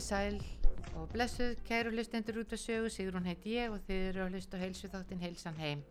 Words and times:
Komið 0.00 0.08
sæl 0.08 0.36
og 0.96 1.10
blessuð, 1.12 1.58
kæru 1.68 1.90
hlustendur 1.92 2.38
út 2.40 2.52
af 2.56 2.58
sögu, 2.58 2.88
Sigrun 2.88 3.26
heiti 3.28 3.50
ég 3.52 3.68
og 3.68 3.82
þið 3.84 4.04
eru 4.08 4.22
að 4.24 4.30
hlusta 4.32 4.56
á 4.56 4.62
heilsu 4.62 4.88
þáttinn 4.88 5.20
heilsan 5.20 5.58
heim. 5.60 5.82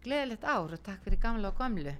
Gleðilegt 0.00 0.46
ár 0.48 0.72
og 0.72 0.80
takk 0.80 1.02
fyrir 1.04 1.20
gamla 1.20 1.50
og 1.50 1.58
gamlu. 1.58 1.92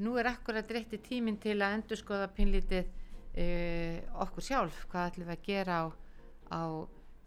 Nú 0.00 0.14
er 0.16 0.30
akkurat 0.30 0.70
rétti 0.72 0.96
tíminn 1.04 1.36
til 1.36 1.58
að 1.60 1.74
endur 1.76 2.00
skoða 2.00 2.30
pinlítið 2.38 2.88
uh, 2.88 3.98
okkur 4.24 4.46
sjálf, 4.46 4.78
hvað 4.88 5.10
ætlum 5.10 5.28
við 5.28 5.34
að 5.34 5.44
gera 5.44 5.76
á, 5.76 5.84
á 6.56 6.62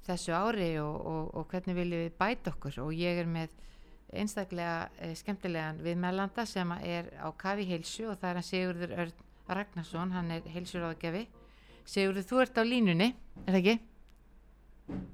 þessu 0.08 0.34
ári 0.34 0.72
og, 0.82 0.96
og, 1.12 1.30
og 1.38 1.46
hvernig 1.54 1.78
viljum 1.78 2.02
við 2.08 2.16
bæta 2.18 2.56
okkur? 2.56 2.80
Og 2.88 2.96
ég 2.98 3.22
er 3.22 3.30
með 3.30 3.54
einstaklega 4.10 4.88
uh, 4.90 5.14
skemmtilegan 5.22 5.84
viðmælanda 5.86 6.48
sem 6.50 6.74
er 6.80 7.14
á 7.22 7.30
Kavi 7.30 7.70
heilsu 7.76 8.10
og 8.10 8.18
það 8.18 8.32
er 8.32 8.42
hann 8.42 8.50
Sigurður 8.50 8.98
Örn 9.06 9.24
Ragnarsson, 9.52 10.18
hann 10.18 10.34
er 10.34 10.50
heilsuráðgefi 10.50 11.28
Sigurður, 11.88 12.28
þú 12.30 12.42
ert 12.44 12.60
á 12.60 12.64
línunni, 12.66 13.08
er 13.46 13.56
það 13.56 13.60
ekki? 13.62 13.80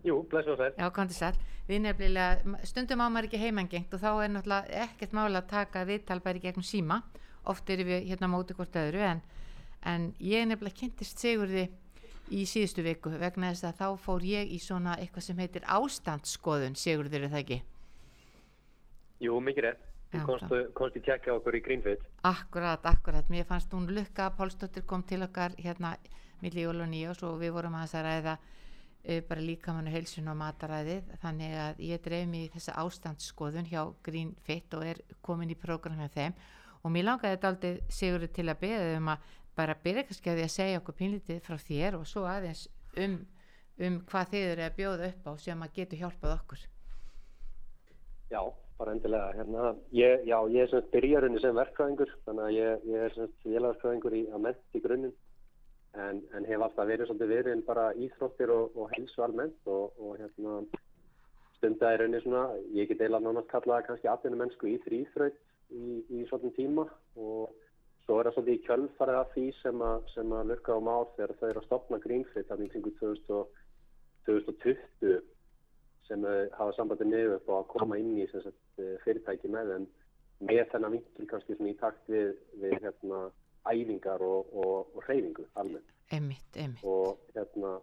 Jú, 0.07 0.21
blessu 0.31 0.53
og 0.53 0.59
sæl. 0.61 0.73
Já, 0.77 0.89
kom 0.93 1.07
til 1.07 1.17
sæl. 1.17 1.37
Við 1.67 1.81
nefnilega, 1.83 2.57
stundum 2.67 3.03
á 3.03 3.07
maður 3.11 3.27
ekki 3.27 3.41
heimangengt 3.41 3.93
og 3.93 4.01
þá 4.01 4.11
er 4.23 4.31
náttúrulega 4.31 4.83
ekkert 4.85 5.15
mála 5.17 5.41
að 5.41 5.49
taka 5.51 5.83
viðtal 5.87 6.21
bæri 6.23 6.43
gegnum 6.45 6.65
síma. 6.65 7.01
Oft 7.47 7.69
erum 7.69 7.89
við 7.91 8.07
hérna 8.11 8.29
móti 8.31 8.55
hvort 8.55 8.75
öðru 8.79 9.03
en, 9.03 9.21
en 9.83 10.13
ég 10.23 10.47
nefnilega 10.47 10.79
kynntist 10.79 11.19
Sigurði 11.19 11.67
í 12.31 12.43
síðustu 12.47 12.83
viku 12.83 13.11
vegna 13.19 13.51
þess 13.53 13.67
að 13.67 13.81
þá 13.81 14.03
fór 14.03 14.23
ég 14.27 14.51
í 14.51 14.59
svona 14.63 14.95
eitthvað 14.99 15.27
sem 15.27 15.43
heitir 15.43 15.67
ástandsskoðun, 15.67 16.75
Sigurður, 16.79 17.27
er 17.27 17.33
það 17.35 17.43
ekki? 17.43 17.59
Jú, 19.23 19.39
mikið 19.43 19.67
rétt. 19.67 19.85
Þú 20.07 20.23
komst, 20.23 20.51
komst 20.75 20.95
í 20.95 21.01
tjekka 21.03 21.33
okkur 21.35 21.57
í 21.57 21.61
Greenfield. 21.65 22.03
Akkurat, 22.27 22.85
akkurat. 22.87 23.27
Mér 23.31 23.47
fannst 23.47 23.73
hún 23.75 23.89
lukka, 23.91 24.29
Pálsdóttir 24.37 24.85
kom 24.87 25.03
til 25.03 25.19
okkar 25.25 25.55
hérna 25.59 25.97
millir 26.43 26.67
jól 26.67 26.83
og 26.83 26.91
nýjós 26.91 27.23
og 27.27 27.39
við 27.41 27.55
vorum 27.55 27.77
að 27.79 27.95
ræða 28.07 28.35
uh, 28.37 29.21
bara 29.29 29.45
líkamannu 29.47 29.93
heilsun 29.93 30.31
og 30.31 30.37
mataræðið. 30.41 31.15
Þannig 31.23 31.57
að 31.63 31.81
ég 31.87 32.03
dreif 32.05 32.29
mér 32.29 32.45
í 32.45 32.53
þessa 32.55 32.77
ástandsskoðun 32.83 33.71
hjá 33.71 33.81
Green 34.05 34.35
Fit 34.45 34.77
og 34.77 34.85
er 34.85 35.01
komin 35.25 35.53
í 35.53 35.59
prógram 35.59 35.99
með 36.01 36.15
þeim. 36.19 36.37
Og 36.83 36.93
mér 36.93 37.09
langaði 37.09 37.35
þetta 37.35 37.51
aldrei 37.51 37.81
Sigurður 37.91 38.33
til 38.35 38.47
að 38.47 38.61
beða 38.61 38.93
um 38.99 39.11
að 39.15 39.33
bara 39.57 39.75
byrja 39.83 40.05
kannski 40.05 40.31
að 40.31 40.39
því 40.39 40.45
að 40.45 40.53
segja 40.53 40.79
okkur 40.81 40.97
pínlítið 40.99 41.41
frá 41.45 41.57
þér 41.57 41.97
og 41.97 42.05
svo 42.05 42.27
aðeins 42.29 42.67
um, 43.01 43.17
um 43.81 43.99
hvað 44.11 44.33
þið 44.33 44.47
eru 44.51 44.65
að 44.67 44.77
bjóða 44.77 45.11
upp 45.11 45.29
á 45.29 45.31
sem 45.41 45.63
að 45.65 45.75
getur 45.79 46.01
hjálpað 46.03 46.35
okkur. 46.35 46.65
Já, 48.27 48.41
bara 48.77 48.93
endilega 48.93 49.31
hérna, 49.37 49.71
ég, 49.95 50.25
já, 50.27 50.37
ég 50.53 50.61
er 50.61 50.71
svona 50.71 50.91
byrjarunni 50.93 51.41
sem 51.41 51.57
verkfræðingur 51.57 52.13
þannig 52.27 52.45
að 52.45 52.57
ég, 52.57 52.85
ég 52.91 53.05
er 53.07 53.15
svona 53.15 53.33
félagverkfræðingur 53.45 54.17
í 54.17 54.23
að 54.29 54.43
ment 54.45 54.77
í 54.77 54.83
grunninn 54.83 55.15
en, 55.97 56.21
en 56.37 56.45
hef 56.45 56.61
alltaf 56.61 56.87
verið 56.89 57.09
svolítið 57.09 57.33
verið 57.33 57.51
en 57.55 57.63
bara 57.67 57.85
íþróttir 57.97 58.49
og, 58.53 58.65
og 58.77 58.91
helsu 58.95 59.23
almennt 59.25 59.69
og, 59.71 59.85
og 59.97 60.11
hérna 60.21 60.51
stundar 61.57 61.93
er 61.95 61.99
rauninni 62.03 62.21
svona, 62.23 62.43
ég 62.77 62.89
get 62.89 63.01
eila 63.01 63.19
náttúrulega 63.21 63.51
kallaða 63.53 63.85
kannski 63.87 64.07
aðeinu 64.11 64.37
mennsku 64.41 64.65
í 64.69 64.77
þrýþraut 64.85 65.37
í, 65.73 65.85
í 66.13 66.19
svolítið 66.29 66.53
tíma 66.59 66.85
og 67.17 67.43
svo 68.05 68.13
er 68.19 68.25
það 68.29 68.35
svolítið 68.37 68.57
í 68.57 68.65
kjölfarið 68.67 69.17
af 69.21 69.29
því 69.33 69.47
sem 69.61 69.77
að, 69.89 69.97
sem 70.13 70.27
að 70.37 70.47
lukka 70.51 70.77
á 70.77 70.79
mál 70.89 71.05
þegar 71.15 71.33
þau 71.39 71.49
eru 71.49 71.61
að 71.63 71.67
stopna 71.69 72.03
Greenfield 72.03 72.47
þannig 72.51 72.69
kringu 72.75 72.91
2020 74.27 75.17
sem 76.07 76.19
hafa 76.55 76.71
sambandið 76.77 77.07
niður 77.09 77.35
upp 77.39 77.47
og 77.51 77.57
að 77.57 77.69
koma 77.73 77.97
inn 77.99 78.13
í 78.21 78.25
sagt, 78.31 78.63
fyrirtæki 79.03 79.47
með 79.51 79.67
en 79.75 79.85
með 80.47 80.65
þennan 80.71 80.93
vinkil 80.93 81.27
kannski 81.27 81.57
í 81.57 81.75
takt 81.81 82.03
við, 82.11 82.29
við 82.61 82.77
hérna 82.83 83.19
æfingar 83.73 84.23
og, 84.23 84.49
og, 84.53 84.95
og 84.95 85.05
hreyfingu 85.05 85.45
almennt. 85.59 85.93
Einmitt, 86.13 86.49
einmitt. 86.55 86.83
Og, 86.87 87.19
hérna, 87.35 87.77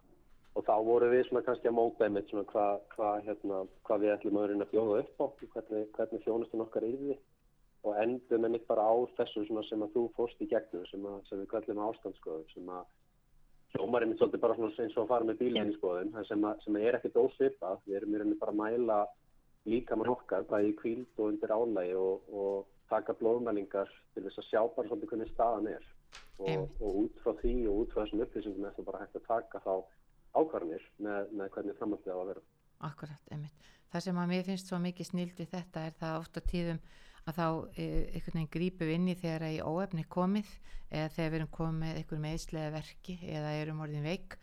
og 0.55 0.67
þá 0.67 0.75
voru 0.87 1.11
við 1.12 1.27
svona 1.28 1.45
kannski 1.45 1.71
að 1.71 1.77
móta 1.77 2.06
einmitt 2.06 2.31
svona 2.31 2.47
hvað 2.50 2.83
hva, 2.97 3.12
hérna, 3.27 3.62
hva 3.87 4.00
við 4.00 4.15
ætlum 4.15 4.41
að 4.41 4.47
vera 4.47 4.59
að 4.65 4.75
bjóða 4.75 4.99
upp 5.05 5.23
á, 5.23 5.27
hvernig, 5.55 5.87
hvernig 5.97 6.27
þjónustun 6.27 6.67
okkar 6.67 6.89
er 6.89 6.99
því 7.00 7.17
og 7.84 7.97
endum 8.00 8.47
einmitt 8.49 8.69
bara 8.69 8.84
á 8.87 8.94
þessu 9.19 9.44
sem 9.49 9.83
að 9.84 9.97
þú 9.97 10.05
fórst 10.17 10.41
í 10.41 10.49
gegnum 10.49 10.87
sem, 10.89 11.03
að, 11.05 11.19
sem 11.28 11.43
við 11.43 11.50
kallum 11.53 11.83
ástandskoðum 11.89 12.47
sem 12.55 12.71
að 12.73 12.87
hljómar 13.75 14.06
einmitt 14.06 14.23
svolítið 14.23 14.44
bara 14.44 14.56
svona 14.56 14.84
eins 14.87 14.97
og 14.97 15.03
að 15.03 15.11
fara 15.11 15.28
með 15.28 15.41
bílinn 15.43 15.73
í 15.73 15.77
skoðum 15.77 16.15
sem, 16.28 16.47
að, 16.49 16.62
sem 16.65 16.78
er 16.81 16.99
ekkert 16.99 17.21
ósvipað, 17.21 17.83
við 17.84 17.99
erum 17.99 18.17
einmitt 18.17 18.41
bara 18.41 18.55
að 18.55 18.61
mæla 18.62 19.00
líka 19.69 19.99
mann 19.99 20.12
okkar 20.12 20.47
bæði 20.49 20.71
í 20.71 20.77
kvíld 20.78 21.21
og 21.21 21.33
undir 21.33 21.53
álægi 21.53 21.99
og, 21.99 22.31
og 22.33 22.74
taka 22.91 23.17
blóðmælingar 23.21 23.91
til 24.15 24.25
þess 24.27 24.41
að 24.43 24.49
sjá 24.50 24.61
bara 24.77 24.89
svolítið 24.89 25.12
hvernig 25.12 25.31
staðan 25.33 25.71
er 25.72 25.87
og, 26.39 26.67
og 26.81 26.99
út 27.05 27.22
frá 27.22 27.33
því 27.41 27.55
og 27.71 27.78
út 27.83 27.95
frá 27.95 28.03
þessum 28.03 28.25
upplýsingum 28.27 28.67
er 28.69 28.75
það 28.77 28.89
bara 28.91 29.03
hægt 29.05 29.19
að 29.21 29.28
taka 29.28 29.62
þá 29.65 29.75
ákvarðanir 30.34 30.84
með, 30.99 31.33
með 31.39 31.50
hvernig 31.55 31.78
framhaldið 31.78 32.15
á 32.15 32.19
að 32.19 32.28
vera. 32.33 32.44
Akkurat, 32.84 33.33
einmitt. 33.33 33.73
Það 33.94 34.05
sem 34.09 34.19
að 34.19 34.31
mér 34.33 34.47
finnst 34.49 34.71
svo 34.71 34.81
mikið 34.83 35.11
snild 35.11 35.39
við 35.39 35.50
þetta 35.53 35.84
er 35.87 35.99
það 36.00 36.17
ofta 36.19 36.43
tíðum 36.50 36.81
að 37.25 37.39
þá 37.39 37.47
e, 37.78 37.84
einhvern 38.17 38.39
veginn 38.39 38.50
grípum 38.56 38.91
inn 38.91 39.06
í 39.09 39.15
þegar 39.17 39.47
að 39.47 39.55
í 39.55 39.61
óefni 39.62 40.05
komið 40.17 40.50
eða 40.91 41.12
þegar 41.15 41.31
við 41.31 41.39
erum 41.39 41.53
komið 41.55 41.78
með 41.81 42.00
einhver 42.00 42.23
meðslega 42.25 42.75
verki 42.75 43.17
eða 43.31 43.55
erum 43.62 43.81
orðin 43.84 44.05
veik 44.05 44.37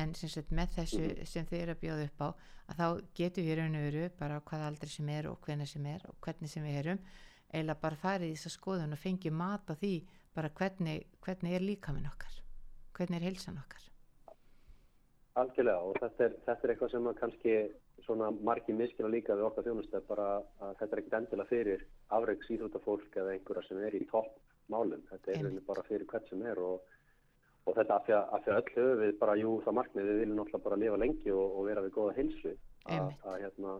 en 0.00 0.14
sagt, 0.16 0.54
með 0.54 0.78
þessu 0.78 1.02
-hmm. 1.02 1.26
sem 1.28 1.48
þið 1.50 1.62
eru 1.62 1.74
að 1.74 1.82
bjóða 1.82 2.06
upp 2.06 2.22
á 2.24 2.28
að 2.70 2.78
þá 2.78 2.86
getum 3.18 3.44
við 3.44 3.58
raun 3.58 3.76
og 3.76 3.84
veru 3.88 4.06
bara 4.18 4.40
hvað 4.40 4.66
aldrei 4.68 4.90
sem 4.92 5.08
er 5.12 5.28
og 5.28 5.40
hvernig 5.44 5.68
sem 5.68 5.86
er 5.86 6.06
og 6.08 6.16
hvernig 6.24 6.50
sem 6.50 6.64
við 6.64 6.78
erum 6.82 7.02
eða 7.52 7.78
bara 7.80 8.00
farið 8.00 8.32
í 8.32 8.36
þessa 8.36 8.56
skoðun 8.56 8.96
og 8.96 9.02
fengið 9.02 9.36
mat 9.36 9.68
á 9.68 9.74
því 9.76 9.96
bara 10.32 10.52
hvernig, 10.56 11.06
hvernig 11.20 11.58
er 11.58 11.66
líkaminn 11.66 12.08
okkar 12.08 12.42
hvernig 12.96 13.20
er 13.20 13.28
heilsan 13.30 13.60
okkar. 13.60 13.88
Algjörlega 15.40 15.88
og 15.88 15.98
þetta 16.00 16.26
er, 16.26 16.34
þetta 16.46 16.66
er 16.66 16.72
eitthvað 16.74 16.92
sem 16.92 17.10
kannski 17.20 17.54
svona 18.04 18.30
margi 18.44 18.74
miskil 18.76 19.06
að 19.06 19.14
líka 19.16 19.36
við 19.38 19.46
okkar 19.48 19.66
þjónustöð 19.68 20.08
bara 20.08 20.26
að 20.60 20.74
þetta 20.80 20.96
er 20.96 21.02
ekkit 21.02 21.18
endilega 21.18 21.50
fyrir 21.52 21.84
afreiks 22.16 22.50
íþróttafólk 22.52 23.20
eða 23.22 23.36
einhverja 23.36 23.68
sem 23.68 23.80
er 23.86 23.96
í 23.96 24.02
topp 24.10 24.34
málum, 24.72 25.04
þetta 25.08 25.36
er 25.36 25.48
bara 25.66 25.86
fyrir 25.86 26.04
hvert 26.10 26.28
sem 26.28 26.42
er 26.48 26.60
og, 26.60 26.82
og 27.64 27.78
þetta 27.78 27.96
af 27.96 28.04
því 28.06 28.16
að, 28.18 28.36
að 28.36 28.52
öll 28.58 28.74
höfu 28.74 28.98
við 29.00 29.14
bara, 29.22 29.38
jú 29.40 29.54
það 29.64 29.78
markmið 29.78 30.10
við 30.10 30.20
viljum 30.22 30.38
náttúrulega 30.40 30.66
bara 30.66 30.80
lifa 30.82 31.00
lengi 31.00 31.34
og, 31.34 31.56
og 31.56 31.68
vera 31.70 31.86
við 31.86 31.96
góða 31.96 32.16
heilsu. 32.18 32.54
Að 32.92 33.40
hérna 33.44 33.78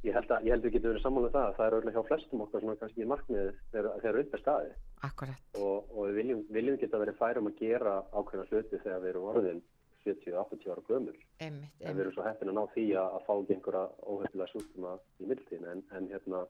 Ég 0.00 0.16
held 0.16 0.30
að, 0.32 0.46
ég 0.46 0.54
held 0.54 0.62
að 0.62 0.66
við 0.66 0.74
getum 0.76 0.90
verið 0.90 1.02
sammálið 1.04 1.28
um 1.28 1.34
það 1.34 1.46
að 1.46 1.56
það 1.56 1.66
er 1.66 1.74
auðvitað 1.74 1.96
hjá 1.96 2.08
flestum 2.08 2.44
okkar 2.44 2.62
svona 2.62 2.78
kannski 2.80 3.08
markmið 3.10 3.50
þegar 3.72 3.88
það 3.90 4.08
eru 4.10 4.22
upp 4.22 4.30
með 4.34 4.42
staði. 4.44 4.70
Akkurat. 5.08 5.42
Og, 5.60 5.90
og 5.92 6.06
við 6.06 6.16
viljum, 6.20 6.40
viljum 6.56 6.78
geta 6.80 7.02
verið 7.02 7.18
færum 7.20 7.50
að 7.50 7.60
gera 7.60 7.92
ákveðna 8.14 8.46
hluti 8.48 8.80
þegar 8.80 9.02
við 9.04 9.12
erum 9.12 9.28
orðin 9.34 9.60
70-80 10.06 10.72
ára 10.72 10.86
gömul. 10.88 11.12
Einmitt, 11.12 11.28
einmitt. 11.44 11.84
En 11.84 11.98
við 11.98 12.04
erum 12.06 12.16
svo 12.16 12.24
heppin 12.24 12.52
að 12.52 12.56
ná 12.56 12.62
því 12.72 12.86
að, 12.96 13.18
að 13.18 13.26
fá 13.26 13.34
einhverja 13.36 13.84
óhefnilega 14.00 14.52
sjúkduma 14.54 14.96
í 15.20 15.28
mildtíðin 15.28 15.70
en, 15.74 15.84
en 15.98 16.08
hérna 16.14 16.42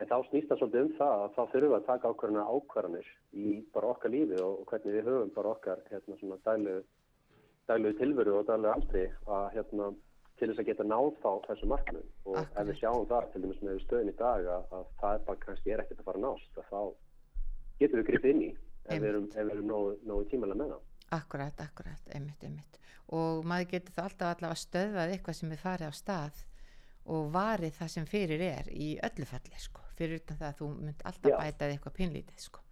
en 0.00 0.08
þá 0.08 0.16
snýst 0.28 0.48
það 0.48 0.60
svolítið 0.60 0.84
um 0.84 0.92
það 0.98 1.14
að 1.14 1.34
þá 1.34 1.40
þurfum 1.40 1.72
við 1.72 1.76
að 1.76 1.88
taka 1.88 2.12
ákvarðana 2.12 2.44
ákvarðanir 2.54 3.08
í 3.36 3.56
bara 3.74 3.90
okkar 3.92 4.14
lífi 4.14 4.38
og, 4.40 4.54
og 4.62 4.70
hvernig 4.70 4.96
við 4.96 5.10
höfum 5.10 5.32
bara 5.34 5.52
okkar 5.56 5.82
hérna 5.90 6.16
svona 6.20 6.38
daglegu, 6.46 6.84
daglegu 7.68 7.98
tilveru 7.98 8.38
og 8.38 8.46
daglegu 8.48 8.72
aldri 8.72 9.04
að 9.26 9.50
hérna 9.56 9.90
til 10.40 10.48
þess 10.48 10.62
að 10.62 10.68
geta 10.70 10.86
náð 10.88 11.12
þá 11.20 11.30
þessu 11.46 11.68
markmið 11.70 12.08
og 12.24 12.34
ef 12.34 12.42
Akkurat. 12.42 12.66
við 12.70 12.80
sjáum 12.80 13.06
það 13.10 13.28
til 13.32 13.42
dæmis 13.44 13.62
með 13.66 13.80
stöðin 13.84 14.12
í 14.12 14.16
dag 14.20 14.50
að, 14.56 14.74
að 14.78 14.84
það 15.02 15.14
er 15.16 15.24
bara 15.28 15.42
kannski 15.44 15.74
er 15.74 15.82
ekkert 15.84 16.02
að 16.02 16.08
fara 16.10 16.22
nást 16.24 16.60
að 16.60 16.68
þá 16.70 16.80
getum 17.80 18.00
við 18.00 18.06
gripið 18.10 18.34
inn 18.34 18.44
í 18.46 18.50
ef 18.90 19.02
við 19.02 19.08
erum, 19.10 19.26
ef 19.30 19.44
við 19.44 19.54
erum 19.54 19.68
nógu, 19.70 19.90
nógu 20.08 20.28
tímalega 20.30 20.60
með 20.60 20.72
það. 20.74 20.86
Akkurat, 21.16 21.60
akkurat, 21.64 22.14
einmitt, 22.14 22.44
einmitt. 22.46 22.78
Og 23.10 23.44
maður 23.48 23.70
getur 23.74 23.96
það 23.96 24.08
alltaf 24.08 24.32
allavega 24.36 24.62
stöðvað 24.62 25.14
eitthvað 25.14 25.38
sem 25.40 25.54
er 25.54 25.60
farið 25.60 25.90
á 25.90 25.94
stað 25.98 26.42
og 27.10 27.30
varið 27.34 27.76
það 27.80 27.92
sem 27.94 28.06
fyrir 28.06 28.44
er 28.46 28.70
í 28.70 28.90
öllu 29.08 29.26
falli, 29.26 29.56
sko. 29.58 29.84
Fyrir 29.98 30.20
utan 30.20 30.38
það 30.38 30.50
að 30.50 30.58
þú 30.60 30.68
mynd 30.76 31.06
alltaf 31.10 31.32
Já. 31.32 31.38
bætað 31.40 31.74
eitthvað 31.74 31.96
pinlítið, 31.98 32.44
sko. 32.46 32.62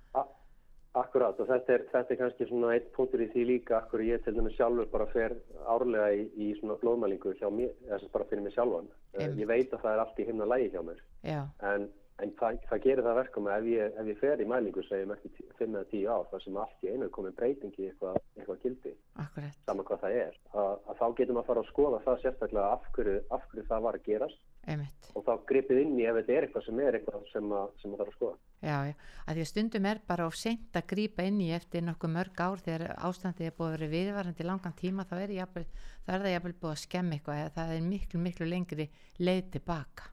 Akkurat 0.96 1.40
og 1.40 1.49
þetta 1.50 1.75
er, 1.75 1.82
þetta 1.93 2.14
er 2.14 2.19
kannski 2.23 2.46
svona 2.49 2.73
einn 2.75 2.87
punktur 2.96 3.20
í 3.20 3.29
því 3.32 3.43
líka 3.50 3.76
akkur 3.76 4.00
ég 4.06 4.23
til 4.25 4.32
dæmis 4.38 4.56
sjálfur 4.56 4.88
bara 4.88 5.06
fer 5.12 5.35
árlega 5.69 6.08
í, 6.17 6.25
í 6.40 6.49
svona 6.61 6.79
blóðmælingu 6.81 7.35
hjá 7.37 7.50
mér, 7.52 7.75
þess 7.90 8.08
að 8.08 8.14
bara 8.14 8.29
fyrir 8.31 8.46
mig 8.46 8.55
sjálfan. 8.56 8.88
Einmitt. 9.19 9.43
ég 9.43 9.50
veit 9.50 9.73
að 9.75 9.82
það 9.85 9.93
er 9.93 10.02
allt 10.05 10.19
í 10.19 10.29
himna 10.29 10.49
lægi 10.49 10.70
hjá 10.73 10.81
mér 10.87 11.02
Já, 11.29 11.43
en, 11.73 11.88
en 12.25 12.32
það, 12.38 12.59
það 12.70 12.82
gerir 12.85 13.06
það 13.06 13.19
verkum 13.20 13.49
að 13.49 13.59
ef 13.61 13.69
ég, 13.70 13.97
ef 14.00 14.11
ég 14.11 14.20
fer 14.23 14.43
í 14.43 14.47
mælingu 14.50 14.85
segjum 14.87 15.15
ekki 15.15 15.31
5 15.61 15.67
eða 15.69 15.85
10 15.93 16.09
ár 16.15 16.29
þar 16.32 16.44
sem 16.44 16.61
allt 16.62 16.85
í 16.85 16.93
einu 16.93 17.06
er 17.06 17.15
komin 17.15 17.37
breyting 17.38 17.79
í 17.79 17.88
eitthvað, 17.88 18.19
eitthvað 18.37 18.62
gildi 18.65 18.94
akkurat, 19.23 19.59
saman 19.69 19.88
hvað 19.88 20.05
það 20.05 20.19
er 20.25 20.38
að, 20.53 20.73
að 20.75 21.00
þá 21.00 21.06
getum 21.20 21.41
að 21.41 21.49
fara 21.50 21.65
að 21.65 21.70
skoða 21.73 22.03
það 22.06 22.23
sérstaklega 22.25 22.73
af 22.75 22.88
hverju, 22.97 23.17
af 23.37 23.47
hverju 23.53 23.67
það 23.70 23.85
var 23.87 23.99
að 24.00 24.09
gerast 24.09 24.43
einmitt. 24.69 25.09
og 25.15 25.25
þá 25.26 25.32
gripið 25.49 25.81
inn 25.85 25.94
í 25.99 26.06
ef 26.09 26.19
þetta 26.19 26.35
er 26.35 26.47
eitthvað 26.47 26.67
sem 26.67 26.82
er 26.82 26.99
eitthvað 26.99 27.31
sem, 27.32 27.55
að, 27.61 27.70
sem 27.82 27.94
að 27.94 28.03
þarf 28.03 28.12
að 28.12 28.19
skoða. 28.19 28.37
Já, 28.59 28.76
já, 28.88 28.94
að 29.25 29.38
því 29.38 29.44
að 29.44 29.50
stundum 29.53 29.88
er 29.93 30.03
bara 30.11 30.26
of 30.29 30.37
seint 30.38 30.79
að 30.79 30.88
grípa 30.93 31.26
inn 31.31 31.41
í 31.44 31.49
eftir 31.55 31.87
nokkuð 31.87 32.15
mörg 32.17 32.43
ár 32.43 32.62
þegar 32.67 32.87
ástandið 33.09 33.50
er 33.53 33.56
búið 33.59 33.70
að 33.70 33.76
vera 33.79 33.91
viðvarandi 33.94 34.49
langan 34.49 34.79
tíma 34.82 35.06
þá 35.09 35.17
er, 35.23 35.35
jafnvel, 35.38 35.67
er 36.09 36.26
það 36.26 36.35
jafnvel 36.35 36.55
búið 36.59 36.75
að 36.75 36.85
skemma 36.85 37.19
eitthvað 37.19 37.43
eða 37.44 37.56
það 37.61 37.75
er 37.79 37.88
miklu, 37.94 38.23
miklu 38.26 38.50
lengri 38.50 38.88
leið 39.23 39.50
tilbaka. 39.56 40.12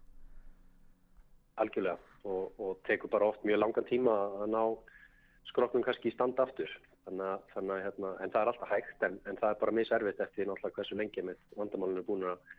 Algjörlega 1.62 1.98
og, 2.26 2.60
og 2.60 2.78
tekur 2.88 3.12
bara 3.14 3.30
oft 3.32 3.44
mjög 3.48 3.62
langan 3.62 3.88
tíma 3.88 4.16
að 4.44 4.50
ná 4.52 4.62
skroknum 5.50 5.84
kannski 5.86 6.10
í 6.10 6.16
standa 6.16 6.44
aftur 6.44 6.72
þannig 7.06 7.26
að, 7.30 7.42
þannig 7.54 7.74
að 7.76 7.84
hérna, 7.86 8.12
en 8.26 8.32
það 8.34 8.42
er 8.42 8.52
alltaf 8.52 8.72
hægt 8.74 9.04
en, 9.08 9.18
en 9.30 9.38
það 9.42 9.50
er 9.54 9.60
bara 9.62 9.76
miservitt 9.78 10.22
eftir 10.26 10.48
náttúrulega 10.50 10.80
hversu 10.80 10.98
lengi 11.00 11.24
með 11.28 11.38
vandamálinu 11.60 12.02
er 12.02 12.08
búin 12.08 12.26
að 12.32 12.56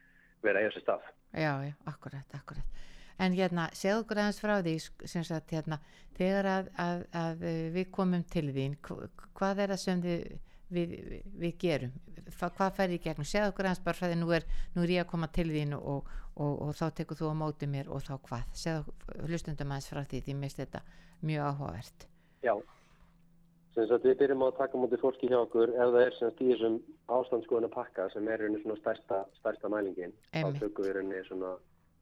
vera 0.46 0.62
sér 0.70 0.84
stað. 0.84 1.08
Já, 1.34 1.52
já, 1.66 1.72
akkurat, 1.90 2.36
akkurat. 2.38 2.82
En 3.18 3.32
hérna, 3.32 3.64
segðu 3.74 4.02
okkur 4.04 4.20
aðeins 4.22 4.38
frá 4.42 4.54
því, 4.60 4.74
sem 5.08 5.24
sagt, 5.24 5.50
hérna, 5.56 5.78
þegar 6.18 6.48
að, 6.52 6.66
að, 6.84 7.04
að 7.16 7.44
við 7.74 7.86
komum 7.96 8.22
til 8.30 8.44
þín, 8.52 8.76
hv- 8.86 9.08
hvað 9.40 9.62
er 9.64 9.72
það 9.72 9.80
sem 9.82 10.02
þið, 10.04 10.26
við, 10.76 10.92
við, 11.08 11.24
við 11.42 11.56
gerum? 11.64 11.94
Hva, 12.36 12.50
hvað 12.60 12.76
fer 12.76 12.92
í 12.94 13.00
gegnum? 13.02 13.26
Segðu 13.26 13.50
okkur 13.54 13.70
aðeins 13.70 13.82
bara 13.88 13.98
frá 13.98 14.10
því, 14.12 14.20
nú 14.20 14.30
er, 14.36 14.46
nú 14.76 14.84
er 14.84 14.92
ég 14.98 15.02
að 15.06 15.10
koma 15.14 15.30
til 15.32 15.48
þín 15.50 15.74
og, 15.80 16.12
og, 16.36 16.62
og, 16.62 16.72
þá 16.76 16.86
tekur 17.00 17.16
þú 17.20 17.30
á 17.32 17.34
móti 17.42 17.66
mér 17.70 17.88
og 17.88 18.02
þá 18.04 18.14
hvað? 18.28 18.48
Segðu 18.52 18.94
hlustundum 19.28 19.70
aðeins 19.72 19.90
frá 19.92 20.02
því, 20.04 20.20
því 20.26 20.34
mist 20.40 20.60
þetta 20.60 20.80
mjög 21.22 21.46
áhugavert. 21.50 22.06
Já, 22.44 22.54
sem 23.74 23.86
sagt 23.90 24.04
við 24.08 24.18
byrjum 24.22 24.42
á 24.44 24.46
að 24.48 24.58
taka 24.58 24.78
mútið 24.80 25.00
fólki 25.04 25.28
hjá 25.30 25.38
okkur 25.42 25.72
ef 25.74 25.94
það 25.94 26.02
er 26.06 26.14
sem 26.18 26.30
í 26.40 26.50
þessum 26.52 26.76
ástandskoðuna 27.16 27.68
pakka 27.72 28.08
sem 28.12 28.28
er 28.32 28.40
rauninni 28.40 28.62
svona 28.62 28.76
stærsta, 28.80 29.22
stærsta 29.40 29.68
mælingin 29.72 30.12
Einmitt. 30.32 30.60
þá 30.60 30.62
tökum 30.64 30.86
við 30.86 30.94
rauninni 30.96 31.24
svona 31.28 31.50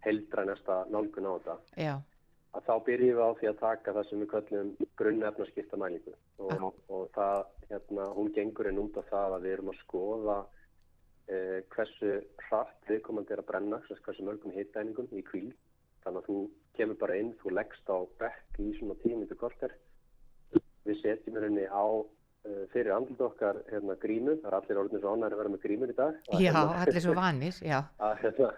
heildrænasta 0.05 0.77
nálgun 0.93 1.27
á 1.27 1.33
þetta 1.35 1.57
Já, 1.83 1.95
að 2.55 2.67
þá 2.69 2.75
byrjum 2.87 3.17
við 3.19 3.25
á 3.27 3.31
því 3.41 3.49
að 3.51 3.59
taka 3.65 3.95
það 3.97 4.09
sem 4.11 4.23
við 4.23 4.31
köllum 4.35 4.71
grunnefnaskipta 5.01 5.81
mælingu 5.83 6.15
og, 6.39 6.53
Ah. 6.53 6.71
og 6.95 7.09
það, 7.17 7.45
hérna, 7.71 8.05
hún 8.19 8.33
gengur 8.37 8.69
inn 8.71 8.79
út 8.85 8.97
af 9.03 9.09
það 9.11 9.35
að 9.39 9.43
við 9.49 9.53
erum 9.57 9.73
að 9.75 9.81
skoða 9.83 10.39
eh, 11.29 11.61
hversu 11.75 12.19
hratt 12.49 12.91
viðkomandi 12.91 13.35
er 13.35 13.43
að 13.43 13.49
brenna, 13.51 13.81
hversu 13.89 14.27
mörgum 14.27 14.55
hittæningum 14.55 15.09
í 15.13 15.23
kvíl. 15.27 15.53
Þannig 16.05 16.21
að 16.21 16.29
þú 16.29 16.39
kemur 16.77 17.01
bara 17.01 17.17
inn, 17.21 17.33
þú 17.41 17.55
leggst 17.55 17.89
á 17.89 17.97
bekk 18.21 18.61
í 18.61 18.75
svona 18.79 18.97
tímindu 19.03 19.39
korter. 19.41 19.73
Við 20.85 21.01
setjum 21.01 21.39
í 21.39 21.43
rauninni 21.43 21.65
á 21.71 21.85
uh, 21.85 22.65
fyrir 22.75 22.93
andlut 22.93 23.23
okkar 23.25 23.63
hérna, 23.71 23.97
grímu, 24.03 24.37
það 24.43 24.51
er 24.51 24.59
allir 24.59 24.81
orðin 24.83 25.03
svo 25.03 25.15
ánæri 25.15 25.37
að 25.37 25.43
vera 25.43 25.53
með 25.55 25.65
grímur 25.65 25.93
í 25.93 25.99
dag. 25.99 26.19
Já, 26.29 26.39
hérna, 26.43 26.65
allir 26.85 27.05
svo 27.07 27.17
vanir, 27.17 27.61
já, 27.65 27.79
að 28.09 28.17
hérna, 28.25 28.51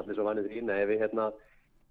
allir 0.00 0.18
svo 0.18 0.26
vanið 0.28 0.50
því, 0.50 0.64
nei, 0.68 0.80
við, 0.90 1.02
hérna, 1.04 1.30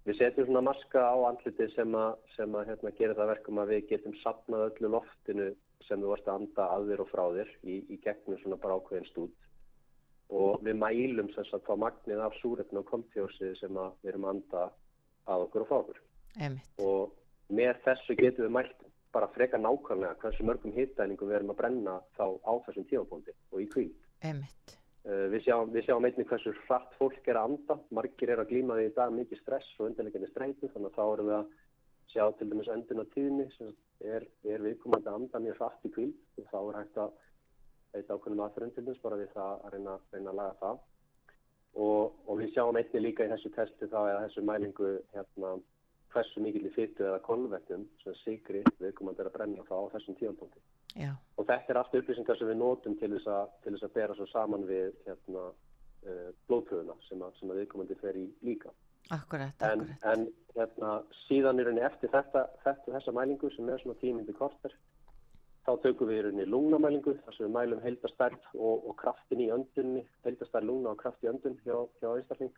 við 0.06 0.20
setjum 0.20 0.48
svona 0.50 0.64
maska 0.68 1.02
á 1.02 1.16
andliti 1.32 1.68
sem 1.74 1.98
að, 1.98 2.20
sem 2.36 2.58
að 2.60 2.70
hérna, 2.70 2.94
gera 3.00 3.18
það 3.18 3.32
verkum 3.32 3.62
að 3.62 3.74
við 3.74 3.88
getum 3.90 4.14
sapnað 4.22 4.68
öllu 4.68 4.92
loftinu 4.94 5.50
sem 5.86 6.02
þú 6.02 6.12
varst 6.12 6.30
að 6.30 6.40
anda 6.40 6.68
að 6.76 6.88
þér 6.92 7.02
og 7.02 7.10
frá 7.10 7.24
þér 7.40 7.50
í, 7.62 7.80
í 7.94 7.98
gegnum 8.02 8.38
svona 8.42 8.58
bara 8.62 8.78
ákveðin 8.78 9.10
stúd 9.10 9.34
og 10.30 10.64
við 10.66 10.78
mælum 10.80 11.30
sem 11.34 11.46
sagt 11.50 11.70
á 11.70 11.74
magnið 11.78 12.24
af 12.24 12.34
súrefni 12.40 12.80
og 12.80 12.88
komtjósi 12.90 13.52
sem 13.60 13.78
við 14.02 14.10
erum 14.10 14.26
anda 14.32 14.68
að 15.26 15.46
okkur 15.46 15.66
og 15.66 15.94
emitt, 16.42 16.72
og 16.82 17.12
með 17.48 17.78
þessu 17.84 18.16
getum 18.18 18.46
við 18.46 18.56
mælt 18.58 18.86
bara 19.14 19.28
freka 19.32 19.58
nákvæmlega 19.58 20.18
hversu 20.20 20.44
mörgum 20.44 20.74
hittæningum 20.76 21.30
við 21.30 21.38
erum 21.38 21.52
að 21.54 21.60
brenna 21.60 22.00
þá 22.18 22.26
á 22.44 22.52
þessum 22.66 22.88
tímabóndi 22.90 23.32
og 23.52 23.62
í 23.62 23.68
kvíl. 23.72 23.92
Uh, 25.06 25.28
við, 25.30 25.44
sjáum, 25.46 25.70
við 25.70 25.86
sjáum 25.86 26.04
einnig 26.08 26.26
hversu 26.28 26.52
hratt 26.66 26.96
fólk 26.98 27.28
er 27.30 27.38
að 27.38 27.52
anda, 27.52 27.76
margir 27.94 28.32
er 28.34 28.42
að 28.42 28.50
glíma 28.50 28.76
því 28.76 28.88
í 28.88 28.94
dag 28.96 29.14
mikið 29.14 29.40
stress 29.40 29.68
og 29.78 29.86
undirleikandi 29.90 30.30
streitu 30.32 30.70
þannig 30.72 30.90
að 30.90 30.96
þá 30.98 31.04
erum 31.06 31.30
við 31.30 31.36
að 31.38 31.52
sjá 32.10 32.24
til 32.38 32.48
dæmis 32.50 32.72
öndun 32.74 33.02
á 33.02 33.06
tíðni 33.14 33.46
sem 33.54 33.70
er, 34.02 34.26
er 34.50 34.64
viðkomandi 34.66 35.10
að 35.12 35.20
anda 35.20 35.42
mjög 35.46 35.60
hratt 35.60 35.86
í 35.86 35.92
kvíl 35.94 36.10
og 36.42 36.50
þá 36.50 36.58
er 36.58 36.78
hægt 36.80 37.00
að 37.04 37.14
veita 37.96 38.16
ákveðnum 38.16 38.44
aðferðum 38.46 38.74
til 38.74 38.84
dæmis 38.86 39.02
bara 39.04 39.20
við 39.20 39.32
það 39.34 39.64
að 39.66 39.76
reyna, 39.76 39.96
reyna 40.12 40.32
að 40.32 40.40
laga 40.40 40.58
það. 40.60 40.84
Og, 41.76 42.12
og 42.24 42.38
við 42.40 42.52
sjáum 42.54 42.78
einnig 42.80 43.02
líka 43.04 43.26
í 43.26 43.32
þessu 43.32 43.52
testi 43.52 43.88
þá 43.92 43.98
eða 44.02 44.20
þessu 44.26 44.44
mælingu 44.48 44.92
hérna, 45.12 45.56
hversu 46.16 46.42
mikill 46.42 46.64
í 46.66 46.72
fytu 46.74 47.04
eða 47.06 47.20
kolvetnum 47.26 47.84
sem 48.02 48.16
sigri 48.22 48.62
viðkomandi 48.80 49.22
er 49.22 49.30
að 49.30 49.36
brenna 49.36 49.66
þá 49.68 49.76
á 49.76 49.92
þessum 49.94 50.16
tíðanbóndi 50.16 50.62
já, 50.96 51.12
og 51.36 51.48
þetta 51.48 51.72
er 51.72 51.80
allt 51.82 51.96
upplýsingar 52.00 52.40
sem 52.40 52.50
við 52.50 52.58
notum 52.62 52.96
til 53.00 53.12
þess 53.14 53.30
að, 53.36 53.54
til 53.64 53.74
þess 53.74 53.88
að 53.88 53.94
bera 53.98 54.16
svo 54.16 54.26
saman 54.30 54.66
við 54.68 54.96
hérna, 55.06 55.44
uh, 56.06 56.28
blóðpröfuna 56.48 56.98
sem, 57.08 57.22
að, 57.22 57.38
sem 57.40 57.52
að 57.52 57.62
viðkomandi 57.62 57.98
fer 58.02 58.20
í 58.20 58.26
líka. 58.46 58.72
akkurat, 59.14 59.66
En, 59.68 59.84
akkurat, 59.84 60.06
en 60.12 60.26
hérna, 60.56 60.92
síðan 61.26 61.60
er 61.62 61.72
henni 61.72 61.84
eftir 61.86 62.12
þetta, 62.14 62.46
þetta, 62.64 62.96
þessa 62.96 63.16
mælingu 63.18 63.52
sem 63.54 63.68
er 63.70 63.82
svona 63.82 64.00
tímindi 64.00 64.36
korter, 64.36 64.74
þá 65.66 65.72
tökum 65.82 66.10
við 66.10 66.20
í 66.20 66.24
rauninni 66.26 66.46
lungnamælingu 66.46 67.16
þar 67.24 67.36
sem 67.36 67.46
við 67.48 67.54
mælum 67.56 67.82
heildastærð 67.82 68.44
og, 68.54 68.84
og 68.86 68.94
kraftin 69.00 69.42
í 69.42 69.48
öndunni, 69.54 70.04
heildastærð 70.26 70.68
lungna 70.70 70.92
og 70.94 71.00
kraft 71.00 71.24
í 71.26 71.30
öndun 71.30 71.58
hjá, 71.64 71.78
hjá 72.00 72.12
einstakling. 72.12 72.52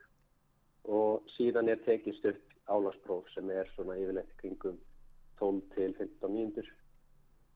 Og 0.88 1.24
síðan 1.36 1.70
er 1.72 1.80
tekið 1.86 2.18
stutt 2.18 2.52
álagspróf 2.68 3.30
sem 3.32 3.48
er 3.52 3.70
svona 3.74 3.96
yfirleitt 4.00 4.36
kringum 4.42 4.76
12 5.40 5.64
til 5.74 5.96
15 5.96 6.34
mínútur. 6.34 6.68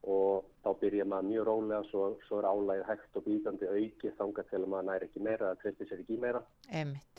Og 0.03 0.49
þá 0.65 0.71
byrja 0.81 1.07
maður 1.07 1.29
mjög 1.29 1.47
rólega 1.47 1.83
svo, 1.91 2.07
svo 2.27 2.41
er 2.41 2.49
álægið 2.49 2.89
hægt 2.89 3.21
og 3.21 3.27
býtandi 3.29 3.69
aukið 3.71 4.17
þangað 4.19 4.49
til 4.51 4.59
að 4.59 4.69
maður 4.73 4.89
næri 4.89 5.09
ekki 5.09 5.23
meira 5.23 5.53
eða 5.53 5.61
treysti 5.61 5.87
sér 5.87 6.03
ekki 6.03 6.19
meira. 6.25 6.43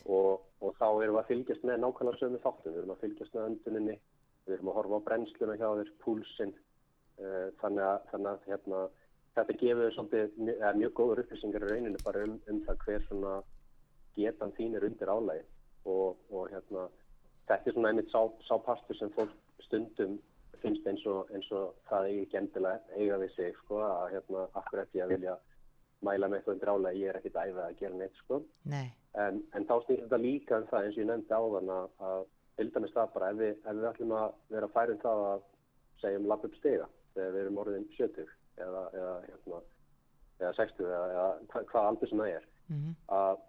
Og, 0.03 0.43
og 0.59 0.75
þá 0.81 0.87
erum 0.89 1.15
við 1.15 1.21
að 1.21 1.29
fylgjast 1.31 1.63
með 1.69 1.79
nákvæmlega 1.85 2.19
sömu 2.19 2.41
þáttum, 2.43 2.73
við 2.73 2.81
erum 2.81 2.95
að 2.97 3.05
fylgjast 3.05 3.37
með 3.37 3.47
önduninni, 3.47 3.97
við 4.43 4.57
erum 4.57 4.71
að 4.73 4.77
horfa 4.81 4.99
á 4.99 5.05
brennsluna 5.07 5.57
hjá 5.61 5.67
þér, 5.79 5.93
púlsinn, 6.03 6.55
þannig 7.61 7.85
að, 7.85 8.05
þannig 8.11 8.29
að 8.31 8.47
hérna, 8.49 8.81
þetta 9.37 9.55
gefur 9.61 9.95
svolítið 9.95 10.35
mjög, 10.79 10.93
góður 10.97 11.23
upplýsingar 11.23 11.65
í 11.65 11.71
rauninu 11.71 12.01
bara 12.05 12.25
um, 12.27 12.35
um 12.49 12.59
það 12.67 12.83
hver 12.85 13.07
svona 13.07 13.37
getan 14.17 14.53
þín 14.57 14.77
er 14.77 14.85
undir 14.87 15.13
álægi 15.13 15.45
og, 15.89 16.19
og 16.31 16.51
hérna, 16.51 16.87
þetta 17.49 17.69
er 17.71 17.77
svona 17.77 17.93
einmitt 17.93 18.13
sá, 18.13 18.21
sá 18.47 18.53
partur 18.65 18.99
sem 18.99 19.13
fólk 19.17 19.33
stundum 19.65 20.19
finnst 20.63 20.85
eins 20.87 21.05
og, 21.11 21.31
eins 21.35 21.49
og 21.51 21.73
það 21.89 22.09
eigi 22.09 22.25
ekki 22.25 22.39
endilega 22.39 22.99
eiga 22.99 23.17
við 23.19 23.33
sig, 23.35 23.57
sko, 23.63 23.81
að 23.83 24.13
hérna, 24.13 24.45
akkur 24.61 24.83
eftir 24.83 25.03
að 25.03 25.15
vilja 25.17 25.37
mæla 26.03 26.29
með 26.29 26.39
eitthvað 26.39 26.55
undir 26.55 26.71
álægi, 26.73 27.01
ég 27.01 27.11
er 27.11 27.19
ekkit 27.19 27.41
æfið 27.41 27.63
að 27.63 27.79
gera 27.81 27.99
neitt, 27.99 28.21
sko. 28.23 28.43
nei, 28.71 28.85
En, 29.13 29.43
en 29.53 29.65
þá 29.69 29.75
snýr 29.83 29.99
þetta 30.05 30.17
líka 30.17 30.57
um 30.57 30.69
það 30.71 30.85
eins 30.87 30.95
og 30.95 31.01
ég 31.03 31.09
nefndi 31.09 31.35
áðan 31.37 31.67
að, 31.69 31.89
að 32.07 32.23
dæmis 32.73 32.93
það 32.95 33.11
bara 33.13 33.27
ef 33.29 33.37
við, 33.37 33.51
ef 33.61 33.75
við 33.77 33.89
ætlum 33.89 34.13
að 34.17 34.31
vera 34.55 34.69
færum 34.73 35.01
það 35.03 35.25
að 35.27 35.43
segjum 36.01 36.29
lapp 36.31 36.47
upp 36.47 36.55
stiga 36.57 36.87
þegar 37.15 37.33
við 37.35 37.41
erum 37.45 37.61
orðin 37.63 37.87
70 37.97 38.27
eða, 38.65 38.83
eða, 38.93 39.15
hérna, 39.27 39.61
eða 40.41 40.53
60 40.59 40.85
eða, 40.89 41.01
eða 41.15 41.27
hva- 41.53 41.65
hvað 41.71 41.89
aldur 41.89 42.11
sem 42.11 42.23
það 42.23 42.35
er 42.37 42.47
mhm, 42.69 42.95
að 43.17 43.43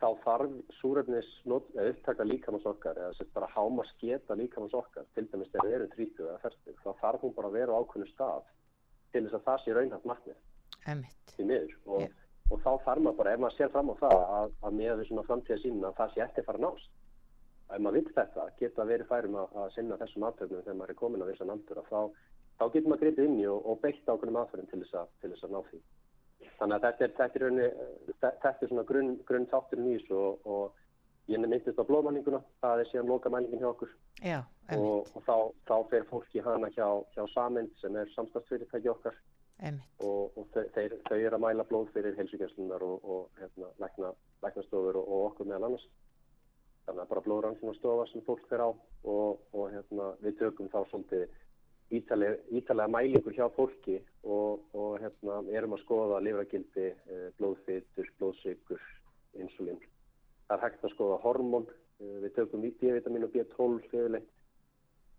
þá 0.00 0.08
þarf 0.24 0.52
súrefnis 0.78 1.30
upptaka 1.52 2.24
líkamans 2.24 2.66
okkar 2.70 2.96
eða 2.96 3.16
sett 3.18 3.32
bara 3.36 3.50
háma 3.52 3.84
sketa 3.90 4.36
líkamans 4.38 4.72
okkar 4.74 5.04
til 5.14 5.26
dæmis 5.28 5.50
þegar 5.52 5.66
við 5.68 5.76
erum 5.78 5.92
30 5.96 6.24
eða 6.30 6.38
40 6.46 6.78
þá 6.84 6.90
þarf 7.02 7.26
hún 7.26 7.34
bara 7.36 7.50
að 7.50 7.58
vera 7.58 7.76
á 7.76 7.80
ákveðnu 7.84 8.08
stað 8.14 8.48
til 9.12 9.24
þess 9.26 9.36
að 9.40 9.44
það 9.48 9.60
sé 9.64 9.76
raunhægt 9.76 10.08
miður. 11.50 11.76
Og, 11.86 12.00
Já. 12.06 12.08
og 12.50 12.62
þá 12.64 12.70
þarf 12.86 13.04
maður 13.04 13.18
bara, 13.20 13.34
ef 13.34 13.42
maður 13.44 13.56
sér 13.58 13.72
fram 13.74 13.92
á 13.92 13.94
það 14.00 14.16
að, 14.38 14.54
að 14.64 14.76
með 14.80 15.04
svona 15.08 15.26
framtíða 15.28 15.62
sína 15.64 15.90
að 15.90 15.98
það 16.00 16.14
sé 16.14 16.24
ekki 16.24 16.42
að 16.42 16.48
fara 16.48 16.60
að 16.60 16.66
nást. 16.66 16.90
Ef 17.70 17.82
maður 17.84 17.98
vill 17.98 18.14
þetta, 18.16 18.46
geta 18.58 18.86
verið 18.88 19.10
færum 19.10 19.36
að, 19.42 19.56
að 19.62 19.74
sinna 19.76 19.98
þessum 20.00 20.26
aðtöfnum 20.30 20.64
þegar 20.64 20.78
maður 20.80 20.94
er 20.94 21.00
komin 21.02 21.22
á 21.22 21.30
vissan 21.30 21.52
aldur 21.54 21.82
þá, 21.90 22.00
þá 22.60 22.66
getur 22.74 22.92
maður 22.92 23.02
gripið 23.06 23.26
inn 23.30 23.40
í 23.40 23.48
og, 23.48 23.64
og 23.64 23.80
beitt 23.80 24.04
ákveðnum 24.04 24.38
aðferðum 24.42 24.70
til 24.70 24.82
þess 24.82 25.00
að, 25.00 25.10
til 25.22 25.32
þess 25.32 25.46
að 25.46 25.54
ná 25.54 25.60
því. 25.70 25.80
Þannig 26.60 26.76
að 26.76 26.84
þetta 26.84 27.04
er, 27.06 27.12
þetta 27.16 27.38
er, 27.38 27.44
raunni, 27.46 27.68
þetta 28.20 28.52
er 28.52 28.70
svona 28.70 28.86
grunn, 28.90 29.12
grunn 29.28 29.48
í 29.48 29.96
þessu 29.96 30.18
og, 30.20 30.44
og 30.44 31.32
ég 31.32 31.40
myndist 31.40 31.80
á 31.80 31.88
blóðmælinguna, 31.88 32.42
það 32.60 32.82
er 32.82 32.90
síðan 32.90 33.12
loka 33.12 33.32
mælingin 33.32 33.62
hjá 33.62 33.70
okkur. 33.70 33.96
Já, 34.20 34.38
og, 34.76 35.08
og 35.14 35.24
þá, 35.24 35.36
þá 35.70 35.76
fer 35.92 36.06
fólki 36.10 36.44
hana 36.44 36.68
hjá, 36.74 36.86
hjá 37.14 37.22
Samind 37.32 37.72
sem 37.80 37.96
er 37.96 38.12
samstagsfyrirtæki 38.16 38.92
okkar. 38.92 39.16
Og, 40.04 40.36
og 40.40 40.46
þeir, 40.74 40.96
þau 41.08 41.16
eru 41.16 41.36
að 41.36 41.44
mæla 41.44 41.66
blóð 41.68 41.90
fyrir 41.94 42.16
heilsugjenslunar 42.16 42.84
og, 42.84 43.04
og 43.04 43.40
hérna, 43.40 43.68
lækna, 43.80 44.12
læknastofur 44.44 45.00
og, 45.00 45.08
og 45.08 45.26
okkur 45.30 45.48
meðal 45.48 45.68
annars. 45.70 45.86
Þannig 46.88 47.04
að 47.04 47.10
bara 47.12 47.24
blóðrannsónastofa 47.26 48.06
sem 48.10 48.24
fólk 48.26 48.48
fer 48.50 48.64
á 48.64 48.68
og 48.68 49.66
hérna, 49.72 50.14
við 50.24 50.40
tökum 50.40 50.70
þá 50.72 50.80
svolítið 50.88 51.28
ítalega, 51.90 52.38
ítalega 52.54 52.92
mælingur 52.94 53.34
hjá 53.34 53.48
fólki 53.56 53.98
og 54.22 54.98
hérna, 55.02 55.40
erum 55.56 55.76
að 55.76 55.84
skoða 55.84 56.20
livragildi, 56.24 56.86
eh, 56.86 57.28
blóðfytur, 57.38 58.10
blóðsykur, 58.20 58.82
insulín. 59.34 59.80
Það 60.48 60.56
er 60.56 60.64
hægt 60.64 60.84
að 60.84 60.94
skoða 60.94 61.20
hormón, 61.24 61.66
eh, 62.00 62.16
við 62.24 62.34
tökum 62.34 62.62
D-vitamin 62.62 63.24
og 63.24 63.32
B12 63.34 63.88
fyrirleitt, 63.90 64.30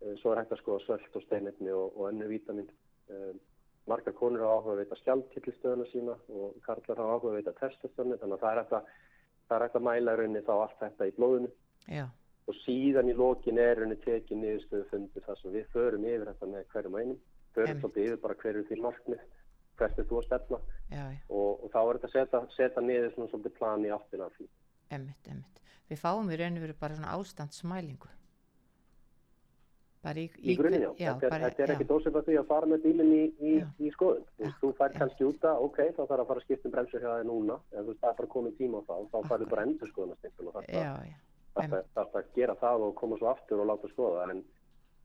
eh, 0.00 0.14
svo 0.16 0.32
er 0.32 0.42
hægt 0.42 0.52
að 0.52 0.62
skoða 0.62 0.84
svöld 0.86 1.16
og 1.16 1.22
steinetni 1.22 1.70
og, 1.70 1.96
og 1.96 2.12
önnu 2.12 2.28
vitamin. 2.28 2.68
Um, 3.10 3.40
margar 3.86 4.14
konur 4.14 4.44
á 4.46 4.54
áhuga 4.54 4.76
að 4.76 4.80
veita 4.82 4.98
skjaldkillistöðuna 5.00 5.86
sína 5.90 6.14
og 6.30 6.54
karlar 6.62 7.02
á 7.02 7.04
áhuga 7.12 7.32
að 7.32 7.38
veita 7.40 7.54
testastöðuna 7.58 8.18
þannig 8.20 8.36
að 8.36 8.44
það 8.44 8.52
er 8.52 8.60
hægt 8.60 8.76
að, 8.78 8.90
er 9.50 9.64
hægt 9.64 9.78
að 9.78 9.86
mæla 9.88 10.16
rauninni 10.16 10.42
þá 10.46 10.52
allt 10.54 10.78
þetta 10.80 11.08
í 11.08 11.14
blóðinu 11.18 11.50
Já. 11.90 12.06
Og 12.48 12.58
síðan 12.62 13.10
í 13.12 13.14
lokin 13.18 13.60
er 13.62 13.78
rauninni 13.78 14.00
tekið 14.02 14.40
niðurstöðu 14.40 14.88
fundir 14.90 15.26
þar 15.26 15.38
sem 15.40 15.54
við 15.54 15.68
förum 15.74 16.08
yfir 16.08 16.30
þetta 16.32 16.50
með 16.50 16.66
hverjum 16.74 16.98
einum. 16.98 17.20
Förum 17.52 17.82
svolítið 17.82 18.08
yfir 18.08 18.22
bara 18.22 18.38
hverju 18.42 18.64
því 18.68 18.80
markmið 18.82 19.22
hvert 19.82 19.98
er 19.98 20.08
þú 20.08 20.18
að 20.20 20.26
stefna. 20.28 20.58
Já, 20.92 21.04
já. 21.12 21.20
Og, 21.28 21.62
og 21.64 21.70
þá 21.72 21.78
er 21.82 22.00
þetta 22.00 22.08
að 22.08 22.16
setja, 22.16 22.42
setja 22.56 22.84
niður 22.84 23.14
svona 23.14 23.32
svolítið 23.32 23.54
plan 23.58 23.86
í 23.86 23.92
áttina 23.94 24.26
af 24.28 24.34
því. 24.38 24.48
Emmitt, 24.92 25.30
emmitt. 25.30 25.62
Við 25.90 26.02
fáum 26.02 26.32
í 26.32 26.38
rauninu 26.40 26.64
verið 26.64 26.82
bara 26.82 26.98
svona 26.98 27.14
ástandsmælingu. 27.16 28.10
Bara 30.02 30.18
í, 30.18 30.24
í, 30.40 30.48
í 30.50 30.54
grunni, 30.58 30.80
já. 30.82 30.90
já 30.98 31.10
þetta 31.20 31.38
er, 31.38 31.52
er 31.62 31.72
ekki 31.76 31.86
dósið 31.86 32.16
að 32.18 32.24
því 32.28 32.38
að 32.40 32.48
fara 32.48 32.68
með 32.72 32.86
bílinn 32.88 33.12
í, 33.14 33.24
í, 33.38 33.52
í 33.86 33.90
skoðun. 33.94 34.24
Þú, 34.58 34.70
fær 34.80 34.96
kannski 34.96 35.28
úta, 35.28 35.52
ok, 35.62 35.78
þá 35.94 36.00
þarf 36.00 36.24
að 36.24 36.30
fara 36.32 36.42
að 36.42 36.46
skipta 36.48 36.66
um 36.68 36.74
bremsur 36.74 37.04
hjá 37.04 37.12
þig 37.12 37.28
núna, 37.28 37.58
en 37.70 37.84
þú 37.84 37.92
veist, 37.92 38.00
það 38.02 38.10
er 38.10 38.18
bara 38.18 38.32
komið 38.32 38.56
tíma 38.58 38.80
á 38.82 38.86
það 38.88 39.04
og 39.04 39.12
þá 39.12 39.30
farið 39.30 39.52
bara 39.52 39.66
endur 39.68 39.92
skoðunastingun 39.92 40.50
og 40.50 40.56
það 40.56 40.66
er 41.60 41.76
að 42.02 42.32
gera 42.36 42.56
það 42.60 42.86
og 42.88 42.94
koma 43.00 43.18
svo 43.20 43.30
aftur 43.32 43.62
og 43.62 43.70
láta 43.70 43.90
skoða, 43.92 44.26
en 44.32 44.42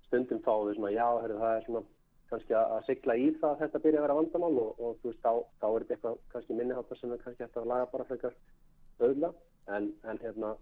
stundum 0.08 0.44
þá 0.46 0.54
við 0.68 0.78
svona, 0.78 0.94
já, 0.96 1.08
herri, 1.24 1.40
það 1.42 1.56
er 1.56 1.68
svona 1.68 1.84
kannski 2.28 2.56
að, 2.60 2.78
sigla 2.88 3.16
í 3.16 3.28
það 3.40 3.50
að 3.50 3.60
þetta 3.64 3.84
byrja 3.84 4.00
að 4.00 4.08
vera 4.08 4.16
vandamál 4.20 4.56
og, 4.64 4.80
og 4.80 4.98
þú 5.02 5.12
veist, 5.12 5.22
þá, 5.24 5.34
þá 5.62 5.68
er 5.68 5.84
þetta 5.84 5.96
eitthvað 5.98 6.18
kannski 6.34 6.58
minniháttar 6.58 7.00
sem 7.00 7.14
er 7.16 7.22
kannski 7.24 7.46
hægt 7.46 7.60
að 7.62 7.70
laga 7.72 7.92
bara 7.92 8.08
frekar 8.10 8.40
öðla, 9.08 9.32
en, 9.76 9.92
en 10.08 10.24
hérna 10.24 10.56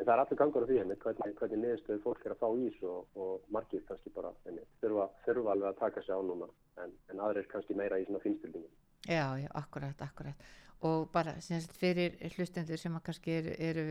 En 0.00 0.06
það 0.08 0.14
er 0.14 0.20
allur 0.22 0.38
gangur 0.40 0.64
á 0.64 0.68
því 0.68 0.76
henni, 0.80 0.94
hvernig, 1.02 1.32
hvernig 1.36 1.58
niðurstöðu 1.60 2.00
fólk 2.00 2.22
er 2.24 2.32
að 2.32 2.38
fá 2.40 2.46
ís 2.56 2.76
og, 2.88 3.18
og 3.20 3.50
margir 3.52 3.82
kannski 3.84 4.12
bara 4.14 4.30
henni, 4.46 4.62
þurfa, 4.80 5.04
þurfa 5.26 5.50
alveg 5.52 5.68
að 5.68 5.80
taka 5.82 6.02
sig 6.06 6.16
á 6.16 6.20
núna 6.24 6.48
en, 6.80 6.94
en 7.12 7.20
aðrir 7.26 7.48
kannski 7.50 7.76
meira 7.76 7.98
í 8.00 8.06
svona 8.06 8.22
finnstildingin. 8.24 8.72
Já, 9.04 9.26
já, 9.42 9.50
akkurat, 9.60 10.00
akkurat. 10.06 10.48
Og 10.88 11.10
bara 11.12 11.34
semst 11.44 11.74
fyrir 11.76 12.14
hlustendur 12.36 12.80
sem 12.80 12.94
að 12.96 13.02
kannski 13.08 13.32
eru, 13.36 13.56
eru 13.58 13.86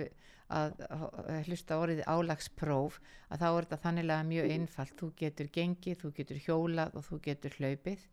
að, 0.49 0.79
að 0.89 1.43
hlusta 1.45 1.77
orðið 1.77 2.05
álagspróf 2.09 3.01
að 3.29 3.43
þá 3.43 3.49
er 3.49 3.67
þetta 3.67 3.81
þannilega 3.83 4.29
mjög 4.29 4.45
-hmm. 4.45 4.55
einfalt. 4.55 4.95
Þú 4.97 5.11
getur 5.23 5.51
gengið, 5.57 5.99
þú 6.01 6.13
getur 6.17 6.39
hjólað 6.45 6.95
og 6.95 7.05
þú 7.05 7.19
getur 7.27 7.59
hlaupið. 7.59 8.07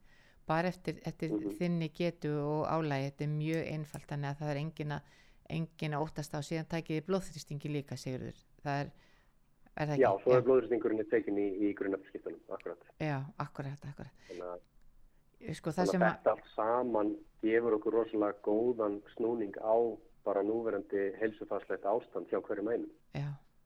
Bara 0.47 0.68
eftir, 0.68 1.00
eftir 1.04 1.30
-hmm. 1.30 1.56
þinni 1.59 1.88
getu 1.88 2.37
og 2.38 2.66
álægi, 2.68 3.11
þetta 3.11 3.25
er 3.25 3.33
mjög 3.38 3.62
einfalt 3.66 4.09
þannig 4.09 4.28
að 4.30 4.38
það 4.40 4.50
er 4.50 4.56
engin 4.56 4.92
að 4.92 5.14
engin 5.52 5.97
að 5.97 6.06
óttast 6.06 6.35
á 6.35 6.40
síðan 6.45 6.68
tækiði 6.71 7.04
blóðþrýstingi 7.06 7.73
líka 7.73 7.99
sigurður 8.00 8.38
það 8.64 8.80
er, 8.83 8.92
er 9.75 9.90
það 9.90 9.92
ekki? 9.97 10.04
Já, 10.04 10.11
svo 10.23 10.37
er 10.37 10.47
blóðþrýstingurinn 10.47 11.11
tekin 11.11 11.40
í, 11.40 11.47
í 11.66 11.73
grunnafskiptunum, 11.78 12.40
akkurat 12.56 12.88
Já, 13.02 13.18
akkurat, 13.42 13.87
akkurat 13.90 14.25
Þannig 14.30 14.49
að, 14.50 14.64
sko, 15.56 15.72
þannig 15.76 16.00
að 16.00 16.06
þetta 16.06 16.34
allt 16.34 16.50
saman 16.54 17.12
gefur 17.44 17.76
okkur 17.78 17.98
rosalega 18.00 18.42
góðan 18.46 18.98
snúning 19.14 19.54
á 19.60 19.76
bara 20.26 20.42
núverandi 20.42 21.12
heilsufarslegt 21.20 21.86
ástand 21.86 22.30
hjá 22.32 22.40
hverju 22.40 22.64
mænum 22.66 22.90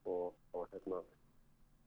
og, 0.04 0.34
og 0.52 0.66
hérna 0.72 1.00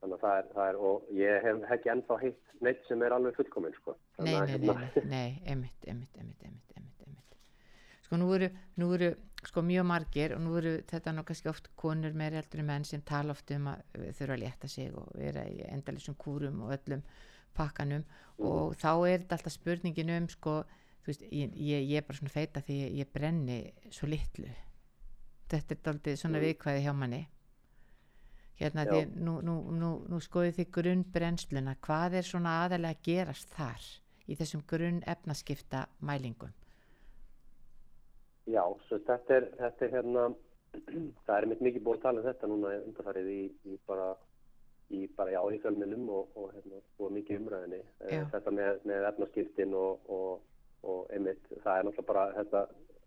þannig 0.01 0.15
að 0.17 0.23
það 0.23 0.37
er, 0.39 0.47
það 0.55 0.69
er 0.69 0.79
og 0.89 1.11
ég 1.19 1.45
hef 1.47 1.67
ekki 1.75 1.91
ennþá 1.93 2.19
heitt 2.23 2.55
neitt 2.63 2.87
sem 2.87 3.03
er 3.03 3.15
alveg 3.15 3.35
fullkominn 3.37 3.75
sko. 3.75 3.95
Nei, 4.19 4.33
nei, 4.33 4.47
hérna... 4.53 4.75
nei, 4.79 5.03
nei, 5.11 5.29
emitt, 5.53 5.85
emitt, 5.87 6.17
emitt, 6.19 6.41
emitt, 6.47 6.73
emitt, 6.77 7.05
emitt 7.07 7.37
sko 8.07 8.19
nú 8.19 8.31
eru, 8.35 8.49
nú 8.79 8.89
eru 8.97 9.13
sko 9.43 9.63
mjög 9.65 9.85
margir 9.87 10.35
og 10.35 10.41
nú 10.43 10.55
eru 10.59 10.73
þetta 10.89 11.13
nú 11.15 11.25
kannski 11.27 11.51
oft 11.51 11.69
konur 11.79 12.15
meir 12.15 12.35
eldri 12.39 12.63
menn 12.65 12.85
sem 12.87 13.03
tala 13.05 13.35
oft 13.35 13.51
um 13.55 13.69
að 13.73 13.83
þurfa 14.17 14.37
að 14.37 14.43
létta 14.43 14.71
sig 14.71 14.93
og 14.95 15.09
vera 15.19 15.43
í 15.49 15.63
endalisum 15.67 16.15
kúrum 16.19 16.61
og 16.65 16.75
öllum 16.77 17.03
pakkanum 17.57 18.05
og 18.43 18.73
þá 18.79 18.91
er 19.07 19.23
þetta 19.23 19.37
alltaf 19.37 19.55
spurningin 19.55 20.11
um 20.15 20.29
sko, 20.31 20.55
þú 21.03 21.11
veist, 21.11 21.25
ég, 21.29 21.57
ég, 21.59 21.93
er 21.99 22.07
bara 22.07 22.19
svona 22.19 22.33
feita 22.33 22.63
því 22.65 22.79
ég, 22.79 22.95
ég 23.01 23.11
brenni 23.13 23.59
svo 23.93 24.09
litlu. 24.09 24.49
Þetta 25.51 25.75
er 25.75 25.91
aldrei 25.93 26.17
svona 26.17 26.39
mm. 26.39 26.45
viðkvæði 26.47 26.83
hjá 26.85 26.93
manni. 26.97 27.21
Hérna 28.59 28.85
því 28.87 29.03
nú, 29.17 29.39
nú, 29.45 29.57
nú, 29.73 29.91
nú 30.09 30.19
skoðu 30.21 30.53
þið 30.57 30.71
grunnbrennsluna. 30.77 31.77
Hvað 31.83 32.19
er 32.19 32.27
svona 32.27 32.57
aðalega 32.63 32.97
að 32.97 33.05
gerast 33.07 33.53
þar 33.57 33.87
í 34.29 34.37
þessum 34.39 34.63
grunn 34.69 35.01
efnaskipta 35.09 35.87
mælingum? 36.05 36.53
Já, 38.49 38.63
þetta 38.89 39.17
er, 39.37 39.47
þetta 39.59 39.85
er 39.85 39.93
hérna, 39.97 40.27
það 41.25 41.35
er 41.37 41.49
mitt 41.51 41.63
mikið 41.63 41.85
búin 41.85 41.99
að 41.99 42.05
tala 42.07 42.21
um 42.21 42.27
þetta 42.27 42.49
núna 42.51 42.73
undarfarið 42.81 43.29
í, 43.31 43.43
í 43.71 43.77
bara, 43.87 44.09
í 44.93 45.07
bara, 45.17 45.33
já, 45.35 45.41
í 45.53 45.59
fjölminum 45.63 46.07
og, 46.13 46.37
og, 46.37 46.53
hérna, 46.55 46.81
og 46.99 47.11
mikið 47.17 47.41
umræðinni. 47.41 47.81
Eh, 48.05 48.15
já. 48.15 48.23
Þetta 48.33 48.55
með, 48.59 48.79
með 48.89 49.09
efnaskiptin 49.11 49.75
og, 49.79 50.13
og 50.83 51.11
einmitt, 51.15 51.43
það 51.63 51.79
er 51.79 51.87
náttúrulega 51.87 52.09
bara 52.11 52.25
þetta 52.37 52.63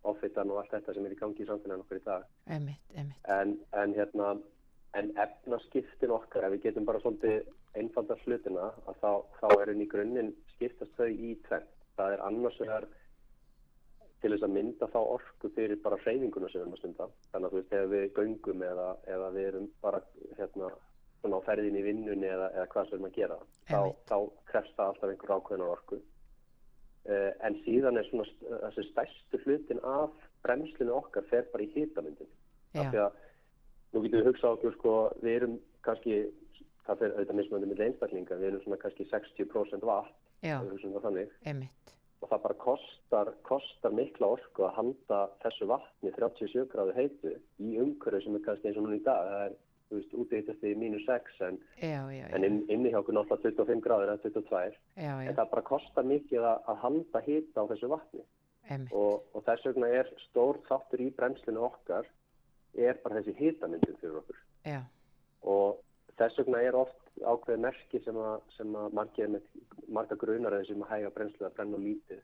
ofittan 0.07 0.53
og 0.53 0.61
allt 0.61 0.75
þetta 0.75 0.95
sem 0.95 1.07
er 1.07 1.15
í 1.15 1.21
gangi 1.21 1.43
í 1.43 1.49
samfélaginu 1.49 1.87
okkur 1.87 2.01
í 2.01 2.05
dag. 2.07 2.27
Einmitt, 2.57 2.93
einmitt. 2.95 3.31
En, 3.37 3.57
en 3.77 3.95
hérna, 3.97 4.35
en 4.99 5.11
efnaskiptin 5.25 6.15
okkar, 6.15 6.47
ef 6.47 6.57
við 6.57 6.69
getum 6.69 6.87
bara 6.89 7.03
svolítið 7.03 7.51
einfaldar 7.77 8.23
hlutina, 8.25 8.71
að 8.89 9.01
þá, 9.03 9.11
þá 9.41 9.49
er 9.57 9.73
henni 9.73 9.87
í 9.87 9.91
grunninn 9.91 10.31
skiptast 10.55 10.95
þau 11.01 11.11
í 11.11 11.35
tvent. 11.49 11.73
Það 11.97 12.15
er 12.15 12.23
annars 12.27 12.61
vegar 12.61 12.87
til 14.23 14.33
þess 14.33 14.47
að 14.47 14.55
mynda 14.57 14.89
þá 14.93 14.99
orku 15.01 15.51
fyrir 15.55 15.81
bara 15.85 15.99
hreyfinguna 16.03 16.49
sem 16.51 16.61
við 16.61 16.65
erum 16.65 16.77
að 16.77 16.83
stunda. 16.83 17.09
Þannig 17.33 17.47
að 17.47 17.55
þú 17.55 17.61
veist, 17.61 17.75
ef 17.77 17.91
við 17.93 18.07
göngum 18.17 18.65
eða, 18.67 18.89
eða 19.15 19.31
við 19.37 19.49
erum 19.51 19.67
bara 19.85 20.01
hérna 20.39 20.71
svona 21.27 21.41
á 21.43 21.47
ferðin 21.47 21.79
í 21.79 21.85
vinnunni 21.85 22.29
eða, 22.31 22.51
eða 22.55 22.67
hvað 22.73 22.89
sem 22.89 22.93
við 22.93 22.99
erum 22.99 23.09
að 23.09 23.19
gera, 23.19 23.39
þá, 23.69 23.81
þá 24.09 24.17
krefst 24.51 24.77
það 24.79 24.93
alltaf 24.93 25.13
einhver 25.13 25.35
ákveðna 25.37 25.71
orku. 25.75 26.01
Uh, 27.07 27.31
en 27.47 27.59
síðan 27.63 28.01
er 28.01 28.09
svona 28.09 28.27
þessi 28.65 28.87
stærstu 28.89 29.43
hlutin 29.45 29.83
af 29.87 30.15
bremslinu 30.47 30.97
okkar 30.97 31.27
fer 31.31 31.47
bara 31.53 31.67
í 31.67 31.71
hitamyndin. 31.75 32.31
Af 32.77 32.91
því 32.91 33.03
að 33.05 33.21
nú 33.93 34.03
getum 34.05 34.21
við 34.21 34.29
hugsað 34.31 34.59
okkur 34.59 34.77
sko, 34.79 34.95
við 35.23 35.39
erum 35.41 35.59
kannski, 35.87 36.21
það 36.87 37.03
fer 37.03 37.15
auðvitað 37.17 37.41
mismöndið 37.41 37.73
með 37.73 37.85
einstaklinga, 37.87 38.41
við 38.41 38.51
erum 38.51 38.65
svona 38.65 38.81
kannski 38.83 39.09
60% 39.13 39.87
vatn, 39.87 40.17
við 40.43 40.73
hugsaum 40.75 40.97
það 40.97 41.09
þannig. 41.11 41.37
Emitt 41.53 41.87
og 42.23 42.31
það 42.31 42.43
bara 42.47 42.57
kostar, 42.63 43.31
kostar 43.47 43.95
mikla 43.95 44.33
orku 44.37 44.65
að 44.67 44.77
halda 44.79 45.21
þessu 45.45 45.69
vatni 45.71 46.13
37 46.17 46.65
gráðu 46.73 46.95
heitu 46.97 47.35
í 47.63 47.77
umhverju 47.83 48.25
sem 48.25 48.39
er 48.39 48.45
kannski 48.47 48.71
eins 48.71 48.81
og 48.81 48.87
núna 48.87 48.99
í 48.99 49.05
dag 49.07 49.29
það 49.31 49.45
er, 49.47 49.57
þú 49.89 49.99
veist, 50.01 50.15
útýttast 50.23 50.65
í 50.67 50.75
mínus 50.79 51.05
6 51.07 51.41
en, 51.47 51.59
en 51.87 52.47
inn, 52.49 52.59
inni 52.73 52.91
hjá 52.93 53.01
okkur 53.01 53.17
náttúrulega 53.17 53.55
25 53.63 53.85
gráður 53.85 54.13
eða 54.13 54.23
22 54.25 54.61
já, 54.67 54.75
já. 54.97 55.15
en 55.23 55.39
það 55.39 55.53
bara 55.55 55.69
kostar 55.71 56.09
mikið 56.11 56.49
að, 56.51 56.61
að 56.73 56.83
halda 56.85 57.23
hita 57.27 57.65
á 57.65 57.69
þessu 57.73 57.93
vatni. 57.93 58.25
Og, 58.91 59.27
og 59.31 59.45
þess 59.47 59.69
vegna 59.69 59.91
er 59.95 60.09
stór 60.25 60.59
þáttur 60.67 61.05
í 61.05 61.13
bremslinu 61.15 61.63
okkar 61.69 62.09
er 62.77 62.99
bara 63.05 63.21
þessi 63.21 63.37
hitamyndin 63.39 63.99
fyrir 64.01 64.21
okkur. 64.23 64.41
Já. 64.67 64.81
og 65.47 65.83
þess 66.19 66.41
vegna 66.41 66.63
er 66.67 66.75
oft 66.75 67.03
ákveði 67.23 67.63
merki 67.63 68.01
sem 68.05 68.17
að, 68.19 68.41
sem 68.57 68.75
að 68.77 68.97
margir 68.99 69.31
með 69.31 69.47
marga 69.93 70.19
grunar 70.21 70.57
eða 70.57 70.69
sem 70.69 70.83
að 70.83 70.93
hæga 70.93 71.13
brennslu 71.15 71.47
að 71.47 71.55
brenna 71.57 71.81
lítið 71.81 72.21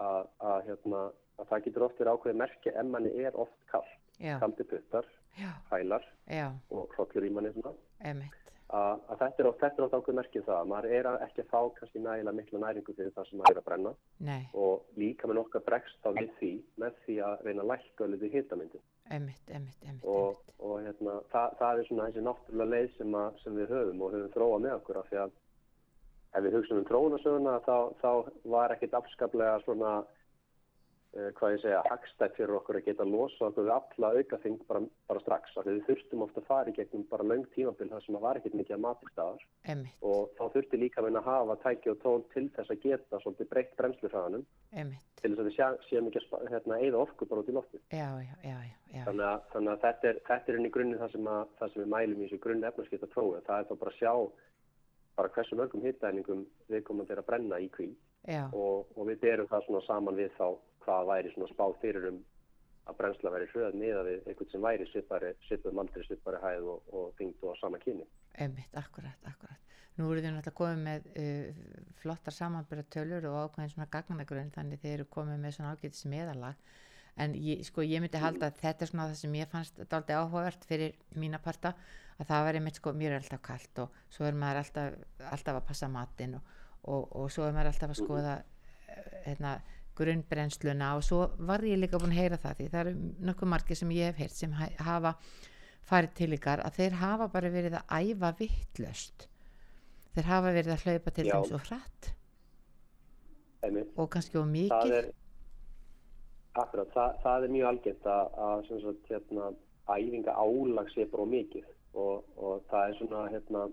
að, 0.00 0.30
að, 0.40 0.58
hérna, 0.70 1.02
að 1.36 1.50
það 1.50 1.64
getur 1.66 1.86
oft 1.86 2.00
verið 2.00 2.16
ákveði 2.16 2.40
merki 2.40 2.72
en 2.72 2.90
manni 2.94 3.12
er 3.22 3.38
oft 3.38 3.56
kallt, 3.70 3.94
kaldi 4.40 4.66
puttar, 4.70 5.08
hælar 5.70 6.08
Já. 6.30 6.48
og 6.70 6.90
hlokkjur 6.96 7.28
í 7.28 7.32
manni 7.34 7.54
að, 8.74 9.02
að 9.06 9.20
þetta 9.20 9.42
er 9.42 9.48
oft 9.50 9.94
ákveð 9.94 10.16
merkið 10.18 10.44
það, 10.46 10.68
maður 10.70 10.94
er 10.98 11.08
að 11.10 11.20
ekki 11.26 11.42
að 11.42 11.50
fá 11.52 11.60
kannski 11.76 12.02
nægilega 12.02 12.36
mikla 12.36 12.62
næringu 12.62 12.94
fyrir 12.96 13.14
það 13.14 13.28
sem 13.28 13.40
maður 13.40 13.52
er 13.52 13.60
að 13.60 13.66
brenna. 13.68 13.92
Nei, 14.26 14.42
og 14.58 14.98
líka 14.98 15.30
með 15.30 15.38
nokkar 15.40 15.64
bregst 15.68 16.00
þá 16.02 16.10
við 16.18 16.32
því 16.40 16.52
með 16.82 17.00
því 17.04 17.18
að 17.28 17.46
reyna 17.46 17.64
að 17.64 17.70
lækka 17.72 18.06
alveg 18.06 18.26
einmitt, 19.06 19.54
einmitt, 19.54 20.04
og, 20.04 20.42
og 20.58 20.76
hérna, 20.82 21.18
það, 21.32 21.56
það 21.60 21.80
er 21.80 21.90
svona 21.90 22.08
þessi 22.08 22.26
náttúrulega 22.26 22.72
leið 22.74 22.94
sem, 22.96 23.18
að, 23.22 23.40
sem 23.44 23.60
við 23.60 23.74
höfum 23.76 24.02
og 24.02 24.16
höfum 24.16 24.32
þróað 24.34 24.64
með 24.66 24.78
okkur 24.80 25.00
af 25.00 25.10
því 25.12 25.22
að 25.22 25.36
ef 26.36 26.44
við 26.44 26.56
hugsaum 26.58 26.80
um 26.82 26.88
trónasöguna 26.90 27.58
þá, 27.64 27.76
þá 28.02 28.10
var 28.56 28.74
ekkit 28.74 28.96
afskaplega 28.98 29.60
svona 29.62 29.92
hvað 31.38 31.54
ég 31.54 31.60
segja, 31.62 31.80
hagstætt 31.90 32.36
fyrir 32.36 32.54
okkur 32.58 32.78
að 32.80 32.86
geta 32.90 33.06
losa 33.08 33.48
okkur 33.48 33.66
við 33.66 33.72
alla 33.76 34.10
aukaþing 34.18 34.58
bara, 34.68 34.82
bara 35.08 35.22
strax 35.24 35.54
því 35.56 35.74
við 35.76 35.84
þurftum 35.88 36.24
ofta 36.26 36.42
að 36.42 36.48
fara 36.50 36.72
í 36.72 36.76
gegnum 36.76 37.04
bara 37.10 37.26
löng 37.30 37.44
tímabil 37.54 37.88
þar 37.92 38.04
sem 38.04 38.18
að 38.18 38.24
var 38.26 38.40
ekkit 38.40 38.56
mikið 38.60 38.76
að 38.76 38.82
maturstaðar 38.84 39.44
einmitt, 39.72 39.98
og 40.02 40.32
þá 40.38 40.44
þurfti 40.56 40.80
líka 40.82 41.02
að 41.02 41.18
að 41.20 41.28
hafa 41.30 41.58
tæki 41.64 41.92
og 41.92 42.00
tól 42.02 42.24
til 42.34 42.46
þess 42.56 42.74
að 42.74 42.82
geta 42.84 43.20
svolítið 43.22 43.50
breytt 43.52 43.76
brennslufræðanum. 43.80 44.46
Einmitt, 44.76 45.06
til 45.20 45.32
þess 45.36 45.44
að 45.46 45.52
sé- 45.56 45.88
séum 45.88 46.10
ekki 46.10 46.24
að 46.26 46.50
hérna, 46.52 46.80
eyða 46.82 47.02
orku 47.06 47.28
bara 47.30 47.40
út 47.40 47.48
í 47.48 47.56
lofti. 47.56 47.80
já, 47.90 48.08
já, 48.44 48.58
já, 48.92 49.04
Þannig 49.06 49.26
að, 49.30 49.40
þannig 49.52 49.72
að 49.72 49.80
þetta 49.86 50.08
er, 50.08 50.20
þetta 50.28 50.52
er 50.52 50.58
inn 50.58 50.66
í 50.66 50.74
grunni 50.74 50.98
það 51.00 51.12
sem, 51.12 51.26
að, 51.26 51.46
það 51.58 51.72
sem 51.72 51.82
við 51.82 51.92
mælum 51.94 52.20
í 52.20 52.26
þessu 52.26 52.38
grunni 52.44 52.66
efnarskipta 52.66 53.08
prófi. 53.12 53.40
Það 53.46 53.58
er 53.60 53.68
þá 53.70 53.74
bara 53.80 53.92
að 53.94 53.98
sjá 54.00 54.12
bara 55.16 55.32
hversu 55.32 55.56
mörgum 55.56 55.84
hittælingum 55.86 56.46
við 56.68 56.82
komum 56.84 57.06
til 57.08 57.16
að 57.16 57.26
brenna 57.26 57.58
í 57.62 57.68
kví 57.72 57.88
og, 58.52 58.86
og 58.96 59.06
við 59.08 59.20
berum 59.22 59.48
það 59.48 59.64
svona 59.66 59.80
saman 59.86 60.18
við 60.18 60.32
þá 60.36 60.48
hvað 60.86 61.10
væri 61.10 61.34
svona 61.34 61.50
spáð 61.52 61.76
fyrir 61.82 62.08
um 62.12 62.24
að 62.86 62.98
brennsla 63.00 63.32
væri 63.34 63.50
hröð 63.50 63.76
miða 63.80 64.02
við 64.06 64.26
einhvern 64.30 64.50
sem 64.52 64.62
væri 64.62 64.88
svipari, 64.92 65.32
svipað 65.48 65.78
maldri, 65.78 66.04
svipari 66.06 66.42
hæð 66.42 66.72
og, 66.72 66.90
og 66.94 67.06
þyngd 67.18 67.42
og 67.42 67.54
á 67.54 67.54
sama 67.60 67.80
kyni. 67.82 68.06
einmitt, 68.38 68.74
akkurat, 68.78 69.18
akkurat. 69.26 69.62
Nú 69.96 70.10
eru 70.12 70.20
þið 70.20 70.34
náttúrulega 70.36 70.58
komið 70.60 70.82
með 70.84 71.06
uh, 71.18 71.92
flottar 72.02 72.36
samanbyrðatölur 72.36 73.26
og 73.30 73.38
ákveðin 73.46 73.72
svona 73.72 73.88
gagnagrunn 73.90 74.52
þannig 74.54 74.82
þið 74.82 74.92
eru 74.92 75.06
komið 75.16 75.40
með 75.42 75.56
svona 75.56 75.72
ágætis 75.72 76.04
meðalag 76.12 76.74
en 77.16 77.36
ég, 77.40 77.62
sko, 77.64 77.84
ég 77.86 78.02
myndi 78.04 78.20
halda 78.20 78.50
að 78.50 78.58
þetta 78.60 78.84
er 78.84 78.90
svona 78.90 79.06
það 79.08 79.20
sem 79.22 79.36
ég 79.38 79.52
fannst 79.52 79.78
dálítið 79.80 80.18
áhugavert 80.20 80.66
fyrir 80.68 80.98
mína 81.16 81.40
parta 81.42 81.72
að 82.20 82.28
það 82.28 82.44
var 82.46 82.58
einmitt 82.58 82.80
sko, 82.80 82.92
er 83.00 83.16
alltaf 83.16 83.42
kalt 83.44 83.80
og 83.84 83.96
svo 84.12 84.28
er 84.28 84.36
maður 84.36 84.62
alltaf, 84.62 84.98
alltaf 85.32 85.60
að 85.60 85.66
passa 85.70 85.88
matinn 85.92 86.36
og, 86.38 86.52
og, 86.84 87.08
og 87.22 87.32
svo 87.32 87.46
er 87.46 87.56
maður 87.56 87.72
alltaf 87.72 87.94
að 87.94 88.00
skoða 88.02 88.36
eh, 88.36 89.16
hérna, 89.30 89.56
grunnbrennsluna 89.98 90.94
og 90.98 91.04
svo 91.06 91.22
var 91.48 91.64
ég 91.66 91.78
líka 91.80 92.00
búin 92.02 92.12
að 92.14 92.20
heyra 92.22 92.38
það 92.42 92.58
því 92.60 92.68
það 92.72 92.80
eru 92.84 92.94
nokkuð 93.30 93.52
margir 93.52 93.78
sem 93.80 93.94
ég 93.96 94.10
hef 94.10 94.20
heyrt 94.22 94.36
sem 94.36 94.52
ha- 94.58 94.72
hafa 94.88 95.14
farið 95.86 96.14
til 96.18 96.32
ykkar 96.36 96.62
að 96.66 96.78
þeir 96.80 96.98
hafa 97.02 97.28
bara 97.32 97.52
verið 97.54 97.78
að 97.78 98.12
æfa 98.12 98.32
vittlöst 98.40 99.28
þeir 100.16 100.28
hafa 100.32 100.52
verið 100.56 100.72
að 100.74 100.84
hlaupa 100.86 101.12
til 101.12 101.28
dæmis 101.28 101.52
og 101.52 101.64
hratt. 101.68 102.10
Einmitt. 103.66 103.92
og 103.96 104.10
kannski 104.12 104.38
og 104.38 104.44
það 104.46 104.52
mikið. 104.56 104.92
er 104.98 105.08
akkurat, 106.56 106.92
það, 106.94 107.16
það 107.22 107.44
er 107.46 107.54
mjög 107.56 107.68
algengt 107.70 108.06
að, 108.12 108.36
að 108.46 108.68
sagt, 108.84 109.10
hérna, 109.10 109.48
æfinga 109.96 110.36
álag 110.40 110.92
sé 110.94 111.06
bara 111.10 111.26
mikið. 111.32 111.66
Og, 111.96 112.24
og 112.36 112.62
það 112.70 112.88
er 112.90 112.96
svona 112.98 113.22
hérna, 113.32 113.64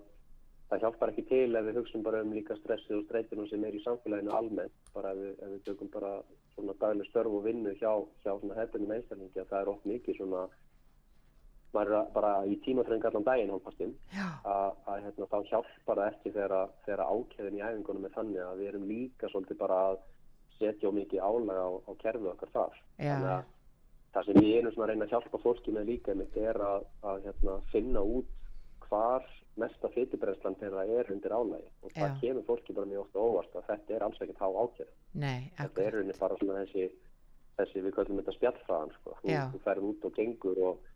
það 0.70 0.84
hjálpar 0.84 1.12
ekki 1.12 1.24
til 1.28 1.56
ef 1.60 1.66
við 1.68 1.78
hugsun 1.80 2.04
bara 2.04 2.22
um 2.24 2.32
líka 2.36 2.56
stressið 2.60 2.98
og 3.00 3.06
streytunum 3.08 3.48
sem 3.50 3.64
er 3.68 3.76
í 3.76 3.82
samfélaginu 3.84 4.32
almennt 4.36 4.83
bara 4.94 5.14
ef 5.14 5.22
við, 5.22 5.32
ef 5.38 5.52
við 5.54 5.64
tökum 5.68 5.90
bara 5.94 6.12
svona 6.54 6.76
dagleg 6.80 7.08
störf 7.10 7.38
og 7.38 7.44
vinnu 7.46 7.74
hjá, 7.80 7.92
hjá 8.22 8.30
svona 8.32 8.58
hefðunum 8.60 8.94
einstaklingi 8.96 9.42
að 9.42 9.50
það 9.50 9.60
er 9.60 9.72
oft 9.74 9.88
mikið 9.90 10.20
svona 10.20 10.44
maður 11.74 11.96
er 11.98 12.10
bara 12.14 12.32
í 12.46 12.56
tímaþröng 12.64 13.06
allan 13.08 13.26
daginn 13.26 13.52
hálfpastinn 13.52 13.94
já, 14.14 14.26
að, 14.46 15.00
hérna, 15.06 15.28
þá 15.32 15.38
hjálpar 15.50 16.00
það 16.00 16.10
ekki 16.10 16.34
þegar, 16.36 17.02
ákveðin 17.02 17.58
í 17.58 17.64
æfingunum 17.64 18.06
er 18.06 18.14
þannig 18.14 18.44
að 18.44 18.60
við 18.60 18.70
erum 18.70 18.86
líka 18.90 19.30
svolítið 19.32 19.60
bara 19.64 19.80
að 19.90 19.98
setja 20.58 20.92
mikið 20.94 21.24
álag 21.26 21.58
á, 21.58 21.68
á 21.82 21.92
kerfið 22.02 22.30
okkar 22.30 22.54
þar. 22.54 22.78
já, 22.98 23.10
Þannig 23.10 23.32
að 23.34 23.50
það 24.14 24.28
sem 24.28 24.46
ég 24.46 24.60
erum 24.60 24.74
svona 24.76 24.88
reyna 24.92 25.08
að 25.08 25.14
hjálpa 25.16 25.42
fólki 25.42 25.74
með 25.74 25.90
líka 25.90 26.14
mitt 26.14 26.36
er 26.38 26.60
að, 26.62 26.86
að 27.02 27.26
hérna, 27.26 27.56
finna 27.72 28.04
út 28.06 28.30
hvar 28.86 29.26
mesta 29.60 29.90
fytibrennslan 29.94 30.56
þegar 30.60 30.76
það 30.80 30.92
er 30.98 31.10
undir 31.14 31.34
álagi 31.34 31.68
og 31.82 31.92
það 31.94 32.08
Já. 32.08 32.16
kemur 32.20 32.46
fólki 32.48 32.76
bara 32.76 32.90
mjög 32.90 33.04
ofta 33.04 33.26
óvart 33.26 33.58
að 33.58 33.68
þetta 33.68 33.94
er 33.94 34.06
alls 34.06 34.22
ekkert 34.24 34.42
há 34.42 34.48
nei, 35.24 35.52
Þetta 35.58 35.84
er 35.84 35.94
rauninni 35.94 36.16
bara 36.18 36.38
svona 36.40 36.64
þessi, 36.64 36.88
þessi 37.60 37.84
við 37.84 37.96
köllum 37.98 38.20
þetta 38.20 38.36
spjallfræðan 38.38 38.94
sko. 38.98 39.16
Þú, 39.22 39.38
þú 39.54 39.62
ferð 39.68 39.88
út 39.90 40.08
og 40.08 40.18
gengur 40.18 40.62
og 40.70 40.90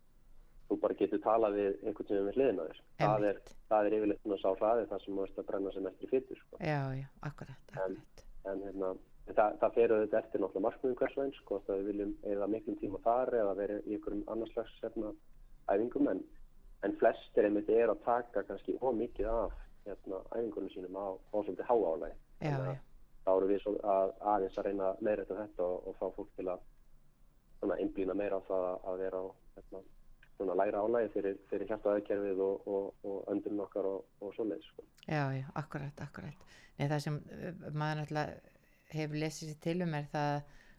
þú 0.68 0.81
bara 0.83 0.99
getur 0.99 1.23
talað 1.25 1.59
við 1.61 1.77
einhvern 1.87 2.09
sem 2.09 2.18
er 2.18 2.27
við 2.29 2.40
hliðina 2.40 2.64
á 2.64 2.68
þér. 2.68 2.81
Það 2.99 3.29
er, 3.31 3.42
það 3.71 3.90
er 3.90 3.99
yfirleitt 3.99 4.25
svona 4.25 4.40
sá 4.42 4.49
hraði 4.59 4.88
það 4.90 5.05
sem 5.05 5.21
ert 5.25 5.38
að 5.38 5.49
brenna 5.53 5.75
sem 5.77 5.88
í 5.88 6.11
fytur 6.11 6.42
sko. 6.42 6.62
akkurat 7.31 8.18
en 8.53 8.62
hérna, 8.64 8.92
en 9.29 9.37
það, 9.37 9.57
það 9.62 9.77
fer 9.77 9.94
auðvitað 9.94 10.21
eftir 10.21 10.42
náttúrulega 10.42 10.66
markmiðum 10.66 10.99
hvers 11.01 11.16
og 11.16 11.25
eins 11.25 11.40
sko, 11.42 11.61
að 11.66 11.81
við 11.81 11.88
viljum 11.90 12.12
eða 12.33 12.51
miklum 12.53 12.79
tíma 12.83 13.01
þar 13.05 13.35
eða 13.40 13.57
vera 13.59 13.79
í 13.85 13.97
einhverjum 13.97 14.25
annars 14.35 14.55
slags 14.55 14.77
hérna, 14.83 15.12
æfingum 15.75 16.11
en, 16.12 16.23
en 16.87 16.97
flestir 17.01 17.49
einmitt 17.49 17.71
er 17.73 17.91
að 17.93 18.03
taka 18.07 18.45
kannski 18.49 18.77
ómikið 18.81 19.31
af 19.33 19.55
hérna, 19.87 20.23
æfingunum 20.35 20.73
sínum 20.73 20.99
á, 20.99 21.07
svolítið 21.31 21.69
háálægi 21.71 22.17
já, 22.45 22.57
já, 22.69 22.75
þá 23.25 23.31
eru 23.35 23.49
við 23.51 23.69
að, 23.83 24.12
aðeins 24.33 24.59
að 24.59 24.69
reyna 24.69 24.91
að 24.91 25.07
leiðrætta 25.07 25.38
þetta 25.43 25.69
og, 25.69 25.87
og 25.88 25.97
fá 26.01 26.07
fólk 26.17 26.35
til 26.37 26.49
að 26.53 27.75
einblýna 27.79 28.14
meira 28.19 28.38
á 28.38 28.43
það 28.49 28.67
að, 28.69 28.77
að 28.91 29.01
vera 29.03 29.23
á 29.23 29.27
hérna, 29.57 29.83
svona 30.37 30.59
læra 30.61 30.85
álægi 30.85 31.11
fyrir, 31.17 31.41
fyrir 31.51 31.73
hjartaðakerfið 31.73 32.45
og, 32.45 32.69
og, 32.71 33.09
og 33.11 33.33
öndunum 33.33 33.64
okkar 33.67 33.88
og, 33.91 34.05
og 34.23 34.37
svoleiðis 34.37 34.71
sko. 34.71 34.87
já, 35.09 35.25
já, 35.35 35.47
akkurat, 35.59 36.05
akkurat. 36.05 36.47
Nei, 36.79 36.87
það 36.87 37.03
sem 37.09 37.19
uh, 37.19 37.51
maður 37.75 38.05
náttúrulega 38.05 38.55
hefur 38.95 39.21
lesið 39.25 39.51
sér 39.51 39.61
til 39.64 39.83
um 39.85 39.99
er 39.99 40.07
það 40.12 40.37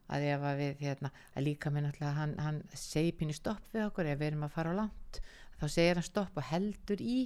að 0.10 0.26
ef 0.26 0.46
að 0.50 0.62
við, 0.64 0.80
hérna, 0.88 1.12
að 1.36 1.46
líka 1.46 1.74
með 1.74 1.86
náttúrulega 1.86 2.18
hann, 2.18 2.38
hann 2.42 2.62
segir 2.74 3.18
pínu 3.20 3.36
stopp 3.36 3.76
við 3.76 3.86
okkur 3.90 4.10
ef 4.10 4.22
við 4.22 4.32
erum 4.32 4.48
að 4.48 4.56
fara 4.56 4.74
á 4.74 4.80
langt 4.80 5.20
þá 5.60 5.66
segir 5.68 6.00
hann 6.00 6.08
stopp 6.08 6.38
og 6.40 6.48
heldur 6.50 7.02
í. 7.04 7.20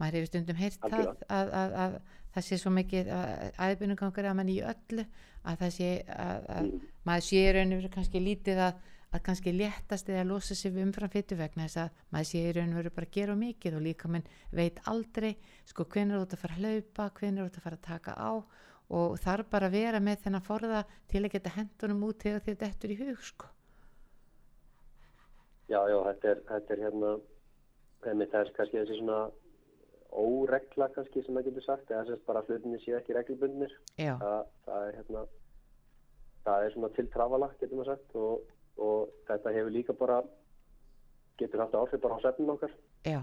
Maður 0.00 0.20
hefur 0.20 0.30
stundum 0.30 0.56
heyrt 0.60 0.78
það 0.80 1.10
að, 1.28 1.50
að, 1.62 1.74
að 1.84 1.98
það 2.34 2.46
sé 2.46 2.58
svo 2.62 2.70
mikið 2.72 3.10
aðbyrnugangur 3.66 4.30
að 4.30 4.38
mann 4.38 4.52
í 4.52 4.60
öllu 4.64 5.04
að 5.44 5.58
það 5.64 5.74
sé 5.76 5.90
að, 6.06 6.46
að 6.56 6.70
Mm. 6.70 6.80
maður 7.08 7.26
sé 7.26 7.42
í 7.42 7.52
raun 7.56 7.72
og 7.74 7.80
veru 7.82 7.92
kannski 7.96 8.20
lítið 8.24 8.64
að 8.68 8.80
að 9.10 9.22
kannski 9.26 9.50
léttast 9.50 10.08
eða 10.08 10.22
losa 10.28 10.54
við 10.54 10.84
umfram 10.84 11.10
fytu 11.10 11.34
vegna 11.34 11.64
þess 11.66 11.80
að 11.82 12.02
maður 12.14 12.28
sé 12.28 12.42
í 12.46 12.52
raun 12.54 12.70
og 12.70 12.78
veru 12.78 12.90
bara 12.94 13.08
gera 13.10 13.34
mikið 13.34 13.74
og 13.74 13.82
líka 13.82 14.08
minn 14.08 14.28
veit 14.54 14.78
aldrei 14.86 15.32
sko 15.66 15.84
hvenær 15.90 16.20
er 16.20 16.22
út 16.22 16.34
að 16.36 16.42
fara 16.44 16.54
að 16.54 16.60
hlaupa 16.62 17.06
hvenær 17.18 17.42
er 17.42 17.48
út 17.50 17.58
að 17.58 17.64
fara 17.64 17.78
að 17.80 17.88
taka 17.88 18.14
á 18.14 18.30
og 19.00 19.16
þarf 19.24 19.50
bara 19.50 19.66
að 19.66 19.74
vera 19.74 20.00
með 20.00 20.22
þennan 20.22 20.46
forða 20.46 20.84
til 21.10 21.24
að 21.24 21.32
geta 21.34 21.54
hendunum 21.56 22.04
út 22.06 22.22
þegar 22.22 22.44
þið 22.46 22.60
dettur 22.62 22.94
í 22.94 22.98
hug 23.02 23.26
sko. 23.26 23.50
Já, 25.70 25.78
já, 25.90 25.98
þetta 26.06 26.30
er, 26.32 26.40
þetta 26.48 26.74
er 26.74 26.80
hérna, 26.86 27.10
einmitt 28.08 28.32
það 28.32 28.46
er 28.46 28.52
kannski 28.56 28.78
þessi 28.80 28.98
svona 29.00 29.20
óregla 30.10 30.88
kannski 30.94 31.22
sem 31.22 31.34
maður 31.36 31.50
getur 31.50 31.66
sagt, 31.66 31.90
eða 31.90 32.06
þess 32.08 32.26
bara 32.26 32.42
að 32.42 32.50
hlutinni 32.50 32.80
séu 32.82 32.96
ekki 32.98 33.14
reglubundnir. 33.16 33.74
já, 33.98 34.14
Það, 34.18 34.46
það 34.66 34.86
er 34.86 34.96
hérna, 34.98 35.24
það 36.46 36.64
er 36.64 36.74
svona 36.74 36.92
til 36.96 37.08
trafala, 37.14 37.50
getur 37.60 37.78
maður 37.78 37.92
sagt, 37.92 38.16
og, 38.16 38.54
og 38.86 39.12
þetta 39.28 39.54
hefur 39.56 39.76
líka 39.76 39.96
bara, 40.00 40.22
getur 41.38 41.62
haft 41.64 41.76
áhrif 41.78 42.02
bara 42.02 42.18
á 42.18 42.22
svefnin 42.24 42.54
okkar 42.56 42.74
já, 43.06 43.20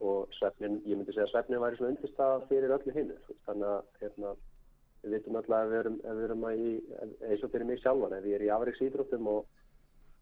og 0.00 0.32
svefnin, 0.38 0.80
ég 0.86 0.96
myndi 0.96 1.12
segja 1.12 1.28
að 1.28 1.34
svefnin 1.34 1.60
væri 1.60 1.76
svona 1.80 1.92
undirstaða 1.94 2.46
fyrir 2.48 2.72
öllu 2.78 2.94
hinu. 2.96 3.18
Þannig 3.46 3.72
að, 3.74 3.82
hérna, 4.00 4.34
við 5.02 5.16
vitum 5.16 5.36
alltaf 5.40 5.64
ef 5.66 5.70
við 5.72 5.80
erum, 5.82 5.98
ef 6.04 6.16
við 6.16 6.28
erum 6.28 6.46
í, 6.50 6.70
eins 7.28 7.44
og 7.44 7.52
fyrir 7.52 7.68
mig 7.68 7.82
sjálfan, 7.82 8.16
ef 8.16 8.30
ég 8.30 8.38
er 8.38 8.46
í 8.46 8.52
afreiksýdróttum 8.54 9.28
og 9.34 9.59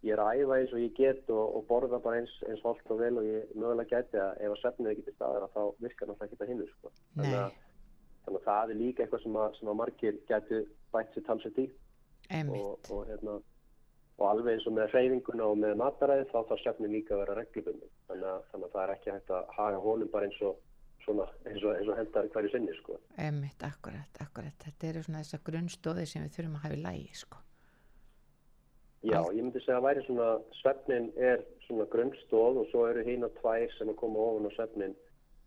ég 0.06 0.14
er 0.14 0.22
að 0.22 0.42
æfa 0.42 0.58
eins 0.60 0.72
og 0.74 0.82
ég 0.82 0.94
get 0.96 1.30
og, 1.34 1.56
og 1.58 1.64
borða 1.66 1.98
bara 2.02 2.20
eins, 2.20 2.34
eins 2.46 2.62
holt 2.66 2.92
og 2.94 3.00
vel 3.00 3.18
og 3.18 3.26
ég 3.26 3.50
mögulega 3.58 3.98
geti 3.98 4.20
að 4.22 4.42
ef 4.44 4.54
að 4.54 4.60
svefnið 4.62 4.90
ekki 4.92 5.06
til 5.08 5.14
staðar 5.16 5.46
að 5.46 5.54
þá 5.56 5.62
virkar 5.84 6.10
náttúrulega 6.10 6.28
ekki 6.28 6.40
það 6.42 6.52
hinn 6.52 6.64
sko. 6.70 6.92
þannig, 7.16 7.36
að, 7.40 7.56
þannig 8.24 8.40
að 8.40 8.48
það 8.48 8.74
er 8.74 8.80
líka 8.82 9.04
eitthvað 9.04 9.24
sem 9.24 9.38
að, 9.42 9.48
sem 9.58 9.72
að 9.72 9.78
margir 9.80 10.20
geti 10.30 10.60
bætt 10.94 11.14
sér 11.16 11.26
talsett 11.26 11.58
í. 11.58 11.66
Og, 12.28 12.90
og, 12.92 13.02
hérna, 13.08 13.34
og 14.18 14.24
alveg 14.28 14.54
eins 14.54 14.68
og 14.68 14.76
með 14.76 14.94
hreyfinguna 14.94 15.50
og 15.50 15.60
með 15.64 15.74
mataræði 15.82 16.30
þá 16.30 16.38
þarf 16.38 16.62
svefnið 16.62 16.94
líka 16.94 17.16
að 17.16 17.22
vera 17.24 17.36
reglubundi 17.40 17.90
þannig, 18.10 18.48
þannig 18.52 18.68
að 18.68 18.74
það 18.76 18.82
er 18.84 18.94
ekki 18.94 19.14
hægt 19.14 19.34
að 19.34 19.52
haga 19.56 19.82
honum 19.82 20.12
bara 20.12 20.28
eins 20.28 20.40
og 20.44 20.62
svona, 21.06 21.26
eins 21.48 21.64
og, 21.64 21.74
eins 21.74 21.88
og 21.90 21.98
hendar 21.98 22.30
hverju 22.34 22.52
sinni 22.52 22.78
sko. 22.78 23.00
einmitt, 23.16 23.66
akkurat, 23.66 24.22
akkurat. 24.22 24.58
Þetta 24.66 24.92
eru 24.92 25.04
svona 25.06 25.24
þessar 25.24 25.44
grunnstóðir 25.48 26.10
sem 26.10 26.26
við 26.26 26.36
þurfum 26.36 26.58
að 26.60 26.66
hafa 26.66 26.78
í 26.78 26.82
lægi 26.84 27.20
sko 27.24 27.44
Já, 29.06 29.20
ég 29.30 29.42
myndi 29.44 29.60
segja 29.62 29.78
að 29.78 29.84
væri 29.86 30.02
svona, 30.06 30.28
svefnin 30.58 31.12
er 31.16 31.44
svona 31.66 31.84
grunnstóð 31.92 32.56
og 32.62 32.66
svo 32.72 32.86
eru 32.90 33.04
hína 33.06 33.28
tvær 33.38 33.70
sem 33.78 33.88
að 33.92 33.96
koma 34.00 34.18
ofan 34.18 34.48
á 34.50 34.52
svefnin 34.56 34.94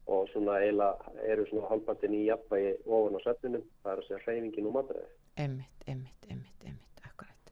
og 0.07 0.29
svona 0.31 0.55
eiginlega 0.61 1.11
eru 1.33 1.45
svona 1.49 1.67
halvpartin 1.69 2.15
í 2.15 2.21
jafnvægi 2.29 2.71
ofan 2.87 3.17
á 3.17 3.21
svefninum, 3.25 3.65
það 3.83 3.91
er 3.91 3.99
að 4.01 4.07
segja 4.07 4.21
hreyfingin 4.25 4.69
og 4.71 4.73
matræði. 4.77 5.09
einmitt, 5.37 5.83
einmitt, 5.87 6.29
einmitt, 6.29 6.63
einmitt, 6.65 7.03
akkurat 7.03 7.51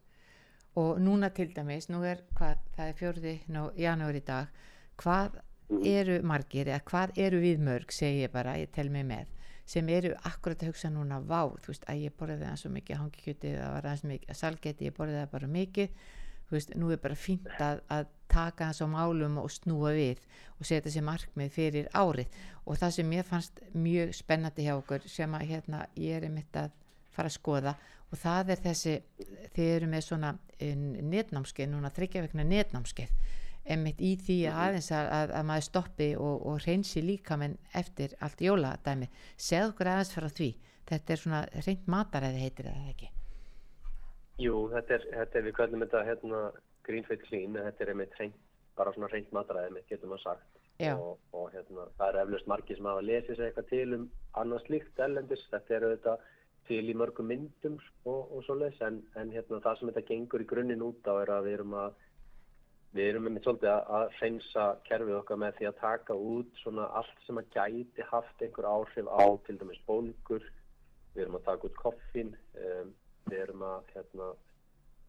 og 0.76 1.00
núna 1.04 1.30
til 1.36 1.52
dæmis, 1.56 1.90
nú 1.90 2.04
er 2.08 2.24
hvað, 2.38 2.58
það 2.78 2.88
er 2.90 2.98
fjórði 3.02 3.36
nú, 3.50 3.70
janúar 3.76 4.16
í 4.16 4.24
dag 4.26 4.48
hvað 4.98 5.40
Mhm. 5.70 5.86
eru 5.86 6.22
margir 6.26 6.66
eða 6.66 6.82
hvað 6.82 7.12
eru 7.18 7.40
við 7.44 7.60
mörg 7.62 7.92
segi 7.94 8.24
ég 8.26 8.32
bara, 8.32 8.56
ég 8.58 8.72
tel 8.72 8.90
mig 8.90 9.06
með 9.06 9.28
sem 9.70 9.90
eru 9.94 10.16
akkurat 10.26 10.64
að 10.64 10.72
hugsa 10.72 10.90
núna 10.94 11.20
vá, 11.22 11.44
þú 11.62 11.74
veist, 11.74 11.84
að 11.90 12.06
ég 12.06 12.16
borðið 12.18 12.46
það 12.48 12.56
svo 12.62 12.72
mikið 12.74 13.02
hangikjöti, 13.04 13.52
það 13.58 13.76
var 13.76 13.88
aðeins 13.90 14.08
mikið 14.12 14.40
salgeti, 14.40 14.88
ég 14.88 14.96
borðið 14.98 15.20
það 15.20 15.36
bara 15.36 15.50
mikið. 15.54 16.00
Þú 16.50 16.56
veist, 16.56 16.72
nú 16.82 16.90
er 16.90 17.02
bara 17.04 17.18
fínt 17.20 17.50
að, 17.62 17.84
að 17.94 18.08
taka 18.34 18.70
hans 18.72 18.82
á 18.82 18.88
málum 18.90 19.38
og 19.38 19.52
snúa 19.54 19.92
við 19.94 20.24
og 20.58 20.66
setja 20.66 20.94
sér 20.96 21.06
markmið 21.06 21.52
fyrir 21.54 21.90
árið. 21.94 22.40
Og 22.66 22.80
það 22.82 22.96
sem 22.98 23.14
ég 23.14 23.28
fannst 23.30 23.62
mjög 23.78 24.16
spennandi 24.18 24.66
hjá 24.66 24.74
okkur 24.80 25.06
sem 25.06 25.38
að 25.38 25.46
hérna 25.52 25.84
ég 25.94 26.18
er 26.18 26.26
einmitt 26.26 26.58
að 26.58 26.74
fara 27.14 27.30
að 27.30 27.38
skoða 27.38 27.76
og 28.10 28.18
það 28.18 28.56
er 28.56 28.64
þessi, 28.64 28.96
þið 29.54 29.72
eru 29.76 29.92
með 29.92 30.06
svona 30.08 30.34
netnámskeið, 30.66 31.70
núna 31.70 31.94
þryggja 31.94 32.26
vegna 32.26 32.46
netnámskeið 32.50 33.14
einmitt 33.70 34.02
í 34.02 34.16
því 34.20 34.40
að 34.50 34.64
aðeins 34.66 34.90
að, 34.96 35.12
að, 35.20 35.36
að 35.40 35.48
maður 35.52 35.68
stoppi 35.68 36.10
og, 36.18 36.48
og 36.50 36.66
reynsi 36.66 37.06
líka 37.06 37.38
menn 37.40 37.56
eftir 37.78 38.18
allt 38.26 38.42
jóladæmi 38.42 39.12
segð 39.36 39.72
okkur 39.74 39.94
aðeins 39.94 40.16
frá 40.16 40.30
því. 40.30 40.50
Þetta 40.90 41.14
er 41.14 41.22
svona 41.22 41.46
reynd 41.68 41.90
mataræði 41.94 42.44
heitir 42.44 42.70
það 42.72 42.92
ekki? 42.94 43.12
Jú, 44.40 44.56
þetta 44.72 44.96
er, 44.96 45.06
þetta 45.18 45.38
er 45.40 45.46
við 45.46 45.56
kallum 45.58 45.84
þetta 45.84 46.06
hérna 46.08 46.42
Greenfield 46.88 47.26
Clean, 47.28 47.58
þetta 47.68 47.84
er 47.84 47.92
einmitt 47.94 48.16
hreint, 48.18 48.42
bara 48.80 48.94
svona 48.96 49.10
hreint 49.12 49.32
matræði 49.36 49.76
mitt, 49.76 49.88
getur 49.92 50.12
maður 50.12 50.26
sagt. 50.26 50.60
Og, 50.96 51.18
og 51.36 51.50
hérna, 51.52 51.90
það 52.00 52.14
er 52.14 52.18
eflust 52.22 52.48
margir 52.48 52.78
sem 52.80 52.88
hafa 52.88 53.04
lesið 53.04 53.36
sér 53.36 53.50
eitthvað 53.50 53.66
til 53.74 53.96
um 53.98 54.06
annað 54.40 54.62
slíkt 54.64 55.02
ellendis, 55.04 55.44
þetta 55.52 55.76
er 55.76 55.86
auðvitað 55.90 56.28
til 56.70 56.84
í 56.86 56.96
mörgum 56.96 57.28
myndum 57.28 57.76
og, 58.08 58.32
og 58.32 58.46
svoleiðis, 58.46 58.80
en, 58.88 59.02
en 59.20 59.34
hérna 59.34 59.60
það 59.66 59.82
sem 59.82 59.92
þetta 59.92 60.06
gengur 60.08 60.46
í 60.46 60.48
grunninn 60.48 60.86
út 60.86 61.10
á 61.12 61.14
er 61.20 61.34
að 61.36 61.50
við 61.50 61.58
erum 61.58 61.76
að 61.82 62.00
við 62.96 63.10
erum 63.12 63.28
einmitt 63.30 63.46
svolítið 63.46 63.70
að, 63.72 63.90
að 63.98 64.14
hreinsa 64.18 64.66
kerfið 64.88 65.18
okkar 65.20 65.40
með 65.44 65.58
því 65.60 65.68
að 65.70 65.82
taka 65.82 66.16
út 66.18 66.62
svona 66.64 66.88
allt 66.98 67.26
sem 67.26 67.40
að 67.42 67.52
gæti 67.54 68.06
haft 68.10 68.44
einhver 68.46 68.68
áhrif 68.70 69.10
á 69.14 69.26
til 69.46 69.58
dæmis 69.62 69.82
bólgur, 69.90 70.46
við 71.14 71.26
erum 71.26 71.38
að 71.38 71.50
taka 71.50 71.70
út 71.70 71.82
koffín, 71.84 72.32
um, 72.58 72.94
við 73.30 73.44
erum 73.44 73.66
að 73.68 73.94
hérna, 73.94 74.30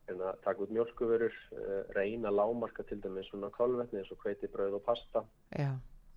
hérna, 0.09 0.35
taka 0.45 0.67
út 0.67 0.75
mjölkuvörur, 0.77 1.39
uh, 1.57 1.79
reyna 1.97 2.29
að 2.29 2.41
lámarka 2.43 2.85
til 2.89 3.01
dæmis 3.01 3.31
svona 3.33 3.53
kálvetni 3.57 4.03
eins 4.03 4.13
og 4.13 4.21
hveiti, 4.27 4.53
brauð 4.53 4.77
og 4.83 4.85
pasta. 4.85 5.25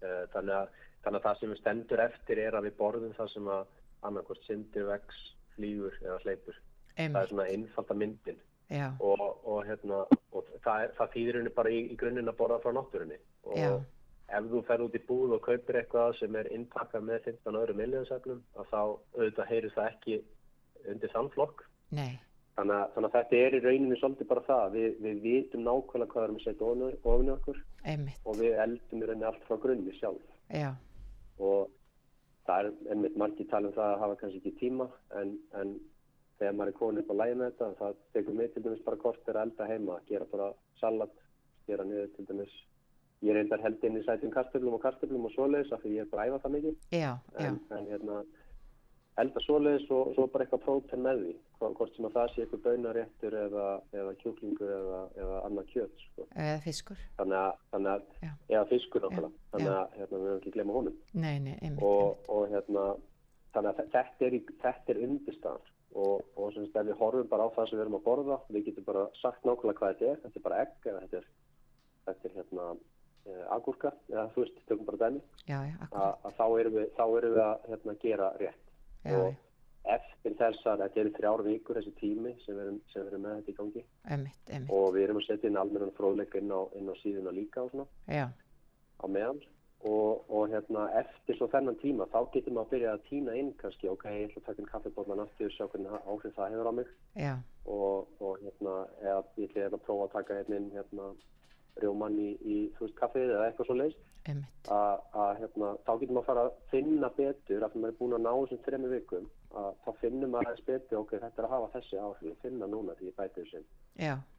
Uh, 0.04 0.26
þannig, 0.36 0.58
að, 0.58 0.88
þannig 1.06 1.22
að 1.22 1.28
það 1.30 1.40
sem 1.40 1.54
við 1.54 1.62
stendur 1.64 2.08
eftir 2.10 2.44
er 2.44 2.60
að 2.60 2.68
við 2.68 2.80
borðum 2.82 3.16
það 3.16 3.36
sem 3.38 3.52
að 3.56 3.68
annarkvort 4.04 4.50
syndir, 4.50 4.90
vex, 4.92 5.28
flýgur 5.56 5.96
eða 6.04 6.24
hleypur. 6.26 6.58
Það 6.94 7.00
er 7.00 7.08
einmitt, 7.08 7.30
svona 7.32 7.52
einfalda 7.54 7.96
myndin 7.96 8.44
og, 9.00 9.24
og, 9.46 9.64
hérna, 9.68 10.04
og 10.32 10.48
það, 10.64 10.86
er, 10.86 10.94
það 10.98 11.12
þýðir 11.16 11.40
henni 11.40 11.54
bara 11.58 11.74
í, 11.74 11.82
í 11.94 11.98
grunninn 12.00 12.32
að 12.32 12.40
borða 12.40 12.60
frá 12.64 12.74
náttúrunni. 12.76 13.20
Og 13.50 13.58
Já. 13.60 13.72
ef 14.38 14.50
þú 14.52 14.62
ferð 14.68 14.86
út 14.88 14.98
í 14.98 15.04
búð 15.08 15.36
og 15.38 15.44
kaupir 15.48 15.80
eitthvað 15.82 16.18
sem 16.20 16.38
er 16.40 16.52
innpakkað 16.56 17.08
með 17.10 17.28
15 17.32 17.60
öðrum 17.62 17.82
miljónsefnum, 17.84 18.44
að 18.58 18.70
þá 18.72 18.80
auðvitað 18.84 19.52
heyrir 19.52 19.76
það 19.76 19.90
ekki 19.92 20.22
undir 20.94 21.14
þann 21.16 21.34
flokk. 21.36 21.66
nei, 21.94 22.20
Þannig 22.54 22.76
að, 22.78 22.90
þannig 22.94 23.08
að 23.10 23.16
þetta 23.18 23.38
er 23.42 23.56
í 23.58 23.60
rauninni 23.64 23.96
svolítið 23.98 24.28
bara 24.30 24.42
það. 24.46 24.76
Við, 24.78 24.90
við 25.02 25.22
vitum 25.24 25.64
nákvæmlega 25.66 26.12
hvað 26.12 26.26
erum 26.28 26.36
að 26.38 26.44
setja 26.44 26.74
í 26.84 27.32
okkur 27.34 27.62
einmitt, 27.84 28.20
og 28.30 28.36
við 28.38 28.60
eldum 28.66 29.02
í 29.02 29.08
rauninni 29.10 29.30
allt 29.30 29.48
frá 29.48 29.58
grunni 29.64 29.96
sjálf. 29.98 30.28
já, 30.54 30.70
Og 31.42 31.72
það 32.46 32.60
er 32.60 32.94
einmitt 32.94 33.18
margir 33.18 33.50
tala 33.50 33.70
um 33.70 33.74
það 33.74 33.90
að 33.90 34.02
hafa 34.04 34.20
kannski 34.20 34.42
ekki 34.42 34.54
tíma 34.60 34.88
en, 35.20 35.34
en 35.60 35.74
þegar 36.44 36.60
maður 36.60 36.74
er 36.74 36.78
komin 36.82 37.02
upp 37.02 37.12
á 37.16 37.16
lægi 37.24 37.40
með 37.40 37.50
þetta 37.54 37.72
það 37.80 37.98
tekur 38.18 38.38
mig 38.42 38.54
til 38.54 38.64
dæmis 38.68 38.84
bara 38.86 39.02
kort 39.08 39.32
er 39.32 39.40
að 39.40 39.48
elda 39.48 39.70
heima, 39.72 39.98
gera 40.12 40.28
bara 40.36 40.52
salat, 40.84 41.16
gera 41.72 41.88
niður 41.88 42.12
til 42.18 42.28
dæmis. 42.30 42.54
Ég 43.24 43.38
reyndar 43.38 43.62
held 43.64 43.84
inn 43.88 43.96
í 43.96 44.04
sætum 44.04 44.32
kartöflum 44.36 44.74
og 44.76 44.82
kartöflum 44.84 45.24
og 45.30 45.32
svoleiðis 45.32 45.70
af 45.72 45.80
því 45.86 45.94
ég 45.96 46.02
er 46.04 46.10
bara 46.12 46.26
að 46.26 46.34
æfa 46.34 46.42
það 46.44 46.56
mikið. 46.58 46.74
Já, 46.92 47.12
já, 47.40 47.46
en, 47.48 47.60
en 47.78 47.86
hérna 47.88 48.18
elda 49.22 49.42
svoleiðis 49.46 49.86
og 49.94 50.10
svo 50.18 50.26
bara 50.34 50.44
eitthvað 50.44 50.64
prótein 50.66 51.04
með 51.06 51.20
því 51.22 51.34
hvort 51.78 51.94
sem 51.96 52.08
að 52.10 52.16
það 52.18 52.32
sé 52.34 52.42
eitthvað 52.44 52.64
baunaréttur 52.66 53.36
eða, 53.44 53.66
eða 53.96 54.14
kjúklingur 54.24 54.72
eða, 54.76 55.02
eða 55.24 55.38
annað 55.48 55.68
kjöt 55.72 56.02
sko. 56.08 56.26
eða 56.34 56.58
fiskur, 56.66 57.04
þannig 57.22 57.38
að, 57.40 57.62
þannig 57.72 57.92
að 57.94 58.28
eða 58.58 58.66
fiskur 58.74 59.06
náttúrulega. 59.06 59.32
Þannig 59.54 59.72
að 59.78 59.96
hérna, 60.00 60.18
við 60.18 60.28
höfum 60.32 60.42
ekki 60.42 60.54
glemma 60.58 60.76
honum. 60.80 60.98
Nei, 61.14 61.36
nei, 61.46 61.54
einmitt, 61.62 61.86
og, 61.88 62.28
og 62.36 62.44
hérna 62.52 62.86
þannig 63.54 63.70
að 63.72 63.80
þe- 63.80 63.88
þetta 63.94 64.28
er, 64.92 64.98
er 64.98 65.02
undirstaðan 65.08 65.70
og, 65.94 66.24
og 66.36 66.50
sem 66.54 66.66
sagt 66.66 66.80
ef 66.82 66.90
við 66.90 67.00
horfum 67.00 67.30
bara 67.30 67.46
á 67.48 67.54
það 67.56 67.70
sem 67.70 67.78
við 67.78 67.86
erum 67.86 68.00
að 68.00 68.06
borða 68.08 68.40
við 68.50 68.66
getum 68.70 68.88
bara 68.88 69.06
sagt 69.20 69.46
nákvæmlega 69.46 69.80
hvað 69.80 69.94
þetta 69.94 70.12
er. 70.12 70.20
Þetta 70.24 70.40
er 70.40 70.46
bara 70.48 70.60
egg 70.64 70.90
eða 70.90 71.06
þetta 71.06 71.20
er, 71.20 71.30
þetta 72.08 72.30
er 72.30 72.36
hérna 72.40 72.68
uh, 72.74 73.46
agúrka 73.56 73.94
eða 74.12 74.28
þú 74.34 74.46
veist, 74.46 74.60
tökum 74.70 74.90
bara 74.90 75.02
dæmi. 75.06 75.24
Já, 75.48 75.58
já, 75.70 75.80
að, 75.92 76.12
að 76.12 76.38
þá 76.42 76.46
erum 76.64 76.78
við, 76.80 76.92
þá 76.98 77.06
erum 77.06 77.36
við 77.38 77.44
að 77.46 77.72
hérna, 77.72 77.98
gera 78.04 78.30
rétt. 78.42 78.70
Já, 79.04 79.18
og 79.20 79.42
eftir 79.94 80.38
þessar, 80.40 80.80
þetta 80.80 81.02
eru 81.02 81.16
þrjár 81.18 81.46
vikur 81.48 81.80
þessi 81.80 81.96
tími 82.00 82.36
sem 82.46 82.56
við 82.56 82.66
erum, 82.66 82.78
sem 82.94 83.02
við 83.02 83.12
erum 83.12 83.26
með 83.28 83.40
þetta 83.40 83.52
í 83.54 83.58
gangi. 83.58 83.84
Einmitt, 84.16 84.44
einmitt, 84.50 84.76
og 84.78 84.94
við 84.96 85.08
erum 85.08 85.20
að 85.20 85.28
setja 85.28 85.52
inn 85.52 85.60
almennan 85.60 85.98
fróðleik 85.98 86.38
inn 86.40 86.54
á, 86.56 86.62
á 86.64 86.94
síðuna 87.02 87.36
líka 87.36 87.66
og 87.66 87.74
svona. 87.74 87.90
Já, 88.08 88.26
á 89.04 89.06
meðan 89.12 89.44
og, 89.84 90.24
og 90.32 90.48
hérna 90.54 90.86
eftir 91.02 91.38
svo 91.38 91.50
þennan 91.52 91.80
tíma 91.82 92.08
þá 92.14 92.20
getum 92.34 92.56
við 92.56 92.62
að 92.64 92.72
byrja 92.74 92.94
að 92.94 93.04
týna 93.10 93.36
inn 93.40 93.52
kannski 93.60 93.92
ok, 93.92 94.06
ég 94.16 94.32
ætla 94.32 94.42
að 94.42 94.48
taka 94.48 94.64
inn 94.64 94.72
kaffibólan 94.72 95.24
aftur 95.26 95.54
sjá 95.56 95.68
hvernig 95.68 95.98
áhrif 96.08 96.36
það 96.38 96.56
hefur 96.56 96.72
á 96.72 96.74
mig. 96.80 96.96
Já, 97.20 97.34
og, 97.66 98.10
og 98.24 98.42
hérna 98.46 98.80
eða 99.04 99.20
ég 99.38 99.50
ætla 99.50 99.66
hérna 99.66 99.80
að 99.80 99.86
prófa 99.90 100.10
að 100.10 100.16
taka 100.18 100.40
hérna 100.40 100.60
inn 100.62 100.72
hérna 100.78 101.12
rjómann 101.82 102.18
í, 102.22 102.32
í 102.46 102.58
veist 102.80 102.98
kaffið 103.00 103.32
eða 103.34 103.48
eitthvað 103.50 103.70
svo 103.70 103.78
einmitt, 104.24 104.70
að, 104.72 105.02
að 105.20 105.32
hérna, 105.42 105.70
þá 105.84 105.92
getum 106.00 106.16
við 106.16 106.22
að 106.22 106.28
fara 106.30 106.44
að 106.46 106.54
finna 106.72 107.10
betur 107.18 107.66
af 107.66 107.74
því 107.74 107.82
maður 107.82 107.94
er 107.94 107.98
búin 108.00 108.16
að 108.18 108.24
ná 108.24 108.30
þessum 108.32 108.62
þremi 108.68 108.92
vikum 108.94 109.26
að 109.64 109.70
þá 109.84 109.90
finnum 110.00 110.32
maður 110.34 110.52
aðeins 110.52 110.68
betur 110.70 111.00
ok, 111.02 111.14
þetta 111.24 111.42
er 111.42 111.48
að 111.48 111.56
hafa 111.56 111.72
þessi 111.74 112.00
áhrif, 112.00 112.38
finna 112.44 112.70
núna 112.70 112.96
því 113.00 113.10
ég 113.10 113.18
bæti 113.18 113.42
þessu 113.42 113.64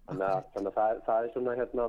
þannig 0.08 0.26
að, 0.30 0.48
þannig 0.54 0.70
að 0.70 0.78
það, 0.78 1.02
það 1.08 1.26
er 1.26 1.34
svona 1.34 1.56
hérna, 1.60 1.88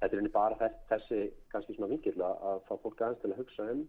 þetta 0.00 0.12
er 0.12 0.20
henni 0.20 0.32
bara 0.34 0.58
þess, 0.60 0.82
þessi 0.90 1.20
kannski 1.52 1.76
svona 1.76 1.90
vingill 1.92 2.18
að 2.22 2.62
fá 2.68 2.74
fólk 2.82 3.00
aðeins 3.00 3.22
til 3.22 3.32
að 3.32 3.40
hugsa 3.42 3.68
um 3.72 3.82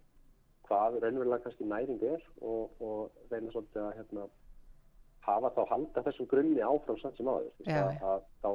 hvað 0.67 0.99
raunverulega 1.03 1.43
kannski 1.45 1.67
næring 1.67 2.01
er 2.03 2.23
og, 2.41 2.81
og 2.83 3.31
reyna 3.31 3.51
svolítið 3.53 3.83
að 3.83 3.93
hérna, 3.99 4.25
hafa 5.27 5.51
þá 5.55 5.61
halda 5.71 6.03
þessum 6.07 6.29
grunni 6.31 6.63
áfram 6.63 6.99
samt 7.01 7.19
sem 7.19 7.29
áður 7.29 7.51
þú 7.59 7.63
veist, 7.63 7.71
Já, 7.71 7.83
að, 7.83 7.93
já. 7.93 8.09
að 8.11 8.25
þá 8.43 8.51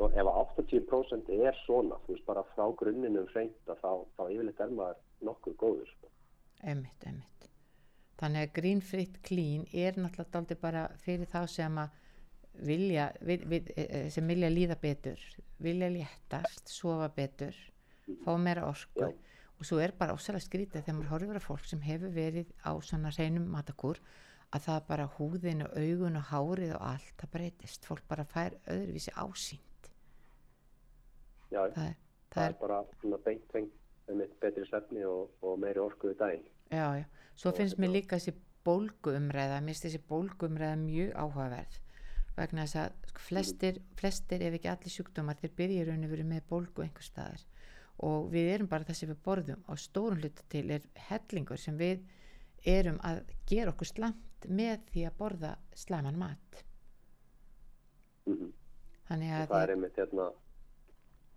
og 0.00 0.14
ef 0.16 0.28
að 0.30 0.38
80% 0.40 1.32
er 1.36 1.58
svona 1.66 1.98
þú 2.06 2.14
veist 2.14 2.28
bara 2.28 2.44
frá 2.54 2.64
grunninum 2.80 3.28
hreint 3.34 3.72
að 3.72 3.82
þá, 3.82 3.90
þá 4.16 4.22
yfirleitt 4.28 4.62
er 4.64 4.76
maður 4.76 5.02
nokkuð 5.28 5.56
góður 5.60 5.90
sko. 5.90 6.12
einmitt, 6.64 7.04
einmitt 7.04 7.48
þannig 8.20 8.46
að 8.46 8.54
green 8.60 8.80
fritt 8.84 9.18
clean 9.26 9.66
er 9.72 9.96
náttúrulega 10.00 10.36
dálítið 10.36 10.62
bara 10.62 10.86
fyrir 11.04 11.28
þá 11.28 11.40
sem 11.52 11.82
að 11.82 11.99
vilja 12.54 13.10
við, 13.24 13.46
við, 13.48 13.72
eh, 13.76 14.08
sem 14.10 14.26
vilja 14.26 14.50
líða 14.50 14.76
betur 14.80 15.20
vilja 15.60 15.90
léttast, 15.92 16.68
sofa 16.68 17.08
betur 17.14 17.56
fá 18.24 18.36
meira 18.38 18.66
orku. 18.68 19.00
Já. 19.00 19.12
og 19.60 19.66
svo 19.68 19.78
er 19.78 19.92
bara 19.92 20.14
ósælega 20.16 20.40
skrítið 20.40 20.84
þegar 20.86 20.96
maður 20.96 21.10
horfir 21.12 21.38
að 21.38 21.44
fólk 21.44 21.66
sem 21.68 21.80
hefur 21.84 22.12
verið 22.14 22.52
á 22.64 22.72
svona 22.80 23.12
hreinum 23.12 23.48
matakúr 23.52 24.00
að 24.56 24.64
það 24.66 24.86
bara 24.88 25.08
húðin 25.18 25.64
og 25.66 25.74
augun 25.76 26.16
og 26.16 26.30
hárið 26.30 26.72
og 26.76 26.86
allt 26.86 27.12
það 27.20 27.32
breytist, 27.34 27.84
fólk 27.86 28.06
bara 28.08 28.24
fær 28.24 28.56
öðruvísi 28.72 29.12
ásýnd. 29.14 29.90
Já, 31.50 31.60
það 31.60 31.84
er, 31.84 31.94
það, 32.32 32.32
það 32.34 32.46
er 32.46 32.56
bara 32.62 32.80
svona 33.02 33.20
beint 33.26 33.44
tengt 33.52 33.76
með 34.08 34.32
betri 34.42 34.64
svefni 34.66 35.04
og, 35.06 35.28
og 35.44 35.60
meiri 35.60 35.82
orku 35.84 36.10
í 36.10 36.16
daginn. 36.18 36.48
Já, 36.72 36.86
já. 36.98 37.04
Svo 37.36 37.52
Og 37.52 37.60
finnst 37.60 37.78
mér 37.78 37.94
líka 37.94 38.16
þessi 38.16 38.34
bólguumræða, 38.66 39.60
mér 39.60 39.76
finnst 39.76 39.86
þessi 39.86 40.02
bólguumræða 40.08 40.80
mjög 40.82 41.14
áhugaverð 41.14 41.78
vegna 42.36 42.66
þess 42.66 42.80
að 42.82 43.08
sko, 43.10 43.24
flestir, 43.28 43.80
flestir 43.98 44.44
ef 44.46 44.56
ekki 44.58 44.70
allir 44.72 44.94
sjúkdómar, 44.94 45.38
þeir 45.40 45.54
byrja 45.58 45.82
í 45.82 45.88
raun 45.88 46.06
og 46.06 46.14
veru 46.14 46.26
með 46.28 46.46
bólgu 46.50 46.84
einhver 46.84 47.06
staðar. 47.06 47.44
Og 48.06 48.30
við 48.32 48.52
erum 48.54 48.70
bara 48.70 48.88
þessi 48.88 49.10
við 49.10 49.20
borðum 49.24 49.64
og 49.68 49.80
stórum 49.80 50.22
hluta 50.22 50.46
til 50.52 50.66
er 50.72 50.86
hellingur 51.10 51.60
sem 51.60 51.76
við 51.76 52.06
erum 52.64 53.00
að 53.04 53.22
gera 53.48 53.74
okkur 53.74 53.90
slamt 53.90 54.48
með 54.48 54.86
því 54.92 55.04
að 55.08 55.18
borða 55.18 55.56
slæman 55.76 56.20
mat. 56.20 56.64
mm 58.26 58.56
Þannig 59.10 59.32
og 59.34 59.40
að 59.40 59.48
það 59.50 59.62
er 59.64 59.70
einmitt 59.74 59.96
hérna 59.98 60.24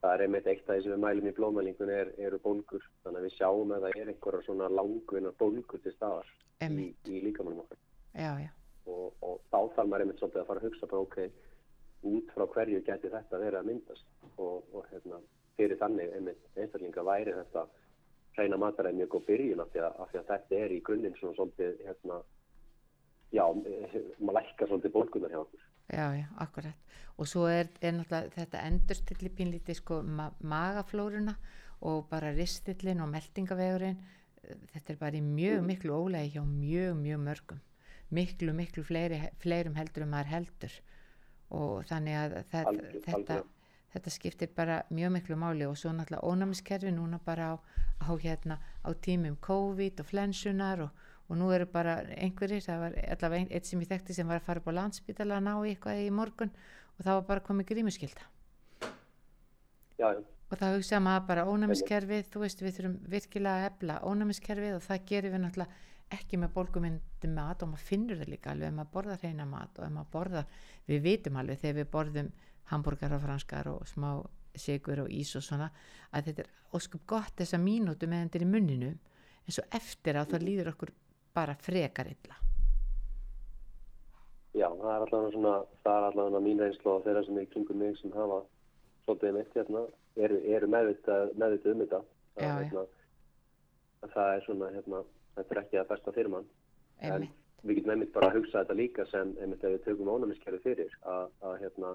það 0.04 0.12
er 0.14 0.24
einmitt 0.26 0.48
eitt 0.52 0.68
af 0.68 0.76
því 0.76 0.84
sem 0.84 0.92
við 0.94 1.04
mælum 1.04 1.30
í 1.30 1.36
blómælingun 1.38 1.92
er, 1.94 2.10
eru 2.22 2.40
bólgur, 2.44 2.84
þannig 3.06 3.22
að 3.22 3.28
við 3.28 3.38
sjáum 3.38 3.72
að 3.72 3.86
það 3.86 4.02
er 4.02 4.12
einhverja 4.12 4.48
svona 4.48 4.68
langvinnar 4.70 5.38
bólgur 5.40 5.82
til 5.84 5.94
staðar 5.96 6.30
í, 6.68 6.90
í 7.08 7.22
líkamannum 7.24 7.64
okkar. 7.64 7.80
Já, 8.14 8.30
já, 8.44 8.52
og, 8.88 9.14
og 9.22 9.40
þá 9.52 9.60
þarf 9.76 9.88
maður 9.90 10.06
einmitt 10.06 10.20
svolítið 10.20 10.42
að 10.42 10.48
fara 10.50 10.60
að 10.64 10.68
hugsa 10.68 10.90
bara 10.92 11.02
ok, 11.06 11.18
út 12.14 12.34
frá 12.36 12.46
hverju 12.56 12.82
geti 12.88 13.12
þetta 13.14 13.40
verið 13.40 13.60
að 13.60 13.68
myndast 13.72 14.06
og, 14.38 14.64
og 14.76 14.86
hérna, 14.92 15.20
fyrir 15.58 15.80
þannig 15.80 16.14
einmitt 16.18 16.48
einstaklinga 16.60 17.04
væri 17.08 17.36
þetta 17.38 17.66
hreina 18.38 18.58
mataræði 18.58 18.98
mjög 18.98 19.12
góð 19.14 19.26
byrjun 19.28 19.62
af 19.64 19.70
því 19.74 19.84
að, 19.86 20.00
af 20.04 20.10
því 20.12 20.20
að 20.24 20.30
þetta 20.32 20.62
er 20.66 20.72
í 20.74 20.82
grunninn 20.88 21.16
svona 21.20 21.38
svolítið 21.38 21.84
hérna, 21.88 22.22
já, 23.34 23.44
maður 24.20 24.40
lækkar 24.40 24.72
svolítið 24.72 24.96
bólgunar 24.98 25.34
hjá 25.36 25.42
okkur 25.44 25.62
já, 25.94 26.06
já, 26.18 26.26
akkurat. 26.42 26.80
Og 27.22 27.28
svo 27.30 27.44
er, 27.46 27.68
er 27.86 27.92
náttúrulega 27.94 28.34
þetta 28.34 28.62
endurstilli 28.66 29.30
pínlítið 29.38 29.78
sko 29.78 30.00
ma 30.02 30.32
magaflóruna 30.42 31.36
og 31.86 32.08
bara 32.10 32.32
ristillin 32.34 33.04
og 33.04 33.12
meldingavegurinn 33.12 34.00
þetta 34.74 34.94
er 34.94 34.98
bara 35.00 35.20
í 35.20 35.22
mjög 35.22 35.60
Mhm. 35.62 35.68
miklu 35.70 35.94
ólega 35.94 36.32
hjá 36.34 36.42
mjög 36.48 36.98
mjög 37.04 37.20
mörgum 37.28 37.62
miklu 38.14 38.54
miklu 38.54 38.84
fleiri, 38.88 39.20
fleirum 39.42 39.76
heldur 39.80 40.06
en 40.06 40.12
maður 40.14 40.32
heldur. 40.36 40.76
Og 41.54 41.84
þannig 41.90 42.18
að 42.18 42.36
það, 42.52 42.66
Algjör- 42.72 42.94
þetta, 43.06 43.16
algjörlega. 43.18 43.44
þetta 43.94 44.14
skiptir 44.16 44.52
bara 44.58 44.78
mjög 44.90 45.12
miklu 45.18 45.36
máli. 45.38 45.68
Og 45.70 45.78
svo 45.78 45.92
náttúrulega 45.94 46.26
ónæmiskerfi 46.30 46.92
núna 46.96 47.20
bara 47.26 47.54
á, 47.54 47.56
á 48.02 48.10
hérna 48.18 48.58
á 48.86 48.90
tímum 48.94 49.36
COVID 49.42 50.00
og 50.02 50.10
flensunar 50.10 50.82
og, 50.88 50.90
og 51.30 51.38
nú 51.38 51.52
eru 51.56 51.66
bara 51.66 52.00
einhverjir, 52.18 52.62
það 52.66 52.80
var 52.84 52.98
allavega 53.16 53.42
ein, 53.42 53.52
eitt 53.52 53.66
sem 53.70 53.80
ég 53.82 53.90
þekkti 53.94 54.14
sem 54.18 54.28
var 54.28 54.42
að 54.42 54.48
fara 54.50 54.60
upp 54.64 54.68
á 54.70 54.78
landspítala 54.80 55.38
að 55.40 55.46
ná 55.48 55.54
eitthvað 55.64 56.02
í 56.04 56.10
morgun 56.12 56.52
og 56.98 57.06
það 57.06 57.14
var 57.20 57.28
bara 57.30 57.40
komið 57.48 57.70
grímuskylda. 57.72 58.26
Já, 59.98 60.10
já, 60.10 60.22
og 60.52 60.58
það 60.60 60.76
hugsa 60.78 61.00
maður 61.02 61.28
bara 61.30 61.46
ónæmiskerfið 61.50 62.28
þú 62.34 62.42
veist 62.44 62.62
við 62.66 62.76
þurfum 62.78 62.96
virkilega 63.14 63.62
að 63.62 63.68
efla 63.70 63.96
ónæmiskerfið 64.10 64.76
og 64.78 64.84
það 64.88 65.06
gerum 65.12 65.34
við 65.38 65.44
náttúrulega 65.46 66.03
ekki 66.16 66.40
með 66.42 66.54
bólgumyndi 66.56 67.30
mat 67.34 67.64
og 67.64 67.74
maður 67.74 67.88
finnur 67.90 68.22
það 68.22 68.32
líka 68.34 68.54
alveg 68.54 68.70
ef 68.70 68.78
maður 68.78 68.94
borðar 68.96 69.22
hreina 69.24 69.48
mat 69.50 69.80
og 69.80 69.86
ef 69.88 69.94
maður 69.98 70.14
borðar, 70.16 70.48
við 70.88 71.04
vitum 71.08 71.40
alveg 71.42 71.62
þegar 71.62 71.80
við 71.80 71.92
borðum 71.98 72.32
hambúrgar 72.72 73.18
og 73.18 73.24
franskar 73.26 73.70
og 73.74 73.84
smá 73.90 74.10
sigur 74.56 75.04
og 75.04 75.12
ís 75.12 75.34
og 75.36 75.44
svona 75.44 75.72
að 76.14 76.30
þetta 76.30 76.46
er 76.46 76.52
óskup 76.78 77.06
gott 77.10 77.36
þessa 77.42 77.60
mínútu 77.62 78.08
meðan 78.08 78.30
þetta 78.30 78.42
er 78.42 78.48
í 78.48 78.54
munninu 78.54 78.92
en 78.94 79.56
svo 79.58 79.66
eftir 79.74 80.20
að 80.20 80.36
það 80.36 80.48
líður 80.48 80.74
okkur 80.74 80.94
bara 81.34 81.58
frekar 81.60 82.12
illa 82.12 82.38
já, 84.54 84.68
það 84.70 84.92
er 84.94 85.06
allavega 85.06 85.32
svona, 85.34 85.54
það 85.84 85.98
er 85.98 86.08
allavega 86.10 86.44
mín 86.46 86.62
reynslu 86.62 86.92
og 86.94 87.06
þeirra 87.08 87.24
sem 87.26 87.40
er 87.42 87.50
kringum 87.54 87.82
mig 87.82 87.98
sem 88.00 88.14
hafa 88.14 88.44
svolítið 89.06 89.38
mitt 89.38 89.58
hérna, 89.58 89.84
eru, 90.16 90.40
eru 90.56 90.70
meðvitað, 90.72 91.34
um 91.34 91.82
þetta. 91.84 92.02
Það, 92.38 92.62
hérna, 92.62 92.84
að 94.04 94.14
það 94.16 94.36
er 94.36 94.46
svona, 94.48 94.70
hérna, 94.78 95.02
þetta 95.36 95.56
er 95.56 95.62
ekki 95.64 95.82
að 95.82 95.90
besta 95.92 96.14
fyrir 96.16 96.32
mann. 96.34 96.48
En 97.04 97.28
við 97.64 97.80
getum 97.80 97.94
einmitt 97.96 98.14
bara 98.16 98.30
að 98.30 98.40
hugsa 98.40 98.62
þetta 98.62 98.80
líka 98.80 99.06
sem 99.12 99.36
einmitt 99.42 99.64
ef 99.64 99.76
við 99.78 99.86
tökum 99.86 100.12
ónæmiskerfi 100.14 100.60
fyrir 100.64 100.98
að, 101.08 101.30
hérna, 101.62 101.94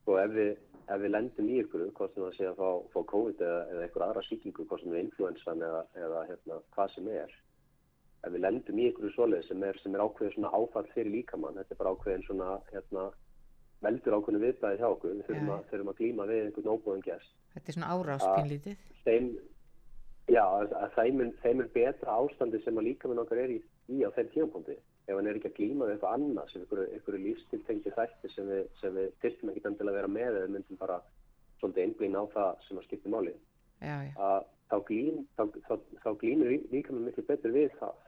sko 0.00 0.18
ef 0.20 0.34
við, 0.36 0.50
ef 0.86 1.00
við 1.00 1.14
lendum 1.14 1.48
í 1.48 1.60
ykkur, 1.62 1.86
hvort 1.96 2.16
sem 2.16 2.26
það 2.26 2.34
sé 2.36 2.48
að 2.50 2.60
fá, 2.60 2.68
fá 2.92 3.00
COVID 3.12 3.44
eða, 3.46 3.62
eða 3.72 3.86
einhver 3.86 4.04
aðra 4.06 4.24
sýkingu, 4.28 4.66
hvort 4.68 4.84
sem 4.84 4.92
er 4.96 5.04
influensan 5.06 5.64
eða, 5.64 5.80
eða 5.96 6.26
hérna, 6.28 6.60
hvað 6.76 6.92
sem 6.96 7.08
er, 7.14 7.34
ef 8.20 8.34
við 8.34 8.44
lendum 8.44 8.80
í 8.80 8.86
ykkur 8.90 9.14
svoleið 9.14 9.48
sem 9.48 9.64
er, 9.64 9.80
sem 9.80 9.96
er 9.96 10.04
ákveðið 10.04 10.36
svona 10.36 10.52
áfall 10.60 10.86
fyrir 10.94 11.14
líkamann, 11.14 11.56
þetta 11.60 11.76
er 11.76 11.80
bara 11.80 11.94
ákveðin 11.96 12.26
svona, 12.28 12.50
hérna, 12.74 13.06
veldur 13.80 14.18
ákveðinu 14.18 14.44
viðbæði 14.44 14.82
hjá 14.82 14.88
okkur, 14.90 15.14
við 15.14 15.28
þurfum, 15.30 15.48
Já, 15.48 15.54
að, 15.56 15.68
þurfum 15.70 15.92
að 15.94 16.00
glíma 16.02 16.28
við 16.28 16.42
einhvern 16.44 16.74
óbúðum 16.74 17.06
gest. 17.06 17.32
þetta 17.54 17.72
er 17.72 17.78
svona 17.78 17.92
árás 17.96 18.26
pínlítið 18.36 18.82
Þeim, 19.06 19.30
já, 20.30 20.44
að, 20.44 20.86
þeim, 20.96 21.24
er, 21.24 21.32
þeim 21.42 21.64
er 21.64 21.70
betra 21.74 22.16
ástandi 22.22 22.60
sem 22.64 22.78
að 22.80 22.88
líkamann 22.90 23.22
okkar 23.24 23.42
er 23.42 23.54
í, 23.56 23.58
í 23.90 24.04
á 24.06 24.10
þeim 24.16 24.30
tímapunkti. 24.34 24.76
Ef 25.08 25.16
hann 25.16 25.26
er 25.26 25.40
ekki 25.40 25.50
að 25.50 25.56
glíma 25.58 25.88
við 25.88 25.96
eitthvað 25.96 26.16
annað 26.18 26.52
sem 26.52 26.64
einhverju, 26.64 27.22
lífstiltengti 27.24 27.94
þætti 27.96 28.30
sem 28.34 28.50
við, 28.50 28.62
sem 28.80 28.94
við 28.94 29.10
þyrftum 29.24 29.50
ekki 29.52 29.64
endilega 29.70 29.96
að 29.96 29.98
vera 30.00 30.12
með 30.14 30.38
eða 30.40 30.52
myndum 30.54 30.80
bara 30.80 31.00
svolítið 31.60 31.86
einblín 31.86 32.18
á 32.20 32.24
það 32.34 32.64
sem 32.68 32.80
að 32.80 32.86
skipta 32.86 33.12
máli. 33.12 33.34
já, 33.80 33.96
já, 34.06 34.12
Að 34.20 34.46
þá, 34.70 34.76
glím, 34.86 35.20
þá, 35.36 35.42
þá, 35.66 35.74
þá 36.04 36.10
glímur 36.22 36.54
líkamann 36.70 37.06
miklu 37.08 37.26
betur 37.26 37.54
við 37.56 37.70
það 37.80 38.06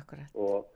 akkurat 0.00 0.38
og 0.44 0.70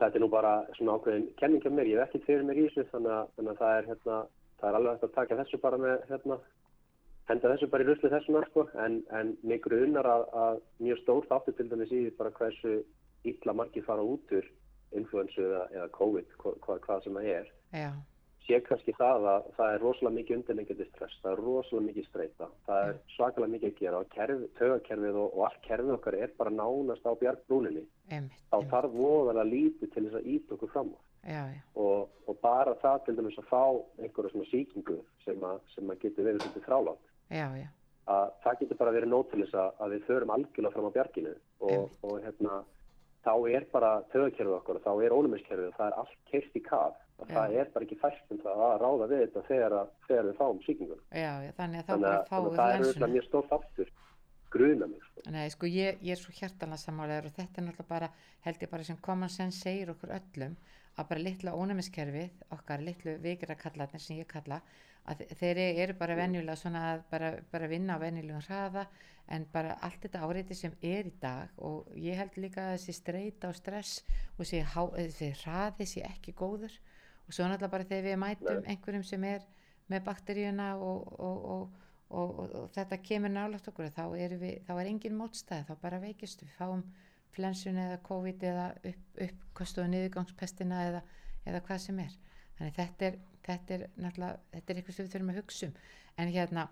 þetta 0.00 0.18
er 0.18 0.22
nú 0.22 0.28
bara 0.32 0.52
svona 0.76 0.96
ákveðin 0.96 1.28
kenning 1.40 1.64
hjá 1.64 1.72
mér, 1.72 1.90
ég 1.90 2.00
hef 2.00 2.10
ekkert 2.10 2.28
fyrir 2.28 2.46
mér 2.46 2.60
í 2.60 2.66
þessu 2.68 2.86
þannig 2.92 3.14
að, 3.16 3.32
þannig 3.36 3.52
að 3.52 3.60
það 3.62 3.78
er 3.78 3.88
hérna, 3.90 4.18
það 4.60 4.68
er 4.68 4.78
alveg 4.78 4.94
hægt 4.94 5.06
að 5.08 5.16
taka 5.16 5.38
þessu 5.40 5.60
bara 5.62 5.80
með 5.82 6.06
hérna, 6.10 6.38
henda 7.30 7.52
þessu 7.52 7.70
bara 7.70 7.84
í 7.84 7.88
rusli 7.88 8.10
þessuna 8.12 8.44
sko, 8.48 8.66
en, 8.82 9.00
en 9.18 9.34
mig 9.42 9.62
grunar 9.64 10.06
að, 10.10 10.26
að 10.44 10.60
mjög 10.86 11.02
stór 11.02 11.30
þáttu 11.30 11.56
til 11.56 11.68
dæmis 11.72 11.94
í 11.94 12.02
bara 12.18 12.34
hversu 12.38 12.80
illa 13.26 13.54
margir 13.58 13.86
fara 13.86 14.04
út 14.06 14.34
úr 14.36 14.46
influensu 14.96 15.42
eða, 15.42 15.64
eða 15.74 15.88
COVID, 15.96 16.36
hva, 16.42 16.52
hva, 16.62 16.76
hvað 16.84 17.02
sem 17.04 17.18
það 17.18 17.32
er. 17.32 17.48
Já, 17.74 17.88
sé 18.46 18.60
kannski 18.62 18.94
það 18.96 19.26
að 19.32 19.48
það 19.56 19.72
er 19.72 19.82
rosalega 19.82 20.16
mikið 20.20 20.36
undirlengjandi 20.36 20.86
stress, 20.90 21.16
það 21.22 21.32
er 21.32 21.42
rosalega 21.42 21.86
mikið 21.88 22.06
streyta, 22.10 22.48
það 22.68 22.90
er 22.90 23.00
svakalega 23.16 23.54
mikið 23.56 23.72
að 23.72 23.80
gera 23.80 24.02
og 24.02 24.12
kerfi, 24.14 24.50
tögakerfið 24.60 25.18
og, 25.22 25.34
og 25.34 25.48
allt 25.48 25.58
kerfið 25.66 25.96
okkar 25.96 26.18
er 26.20 26.36
bara 26.38 26.54
nánast 26.54 27.10
á 27.10 27.12
bjargbrúninni. 27.22 27.84
Þá 28.52 28.56
þarf 28.70 28.94
voðalega 28.94 29.50
lítið 29.50 29.92
til 29.92 30.06
þess 30.06 30.20
að 30.20 30.30
ít 30.36 30.56
okkur 30.56 30.72
fram 30.76 30.94
á. 30.94 31.00
já, 31.26 31.42
já, 31.50 31.62
og, 31.82 32.08
og 32.30 32.38
bara 32.38 32.76
það 32.78 33.00
til 33.02 33.16
dæmis 33.18 33.38
að 33.42 33.48
fá 33.50 33.62
einhverja 33.98 34.30
svona 34.30 34.50
sýkingu 34.52 34.98
sem 35.24 35.42
að, 35.42 35.56
sem 35.74 35.90
að 35.90 36.02
getur 36.04 36.28
verið 36.28 36.44
svolítið 36.44 36.66
þrálátt 36.68 37.15
já, 37.30 37.46
já, 37.58 37.68
að 38.16 38.30
það 38.44 38.60
getur 38.60 38.80
bara 38.82 38.94
verið 38.96 39.12
nót 39.12 39.30
til 39.32 39.42
þess 39.44 39.58
að, 39.62 39.92
við 39.94 40.06
förum 40.10 40.32
algjörlega 40.36 40.74
fram 40.76 40.88
á 40.88 40.96
bjarginu 40.96 41.34
og, 41.66 41.90
og 42.06 42.16
hérna 42.22 42.62
þá 43.26 43.34
er 43.50 43.66
bara 43.72 43.90
töðakerfið 44.12 44.56
okkur 44.60 44.80
þá 44.84 44.92
er 45.02 45.16
ónumiskerfið 45.16 45.68
og 45.72 45.76
það 45.80 45.90
er 45.90 46.00
allt 46.02 46.16
keirt 46.30 46.56
í 46.56 46.62
kaf. 46.62 47.02
Það 47.16 47.54
er 47.56 47.70
bara 47.72 47.86
ekki 47.86 47.96
fært 47.96 48.32
um 48.34 48.40
það 48.42 48.62
að 48.66 48.74
ráða 48.82 49.06
við 49.10 49.22
þetta 49.24 49.42
þegar, 49.48 49.74
að, 49.80 49.92
þegar 50.06 50.26
við 50.26 50.34
fáum 50.36 50.58
já, 51.16 51.30
þannig 51.56 51.78
að 51.80 51.86
þannig 51.88 52.10
að, 52.10 52.48
það 52.58 52.74
er 52.76 53.14
mjög 53.14 53.24
stór 53.24 53.46
þáttur 53.50 53.92
gruna 54.52 54.88
mig 54.90 55.04
sko. 55.04 55.24
Nei, 55.32 55.46
sko, 55.50 55.70
ég, 55.70 56.00
ég 56.04 56.14
er 56.14 56.20
svo 56.20 56.34
hjartanlega 56.36 56.82
sammálegar 56.82 57.28
og 57.28 57.34
þetta 57.36 57.60
er 57.60 57.66
náttúrulega 57.66 57.90
bara, 57.90 58.10
held 58.44 58.62
ég 58.62 58.72
bara 58.72 58.86
sem 58.86 58.98
common 59.08 59.32
sense 59.32 59.64
segir 59.64 59.90
okkur 59.94 60.12
öllum 60.16 60.56
að 60.96 61.08
bara 61.10 61.24
litla 61.24 61.56
ónæmiskerfið, 61.56 62.44
okkar 62.56 62.84
litlu 62.84 63.16
vikra 63.24 63.56
kallarnir 63.58 64.02
sem 64.02 64.20
ég 64.20 64.28
kalla, 64.30 64.60
að 65.06 65.20
þe- 65.22 65.36
þeir 65.40 65.60
eru 65.84 65.94
bara 65.98 66.16
venjulega 66.18 66.56
svona 66.60 66.82
að 66.94 67.04
bara, 67.10 67.30
bara 67.52 67.68
vinna 67.70 67.96
á 67.96 68.02
venjulegum 68.02 68.42
hraða 68.48 68.86
en 69.28 69.46
bara 69.52 69.76
allt 69.82 70.02
þetta 70.04 70.22
áreiti 70.22 70.54
sem 70.54 70.74
er 70.82 71.08
í 71.08 71.14
dag 71.20 71.48
og 71.58 71.88
ég 71.98 72.18
held 72.20 72.36
líka 72.38 72.68
að 72.68 72.76
þessi 72.76 72.94
streyta 73.00 73.48
og 73.50 73.56
stress 73.58 74.02
og 74.38 74.44
þessi, 74.46 75.32
hraði 75.42 75.86
sé 75.86 76.04
ekki 76.06 76.34
góður. 76.38 76.74
Og 77.26 77.34
svo 77.34 77.48
náttúrulega 77.48 77.72
bara 77.72 77.88
þegar 77.90 78.06
við 78.06 78.20
mætum 78.22 78.68
einhverjum 78.70 79.04
sem 79.06 79.24
er 79.26 79.42
með 79.90 80.04
bakteríuna 80.06 80.68
og, 80.78 81.08
og, 81.18 81.44
og, 81.54 81.82
og, 82.10 82.38
og, 82.38 82.54
og 82.60 82.70
þetta 82.76 83.00
kemur 83.02 83.34
nálægt 83.34 83.66
okkur 83.70 83.90
þá, 83.90 84.04
erum 84.14 84.40
við, 84.44 84.60
þá 84.66 84.72
er 84.76 84.90
engin 84.92 85.18
mótstæð 85.18 85.66
þá 85.70 85.74
bara 85.82 85.98
veikist 86.02 86.42
við. 86.44 86.52
Fáum 86.58 86.84
flensun 87.36 87.76
eða 87.82 87.98
COVID 88.06 88.46
eða 88.48 88.68
upp, 88.92 89.18
uppkostuðu 89.26 89.90
niðurgangspestina 89.92 90.84
eða, 90.90 91.02
eða 91.50 91.62
hvað 91.66 91.82
sem 91.82 91.98
er. 92.06 92.14
Þannig 92.56 92.78
þetta 92.78 93.08
er, 93.10 93.18
þetta 93.46 93.74
er 93.78 93.84
náttúrulega 93.96 94.40
þetta 94.54 94.72
er 94.72 94.80
eitthvað 94.80 94.96
sem 94.98 95.06
við 95.08 95.12
þurfum 95.16 95.32
að 95.34 95.40
hugsa 95.40 95.66
um. 95.70 95.76
En 96.16 96.32
hérna 96.34 96.66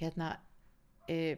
hérna 0.00 0.28
e, 1.10 1.36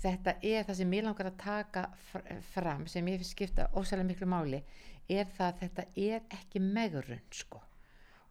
þetta 0.00 0.34
er 0.42 0.64
það 0.68 0.78
sem 0.80 0.94
ég 0.96 1.04
langar 1.06 1.30
að 1.30 1.40
taka 1.42 1.84
fr- 2.10 2.30
fram 2.52 2.86
sem 2.90 3.08
ég 3.10 3.20
finnst 3.20 3.36
skipta 3.36 3.68
ósælega 3.76 4.08
miklu 4.10 4.28
máli 4.30 4.62
er 5.10 5.26
það 5.36 5.48
að 5.50 5.60
þetta 5.64 5.84
er 6.06 6.24
ekki 6.38 6.62
megrun 6.62 7.22
sko. 7.34 7.60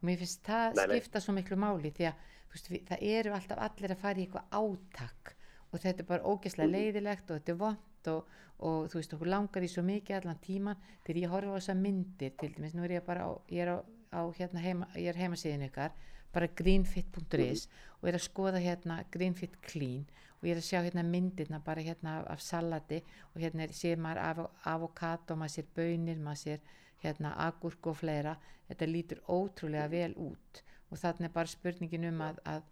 Og 0.00 0.06
mér 0.08 0.20
finnst 0.22 0.42
það 0.46 0.76
Nei, 0.78 0.86
nei. 0.86 0.98
skipta 1.00 1.20
svo 1.24 1.34
miklu 1.36 1.58
máli 1.60 1.92
því 1.96 2.08
að 2.08 2.26
veist, 2.54 2.70
við, 2.72 2.84
það 2.88 3.04
eru 3.14 3.34
alltaf 3.36 3.60
allir 3.66 3.94
að 3.94 4.00
fara 4.04 4.18
í 4.20 4.26
eitthvað 4.26 4.58
átak 4.60 5.34
og 5.70 5.78
þetta 5.84 6.02
er 6.02 6.08
bara 6.08 6.26
ógeðslega 6.32 6.72
leiðilegt 6.74 7.30
og 7.30 7.36
þetta 7.38 7.52
er 7.54 7.58
vond 7.60 8.10
og, 8.10 8.30
og 8.66 8.88
þú 8.90 8.98
veist 8.98 9.12
okkur 9.14 9.28
langar 9.30 9.62
í 9.66 9.68
svo 9.70 9.84
mikið 9.86 10.16
allan 10.16 10.40
tíman 10.42 10.80
þegar 11.06 11.20
ég 11.22 11.34
horfa 11.34 11.52
á 11.54 11.58
þessa 11.60 11.76
myndir 11.78 12.32
til 12.40 12.50
dæmis, 12.56 12.74
nú 12.74 12.86
er 12.88 12.96
ég 12.96 13.04
bara 13.06 13.28
á, 13.28 13.30
ég 13.52 13.62
er 13.66 13.70
á, 13.70 13.78
á 14.10 14.20
hérna 14.34 14.60
heima, 14.62 14.88
ég 14.98 15.12
er 15.12 15.18
heimasíðin 15.18 15.68
ykkar 15.68 15.92
bara 16.34 16.48
greenfit.is 16.58 17.66
og 18.00 18.08
er 18.08 18.16
að 18.18 18.26
skoða 18.26 18.62
hérna 18.62 19.00
greenfit 19.14 19.56
clean 19.66 20.06
og 20.40 20.48
ég 20.48 20.54
er 20.54 20.60
að 20.60 20.66
sjá 20.66 20.80
hérna 20.80 21.04
myndirna 21.06 21.60
bara 21.64 21.84
hérna 21.84 22.16
af, 22.32 22.42
salati 22.42 23.00
og 23.34 23.40
hérna 23.42 23.68
sér 23.76 24.00
maður 24.00 24.22
av, 24.24 24.42
avokado, 24.72 25.36
maður 25.36 25.56
sér 25.56 25.70
bönir, 25.76 26.18
maður 26.18 26.42
sér 26.42 26.60
hérna 27.04 27.34
agurk 27.46 27.90
og 27.90 27.98
fleira. 28.00 28.36
Þetta 28.68 28.88
lítur 28.88 29.22
ótrúlega 29.28 29.88
vel 29.92 30.14
út 30.16 30.62
og 30.90 30.98
þarna 30.98 31.28
er 31.28 31.34
bara 31.34 31.50
spurningin 31.50 32.08
um 32.10 32.22
að, 32.24 32.40
að 32.46 32.62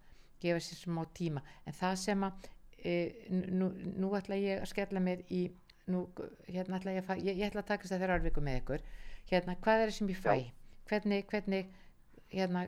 gefa 0.41 0.63
sér 0.65 0.81
smá 0.83 1.03
tíma. 1.15 1.43
En 1.67 1.77
það 1.77 1.97
sem 2.03 2.25
að 2.25 2.49
e, 2.83 2.95
nú, 3.31 3.69
nú 3.99 4.13
ætla 4.17 4.39
ég 4.39 4.63
að 4.63 4.71
skella 4.73 5.03
mér 5.03 5.23
í 5.29 5.45
nú, 5.91 6.07
hérna 6.49 6.79
ætla 6.79 6.97
ég 6.97 7.11
að 7.11 7.23
ég, 7.27 7.35
ég 7.35 7.51
ætla 7.51 7.63
að 7.63 7.73
taka 7.73 7.85
þess 7.85 7.95
að 7.95 8.05
þeirra 8.05 8.19
árviku 8.19 8.43
með 8.43 8.63
ykkur. 8.63 8.87
Hérna, 9.29 9.59
hvað 9.61 9.83
er 9.83 9.91
það 9.91 9.99
sem 9.99 10.15
ég 10.15 10.23
fæ 10.23 10.39
hvernig, 10.89 11.25
hvernig 11.29 11.65
hérna, 12.33 12.67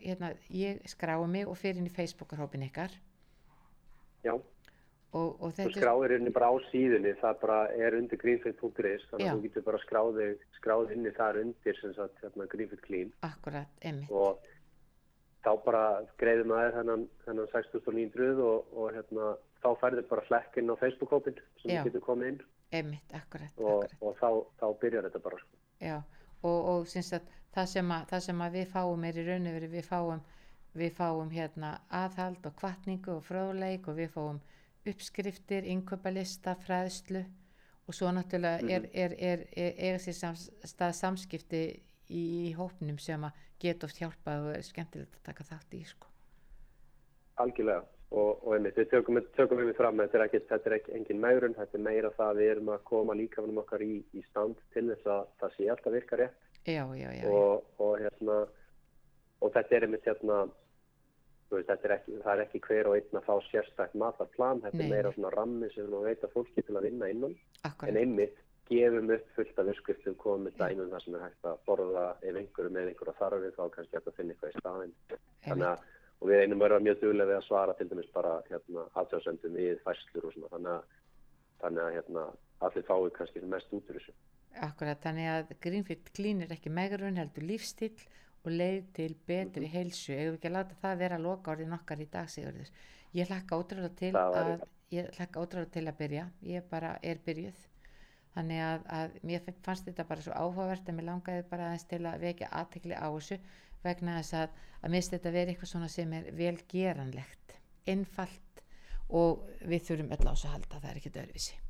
hérna, 0.00 0.32
ég 0.50 0.82
skrái 0.90 1.26
mig 1.28 1.48
og 1.48 1.58
fyrir 1.60 1.80
inn 1.80 1.90
í 1.90 1.94
Facebook-hópin 1.94 2.66
ykkar 2.68 2.92
já, 4.24 4.34
og, 4.34 5.28
og 5.40 5.52
þetta 5.56 5.76
skráðir 5.76 6.16
inni 6.18 6.32
bara 6.34 6.50
á 6.50 6.54
síðunni 6.70 7.14
það 7.20 7.38
bara 7.44 7.60
er 7.76 7.98
undir 7.98 8.20
greenfit.is 8.20 9.06
þannig 9.10 9.26
Já. 9.26 9.30
að 9.30 9.36
þú 9.36 9.46
getur 9.46 9.66
bara 9.68 9.82
skráðið 9.84 10.34
skráð 10.58 10.96
inni 10.96 11.14
þar 11.18 11.40
undir 11.44 11.80
sem 11.80 11.94
sagt 11.98 12.24
hérna, 12.24 12.48
greenfit 12.50 12.82
clean 12.86 13.12
akkurat, 13.26 13.70
emmi 13.82 14.08
og 14.10 14.42
þá 15.44 15.52
bara 15.66 15.84
greiðum 16.20 16.54
maður 16.54 16.78
þennan, 16.78 17.06
þennan 17.26 17.52
6900 17.52 18.42
og, 18.48 18.72
og 18.72 18.96
hérna, 18.96 19.30
þá 19.60 19.70
færður 19.82 20.10
bara 20.10 20.26
flekkinn 20.30 20.72
á 20.72 20.80
Facebook-hópin 20.80 21.40
sem 21.62 21.74
Já. 21.74 21.80
þú 21.82 21.90
getur 21.90 22.06
komið 22.08 22.32
inn 22.32 22.42
emmitt, 22.74 23.14
akkurat, 23.14 23.52
og, 23.60 23.84
akkurat. 23.84 23.96
og 24.02 24.16
þá, 24.18 24.28
þá 24.60 24.66
byrjar 24.82 25.08
þetta 25.08 25.22
bara 25.22 25.40
sko. 25.42 25.58
Já, 25.84 25.96
og, 26.42 26.58
og 26.72 26.88
syns 26.90 27.12
að 27.14 27.28
það 27.54 27.70
sem 27.74 27.92
að, 27.94 28.08
það 28.10 28.24
sem 28.26 28.46
við 28.56 28.66
fáum 28.72 29.04
er 29.08 29.18
í 29.18 29.26
raun 29.28 29.50
og 29.50 29.58
veru 29.58 29.70
við 29.74 29.88
fáum 29.88 30.24
við 30.74 30.96
fáum 30.96 31.30
hérna 31.30 31.76
aðhald 31.94 32.46
og 32.48 32.56
kvartningu 32.58 33.14
og 33.14 33.24
fróðleik 33.28 33.86
og 33.88 33.98
við 34.00 34.10
fáum 34.16 34.40
uppskriftir, 34.84 35.64
innköpalista, 35.70 36.56
fræðslu 36.66 37.22
og 37.86 37.96
svo 37.96 38.10
náttúrulega 38.12 38.66
er, 38.68 38.88
er, 38.92 39.14
er, 39.18 39.44
er, 39.56 39.72
er 39.92 40.00
sér 40.02 40.16
sams, 40.18 40.48
stað 40.66 40.96
samskipti 40.98 41.62
í, 42.08 42.22
í 42.48 42.52
hópnum 42.58 42.98
sem 43.00 43.22
að 43.24 43.42
geta 43.62 43.88
oft 43.88 44.00
hjálpað 44.00 44.48
og 44.48 44.56
er 44.58 44.66
skemmtilegt 44.66 45.18
að 45.20 45.26
taka 45.30 45.46
þátt 45.52 45.76
í 45.78 45.84
sko. 45.88 46.10
algjörlega. 47.42 47.84
Og, 48.14 48.44
og 48.46 48.52
einmitt, 48.54 48.76
við 48.78 48.92
tökum, 48.92 49.18
tökum 49.34 49.58
við 49.58 49.72
fram 49.74 49.98
að 49.98 50.12
þetta 50.12 50.18
er 50.18 50.24
ekki, 50.28 50.40
þetta 50.50 50.68
er 50.70 50.74
ekki 50.76 50.92
engin 50.94 51.22
megrun, 51.22 51.56
þetta 51.56 51.78
er 51.78 51.82
meira 51.82 52.10
það 52.14 52.28
að 52.28 52.40
við 52.40 52.50
erum 52.52 52.68
að 52.70 52.84
koma 52.90 53.16
líkamanum 53.18 53.62
okkar 53.64 53.82
í, 53.82 53.94
í 54.14 54.22
stand 54.28 54.60
til 54.74 54.84
þess 54.90 55.08
að 55.10 55.24
það 55.40 55.56
sé 55.56 55.70
alltaf 55.72 55.96
virka 55.96 56.18
rétt 56.20 56.43
Já, 56.64 56.84
já, 56.96 57.10
já, 57.12 57.24
og, 57.28 57.64
og 57.78 57.98
hérna 58.00 58.36
og 59.44 59.50
þetta 59.52 59.76
er 59.76 59.84
einmitt 59.84 60.06
hérna 60.08 60.44
þú 61.48 61.58
veist, 61.58 61.68
þetta 61.68 61.88
er 61.88 61.94
ekki, 61.98 62.14
það 62.24 62.32
er 62.32 62.42
ekki 62.44 62.60
hver 62.64 62.88
og 62.88 62.96
einn 62.98 63.18
að 63.20 63.26
fá 63.26 63.34
sérstækt 63.50 63.98
matarplan, 64.00 64.62
þetta 64.64 64.80
Nei, 64.80 64.86
er 64.86 64.94
meira 64.94 65.12
svona 65.14 65.32
rammi 65.34 65.68
sem 65.74 65.90
við 65.92 66.08
veita 66.08 66.30
fólki 66.32 66.64
til 66.64 66.78
að 66.78 66.88
vinna 66.88 67.10
innan. 67.12 67.36
En 67.60 67.70
akkurat, 67.70 68.00
einmitt 68.00 68.40
gefum 68.70 69.12
upp 69.12 69.26
fullt 69.36 69.60
af 69.60 69.70
uppskriftum 69.74 70.16
komum 70.22 70.48
með 70.48 70.56
dæmum 70.62 70.92
þar 70.94 71.04
sem 71.04 71.18
er 71.18 71.24
hægt 71.26 71.48
að 71.50 71.60
borða 71.68 72.06
ef 72.22 72.38
einhverju 72.40 72.72
með 72.72 72.90
einhverja 72.92 73.16
þarfið 73.20 73.58
þá 73.58 73.64
kannski 73.76 73.98
hægt 73.98 74.08
að 74.10 74.18
finna 74.18 74.34
eitthvað 74.34 74.54
í 74.54 74.62
staðinn. 74.62 74.94
Þannig 75.44 75.68
að 75.68 75.90
og 76.22 76.30
við 76.30 76.40
einum 76.40 76.62
verðum 76.62 76.86
mjög 76.86 77.00
duglega 77.02 77.28
við 77.28 77.36
að 77.36 77.48
svara 77.48 77.74
til 77.76 77.88
dæmis 77.90 78.12
bara 78.14 78.36
hérna 78.48 78.86
aðtjóðsendum 78.96 79.58
við 79.58 79.82
fæslur 79.84 80.28
og 80.30 80.32
svona. 80.32 80.52
Þannig 80.54 80.72
að, 80.72 80.94
þannig 81.60 81.84
að 81.84 81.96
hérna 81.98 82.22
allir 82.64 82.86
fáið 82.88 83.10
kannski 83.18 83.44
mest 83.52 83.76
út 83.76 83.90
úr 83.92 83.98
þessu 83.98 84.14
akkurat, 84.62 85.00
þannig 85.02 85.30
að 85.30 85.54
Greenfield 85.64 86.12
Clean 86.14 86.44
er 86.44 86.52
ekki 86.54 86.70
megrun 86.70 87.18
heldur 87.18 87.46
lífstíl 87.48 87.94
og 88.44 88.52
leið 88.52 88.86
til 88.96 89.10
betri 89.26 89.68
heilsu, 89.72 90.12
eigum 90.12 90.34
við 90.34 90.38
ekki 90.38 90.52
láta 90.52 90.78
það 90.82 91.00
vera 91.00 91.18
loka 91.18 91.54
orðin 91.54 91.76
okkar 91.78 92.02
í 92.04 92.08
dag 92.12 92.28
Sigurður? 92.30 92.70
Ég 93.14 93.30
hlakka 93.30 93.58
ótrúlega 93.58 93.94
til 93.98 94.12
ég 94.94 95.70
til 95.72 95.86
að 95.88 95.96
byrja. 95.98 96.24
Ég 96.42 96.66
bara 96.70 96.98
er 97.02 97.20
byrjuð. 97.24 97.60
Þannig 98.34 98.60
að, 98.66 98.86
að 98.90 99.18
mér 99.22 99.44
fannst 99.62 99.86
þetta 99.86 100.06
bara 100.08 100.24
svo 100.24 100.34
áhugavert 100.34 100.88
að 100.88 100.96
mér 100.98 101.08
langaði 101.08 101.44
bara 101.50 101.68
aðeins 101.68 101.86
til 101.90 102.00
að 102.10 102.24
vekja 102.26 102.48
aðtekli 102.50 102.96
á 102.98 103.06
þessu 103.06 103.38
vegna 103.84 104.16
þess 104.18 104.38
að, 104.40 104.56
að 104.80 104.96
finnst 104.96 105.14
þetta 105.14 105.34
verið 105.36 105.52
eitthvað 105.52 105.70
svona 105.70 105.90
sem 105.92 106.16
er 106.18 106.30
vel 106.34 106.56
geranlegt 106.72 107.54
einfalt 107.86 108.64
og 109.14 109.44
við 109.62 109.86
þurfum 109.86 110.16
öll 110.16 110.26
á 110.26 110.32
þessu 110.32 110.48
að 110.48 110.56
halda, 110.56 110.80
það 110.80 110.90
er 110.90 111.00
ekki 111.00 111.14
öðruvísi. 111.14 111.60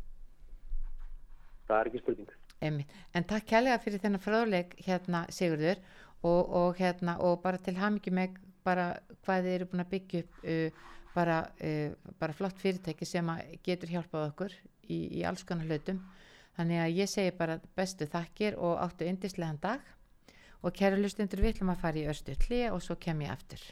Það 1.69 1.79
er 1.81 1.91
ekki 1.91 2.03
spurning 2.05 2.33
Einmitt. 2.65 2.91
En 3.15 3.27
takk 3.29 3.47
kærlega 3.51 3.81
fyrir 3.83 4.03
þennan 4.03 4.23
fráðleik 4.25 4.75
hérna 4.87 5.25
Sigurður 5.33 5.81
og, 6.25 6.41
og 6.61 6.81
hérna 6.81 7.19
og 7.21 7.43
bara 7.45 7.61
til 7.61 7.77
hamingi 7.79 8.13
með 8.15 8.41
bara 8.65 8.95
hvað 9.27 9.47
þið 9.47 9.57
eru 9.59 9.69
búin 9.71 9.85
að 9.85 9.91
byggja 9.93 10.23
upp 10.25 10.47
uh, 10.49 10.83
bara, 11.15 11.39
uh, 11.61 12.15
bara 12.21 12.37
flott 12.37 12.61
fyrirtæki 12.63 13.09
sem 13.09 13.31
getur 13.67 13.93
hjálpað 13.93 14.29
okkur 14.31 14.57
í, 14.89 14.99
í 15.21 15.25
alls 15.29 15.45
konar 15.45 15.69
hlutum. 15.69 16.01
Þannig 16.57 16.81
að 16.81 16.99
ég 17.03 17.11
segi 17.11 17.37
bara 17.37 17.61
bestu 17.77 18.09
þakkir 18.09 18.59
og 18.63 18.79
áttu 18.81 19.09
yndislegan 19.11 19.61
dag. 19.63 19.81
Og 20.65 20.73
kæru 20.73 21.03
lustundur 21.03 21.43
við 21.45 21.57
ætlum 21.57 21.75
að 21.75 21.83
fara 21.83 22.01
í 22.01 22.07
örstu 22.09 22.37
hlið 22.47 22.71
og 22.73 22.85
svo 22.85 22.97
kem 22.97 23.27
ég 23.27 23.35
aftur 23.35 23.65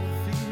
var 0.00 0.14
því 0.24 0.49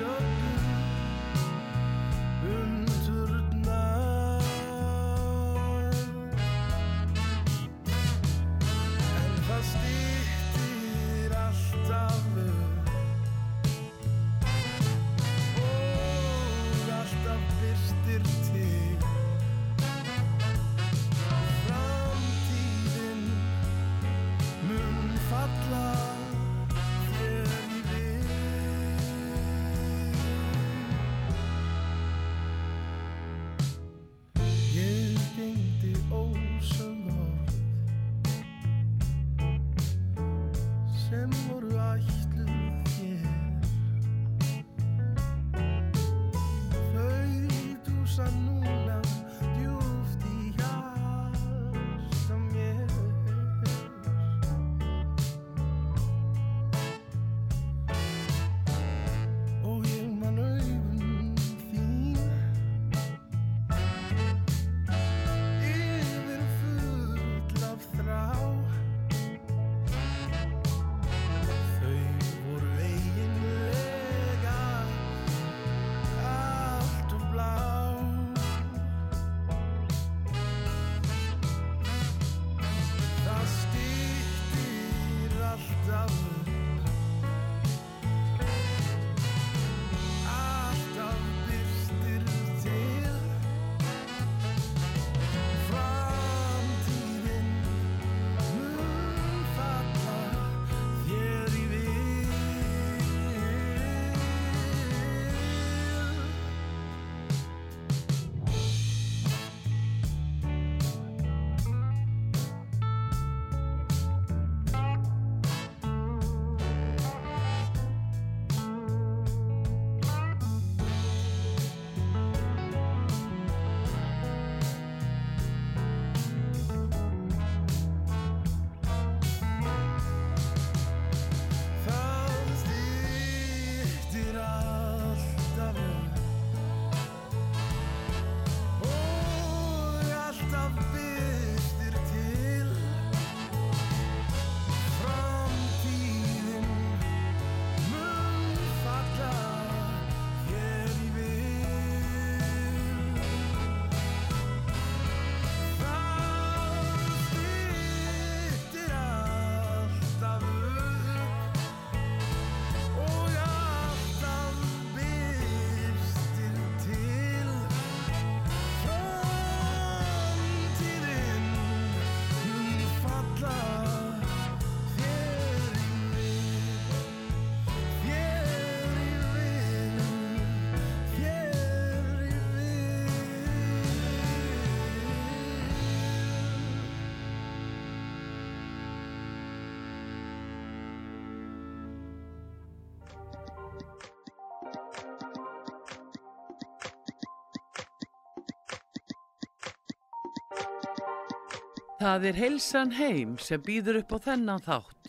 Það 201.99 202.25
er 202.29 202.37
Heilsan 202.39 202.93
Heim 202.95 203.31
sem 203.43 203.59
býður 203.59 203.97
upp 203.99 204.13
á 204.15 204.19
þennan 204.29 204.61
þátt. 204.63 205.09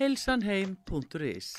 heilsanheim.is 0.00 1.50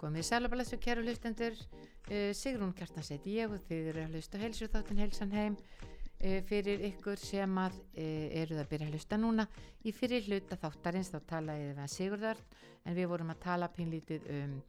Komið 0.00 0.26
sælabalessu 0.26 0.80
kæru 0.82 1.06
hlustendur 1.06 1.54
uh, 1.54 2.34
Sigrún 2.34 2.74
Kjartans 2.74 3.12
heiti 3.14 3.38
ég 3.38 3.54
og 3.54 3.62
þið 3.70 3.92
eru 3.92 4.02
að 4.08 4.18
hlusta 4.18 4.42
heilsu 4.42 4.66
þáttin 4.74 5.04
heilsan 5.04 5.38
heim 5.38 5.54
uh, 5.54 6.42
fyrir 6.50 6.82
ykkur 6.90 7.22
sem 7.22 7.62
að 7.62 7.78
uh, 7.78 8.42
eruð 8.42 8.64
að 8.64 8.70
byrja 8.74 8.90
að 8.90 8.98
hlusta 8.98 9.22
núna 9.22 9.46
í 9.86 9.94
fyrir 9.94 10.26
hluta 10.26 10.58
þáttarins 10.58 11.14
þá 11.14 11.20
talaði 11.36 11.70
við 11.70 11.82
að 11.86 11.94
Sigurðar 11.94 12.46
en 12.82 12.98
við 12.98 13.10
vorum 13.14 13.30
að 13.30 13.44
tala 13.46 13.70
pínlítið 13.78 14.26
um 14.42 14.60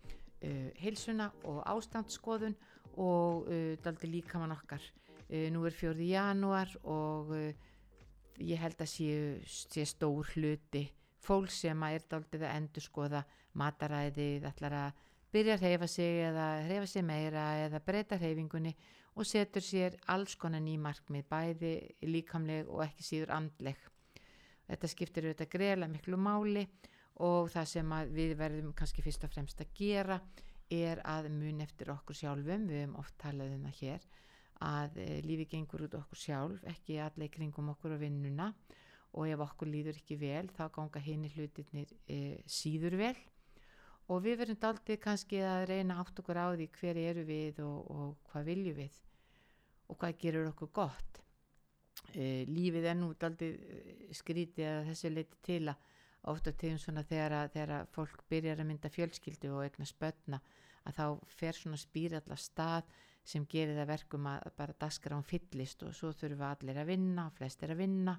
uh, 0.44 0.70
heilsuna 0.80 1.32
og 1.50 1.64
ástandsskoðun 1.70 2.56
og 2.98 3.50
uh, 3.50 3.74
daldi 3.84 4.12
líka 4.12 4.42
mann 4.42 4.56
okkar 4.56 4.84
uh, 4.84 5.48
nú 5.54 5.66
er 5.68 5.76
fjórði 5.76 6.14
janúar 6.14 6.72
og 6.84 7.36
ég 8.40 8.62
held 8.62 8.80
að 8.80 8.92
séu, 8.94 9.22
sé 9.44 9.84
stór 9.88 10.32
hluti 10.36 10.86
fólk 11.24 11.52
sem 11.52 11.84
er 11.90 12.06
daldið 12.10 12.46
að 12.48 12.56
endurskoða 12.56 13.24
mataræðið, 13.60 14.48
ætlar 14.48 14.76
að 14.78 15.06
byrja 15.34 15.58
að 15.58 15.66
hreyfa 15.66 15.90
sig 15.92 16.22
eða 16.30 16.48
hreyfa 16.66 16.88
sig 16.90 17.06
meira 17.06 17.46
eða 17.66 17.82
breyta 17.86 18.18
hreyfingunni 18.18 18.74
og 19.20 19.28
setur 19.28 19.66
sér 19.66 19.98
alls 20.14 20.36
konar 20.40 20.64
ný 20.64 20.78
markmið, 20.80 21.26
bæði 21.30 21.74
líkamleg 22.08 22.70
og 22.70 22.86
ekki 22.86 23.06
síður 23.06 23.34
andleg. 23.36 23.80
Þetta 24.70 24.92
skiptir 24.92 25.28
auðvitað 25.28 25.52
greiðlega 25.56 25.92
miklu 25.92 26.20
máli 26.22 26.64
og 26.64 26.90
það 27.20 27.65
sem 27.67 27.95
við 28.15 28.38
verðum 28.39 28.74
kannski 28.78 29.03
fyrst 29.03 29.26
og 29.28 29.34
fremst 29.34 29.59
að 29.61 29.74
gera 29.76 30.20
er 30.72 31.01
að 31.07 31.30
mun 31.34 31.63
eftir 31.65 31.89
okkur 31.91 32.15
sjálfum, 32.15 32.67
við 32.70 32.84
hefum 32.84 32.99
oft 33.01 33.15
talað 33.20 33.55
um 33.55 33.65
það 33.67 33.80
hér, 33.82 34.05
að 34.65 34.99
e, 35.01 35.07
lífi 35.26 35.47
gengur 35.55 35.86
út 35.88 35.97
okkur 35.97 36.20
sjálf, 36.20 36.63
ekki 36.70 36.99
allir 37.01 37.32
kringum 37.34 37.72
okkur 37.74 37.95
og 37.95 38.03
vinnuna. 38.03 38.53
Og 39.17 39.26
ef 39.26 39.41
okkur 39.41 39.72
líður 39.72 39.97
ekki 39.97 40.20
vel 40.22 40.45
þá 40.53 40.67
ganga 40.76 41.01
henni 41.01 41.32
hlutirnir 41.34 41.89
e, 42.05 42.38
síður 42.45 42.99
vel. 42.99 43.15
Og 44.09 44.22
við 44.26 44.38
verðum 44.43 44.59
daldið 44.61 44.99
kannski 45.01 45.39
að 45.41 45.63
reyna 45.72 45.97
átt 46.01 46.22
okkur 46.22 46.38
á 46.38 46.53
því 46.53 46.67
hver 46.78 46.99
eru 47.01 47.24
við 47.26 47.63
og, 47.65 47.89
og 47.89 48.30
hvað 48.30 48.51
viljum 48.51 48.78
við 48.78 48.99
og 49.89 49.97
hvað 49.97 50.20
gerur 50.22 50.51
okkur 50.51 50.70
gott. 50.78 51.22
E, 52.13 52.45
lífið 52.45 52.91
er 52.91 52.99
nú 52.99 53.09
daldið 53.17 53.57
skrítið 54.13 54.70
að 54.70 54.91
þessu 54.91 55.13
leiti 55.15 55.41
til 55.45 55.63
að 55.74 55.89
ofta 56.28 56.51
tegum 56.51 56.80
svona 56.82 57.03
þegar 57.07 57.36
að, 57.38 57.51
þegar 57.53 57.76
að 57.78 57.91
fólk 57.95 58.26
byrjar 58.30 58.59
að 58.59 58.70
mynda 58.70 58.91
fjölskyldu 58.91 59.53
og 59.55 59.63
egna 59.65 59.88
spötna 59.88 60.41
að 60.88 60.97
þá 60.99 61.05
fer 61.39 61.55
svona 61.55 61.80
spýralla 61.80 62.38
stað 62.39 62.89
sem 63.30 63.45
gerir 63.49 63.78
það 63.78 63.91
verkum 63.91 64.28
að 64.32 64.51
bara 64.57 64.76
daskra 64.80 65.17
án 65.17 65.28
fyllist 65.28 65.84
og 65.86 65.95
svo 65.95 66.11
þurfa 66.17 66.53
allir 66.55 66.80
að 66.82 66.91
vinna 66.93 67.28
og 67.30 67.36
flest 67.38 67.63
er 67.63 67.74
að 67.76 67.84
vinna 67.84 68.15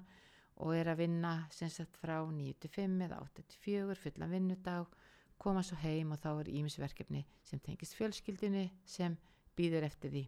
og 0.61 0.75
er 0.77 0.91
að 0.91 1.01
vinna 1.01 1.33
sem 1.53 1.71
sagt 1.73 1.97
frá 1.99 2.19
9-5 2.21 3.01
eða 3.07 3.21
8-4 3.25 3.97
fullan 3.97 4.33
vinnudag 4.35 4.93
koma 5.41 5.63
svo 5.65 5.77
heim 5.81 6.13
og 6.13 6.21
þá 6.21 6.31
er 6.35 6.51
ímisverkefni 6.53 7.23
sem 7.47 7.61
tengist 7.65 7.97
fjölskyldinni 7.97 8.67
sem 8.85 9.17
býður 9.57 9.87
eftir 9.87 10.13
því. 10.13 10.23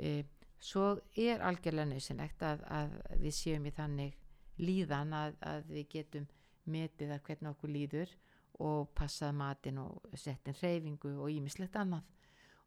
E, 0.00 0.12
svo 0.60 0.94
er 1.16 1.44
algjörlega 1.44 1.90
nöðsynlegt 1.92 2.44
að, 2.46 2.64
að 2.72 2.94
við 3.20 3.36
séum 3.36 3.68
í 3.68 3.74
þannig 3.76 4.16
líðan 4.60 5.12
að, 5.16 5.36
að 5.44 5.68
við 5.74 5.88
getum 5.94 6.28
metið 6.64 7.14
að 7.14 7.22
hvernig 7.26 7.50
okkur 7.52 7.72
líður 7.72 8.14
og 8.60 8.90
passað 8.96 9.36
matinn 9.38 9.80
og 9.80 10.18
settin 10.18 10.56
hreyfingu 10.58 11.14
og 11.16 11.30
ímislegt 11.32 11.78
annað. 11.80 12.04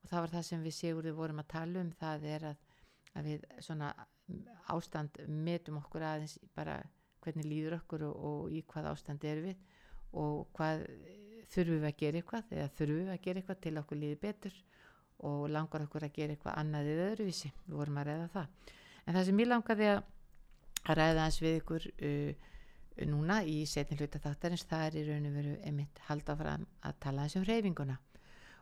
Og 0.01 0.09
það 0.09 0.25
var 0.25 0.33
það 0.33 0.47
sem 0.47 0.63
við 0.63 0.75
séurði 0.77 1.13
vorum 1.15 1.43
að 1.43 1.51
tala 1.53 1.83
um 1.83 1.91
það 1.99 2.25
er 2.33 2.47
að, 2.49 2.57
að 3.13 3.29
við 3.29 3.45
svona 3.63 3.93
ástand 4.73 5.19
metum 5.27 5.79
okkur 5.79 6.05
aðeins 6.07 6.37
bara 6.55 6.79
hvernig 7.23 7.47
líður 7.47 7.77
okkur 7.79 8.07
og, 8.09 8.15
og 8.29 8.53
í 8.55 8.63
hvað 8.67 8.89
ástand 8.91 9.23
er 9.27 9.43
við 9.43 9.61
og 10.19 10.47
hvað 10.55 10.85
þurfum 11.53 11.81
við 11.81 11.89
að 11.89 11.99
gera 11.99 12.19
eitthvað 12.19 12.53
eða 12.53 12.71
þurfum 12.77 12.99
við 13.01 13.11
að 13.13 13.21
gera 13.25 13.41
eitthvað 13.41 13.61
til 13.63 13.75
okkur 13.81 13.99
líði 13.99 14.19
betur 14.21 14.57
og 15.23 15.43
langar 15.51 15.85
okkur 15.85 16.07
að 16.07 16.15
gera 16.17 16.35
eitthvað 16.35 16.57
annað 16.59 16.89
eða 16.93 17.05
öðruvísi, 17.11 17.51
við 17.65 17.77
vorum 17.79 17.99
að 18.01 18.09
ræða 18.09 18.25
það. 18.33 18.73
En 19.03 19.15
það 19.15 19.27
sem 19.27 19.41
ég 19.43 19.49
langaði 19.49 19.89
að, 19.91 20.01
að 20.83 20.99
ræða 20.99 21.25
eins 21.27 21.39
við 21.43 21.59
ykkur 21.59 21.87
uh, 21.93 22.49
núna 23.09 23.41
í 23.47 23.63
setin 23.69 23.97
hluta 23.97 24.21
þáttarins 24.21 24.67
það 24.69 24.85
er 24.87 24.97
í 24.99 25.05
raun 25.07 25.29
og 25.29 25.37
veru 25.37 25.53
einmitt 25.65 26.01
halda 26.07 26.35
fram 26.37 26.65
að 26.85 26.99
tala 27.05 27.23
eins 27.25 27.37
um 27.39 27.47
reyfinguna 27.47 27.97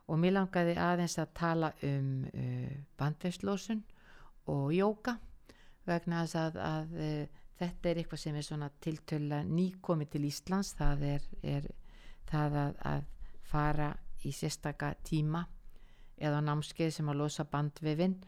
og 0.07 0.19
mér 0.19 0.35
langaði 0.37 0.77
aðeins 0.79 1.17
að 1.21 1.33
tala 1.37 1.73
um 1.87 2.07
uh, 2.31 2.71
bandveislósun 2.99 3.83
og 4.51 4.71
jóka 4.75 5.17
vegna 5.87 6.23
þess 6.25 6.37
að, 6.39 6.57
að 6.61 6.97
e, 7.01 7.11
þetta 7.59 7.89
er 7.89 8.01
eitthvað 8.01 8.21
sem 8.23 8.37
er 8.37 8.45
svona 8.45 8.69
tiltöla 8.83 9.41
nýkomi 9.47 10.07
til 10.11 10.25
Íslands. 10.27 10.73
Það 10.77 11.05
er, 11.09 11.25
er 11.41 11.69
það 12.29 12.57
að, 12.65 12.75
að 12.91 13.07
fara 13.51 13.89
í 14.25 14.33
sérstaka 14.35 14.93
tíma 15.05 15.43
eða 16.21 16.41
námskeið 16.45 16.93
sem 16.93 17.09
að 17.09 17.23
losa 17.23 17.47
bandvefin 17.49 18.19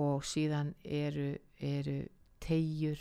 og 0.00 0.24
síðan 0.26 0.72
eru, 0.84 1.34
eru 1.60 2.00
tegjur 2.42 3.00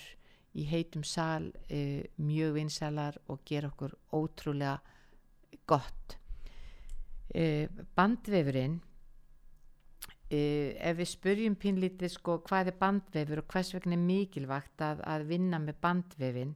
í 0.53 0.65
heitum 0.69 1.03
sal 1.03 1.49
e, 1.69 2.05
mjög 2.21 2.57
vinsalar 2.59 3.19
og 3.27 3.41
gera 3.45 3.71
okkur 3.73 3.95
ótrúlega 4.13 4.77
gott. 5.65 6.17
E, 7.33 7.67
bandvefurinn 7.95 8.81
Uh, 10.33 10.73
ef 10.81 10.95
við 10.97 11.09
spurjum 11.11 11.55
pínlítið 11.59 12.09
sko 12.09 12.39
hvað 12.47 12.71
er 12.71 12.77
bandvefur 12.79 13.41
og 13.43 13.51
hvers 13.51 13.73
vegna 13.75 13.93
er 13.93 14.01
mikilvægt 14.01 14.81
að, 14.81 15.01
að 15.05 15.25
vinna 15.29 15.59
með 15.61 15.75
bandvefin 15.83 16.53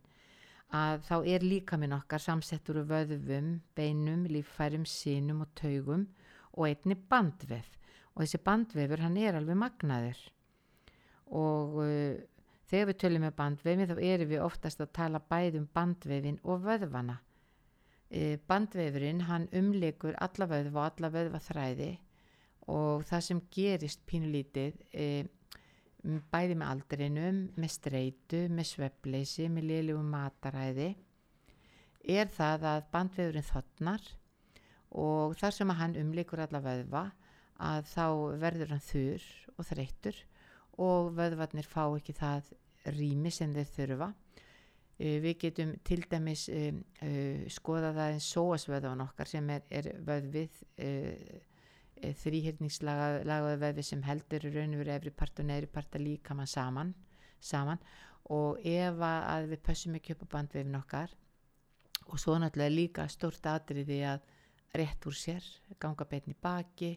að 0.74 1.04
þá 1.06 1.16
er 1.36 1.46
líka 1.46 1.78
minn 1.78 1.94
okkar 1.94 2.24
samsettur 2.24 2.82
úr 2.82 2.88
vöðvum, 2.90 3.52
beinum, 3.78 4.24
líffærum, 4.32 4.88
sínum 4.88 5.44
og 5.46 5.52
taugum 5.60 6.08
og 6.56 6.66
einni 6.72 6.98
bandvef. 7.12 7.70
Og 8.16 8.24
þessi 8.24 8.42
bandvefur 8.48 9.04
hann 9.04 9.20
er 9.22 9.38
alveg 9.38 9.60
magnaður. 9.62 10.24
Og 11.38 11.78
uh, 11.84 12.18
þegar 12.68 12.90
við 12.92 13.00
tölum 13.04 13.26
með 13.26 13.38
bandvefin 13.38 13.88
þá 13.88 13.96
erum 14.10 14.32
við 14.32 14.44
oftast 14.44 14.84
að 14.84 14.94
tala 15.00 15.24
bæðum 15.32 15.70
bandvefin 15.74 16.42
og 16.44 16.66
vöðvana. 16.66 17.18
Uh, 18.08 18.36
bandvefurinn 18.48 19.26
hann 19.28 19.50
umleikur 19.56 20.16
alla 20.24 20.48
vöðva 20.48 20.84
og 20.84 20.92
alla 20.92 21.12
vöðva 21.12 21.42
þræði 21.44 21.92
og 22.68 23.04
það 23.08 23.24
sem 23.24 23.42
gerist 23.52 24.02
pínulítið 24.08 24.80
e, 24.92 25.08
bæði 26.32 26.58
með 26.60 26.72
aldrinum, 26.74 27.42
með 27.56 27.74
streitu, 27.74 28.42
með 28.52 28.72
sveppleysi, 28.74 29.48
með 29.52 29.70
liðljum 29.72 30.10
mataræði 30.12 30.90
er 32.08 32.32
það 32.32 32.66
að 32.72 32.86
bandveðurinn 32.94 33.48
þotnar 33.48 34.04
og 34.98 35.36
þar 35.40 35.56
sem 35.56 35.74
hann 35.80 35.98
umlikur 36.00 36.44
alla 36.44 36.64
vöðva 36.64 37.04
að 37.64 37.88
þá 37.92 38.06
verður 38.44 38.76
hann 38.76 38.86
þurr 38.86 39.26
og 39.58 39.68
þreyttur 39.68 40.20
og 40.84 41.12
vöðvarnir 41.18 41.68
fá 41.68 41.84
ekki 41.88 42.16
það 42.18 42.54
rými 42.96 43.32
sem 43.34 43.54
þeir 43.56 43.70
þurfa. 43.76 44.08
E, 44.98 45.18
við 45.22 45.38
getum 45.44 45.74
til 45.86 46.00
dæmis 46.10 46.48
e, 46.50 46.72
e, 47.06 47.12
skoða 47.54 47.94
það 47.96 48.16
eins 48.16 48.30
sóasvöðvan 48.34 49.06
okkar 49.06 49.30
sem 49.30 49.50
er, 49.54 49.66
er 49.70 49.92
vöðvið 50.08 50.64
þrýhyrningslagaðu 51.98 53.60
vefi 53.62 53.84
sem 53.86 54.04
heldur 54.06 54.46
í 54.46 54.52
raun 54.54 54.76
og 54.76 54.84
veru 54.84 54.94
efri 54.94 55.14
part 55.18 55.40
og 55.42 55.48
neðri 55.50 55.70
part 55.74 55.96
að 55.98 56.06
líka 56.06 56.36
mann 56.38 56.50
saman, 56.50 56.94
saman 57.42 57.82
og 58.34 58.60
ef 58.66 59.00
að 59.02 59.48
við 59.54 59.64
pössum 59.66 59.96
ekki 59.98 60.14
upp 60.14 60.28
á 60.28 60.34
bandvefin 60.36 60.78
okkar 60.78 61.14
og 62.08 62.20
svo 62.22 62.38
náttúrulega 62.40 62.76
líka 62.76 63.08
stórt 63.12 63.46
atriði 63.50 64.02
að 64.08 64.26
rétt 64.78 65.08
úr 65.08 65.16
sér, 65.16 65.46
ganga 65.80 66.06
beitni 66.06 66.36
baki, 66.42 66.92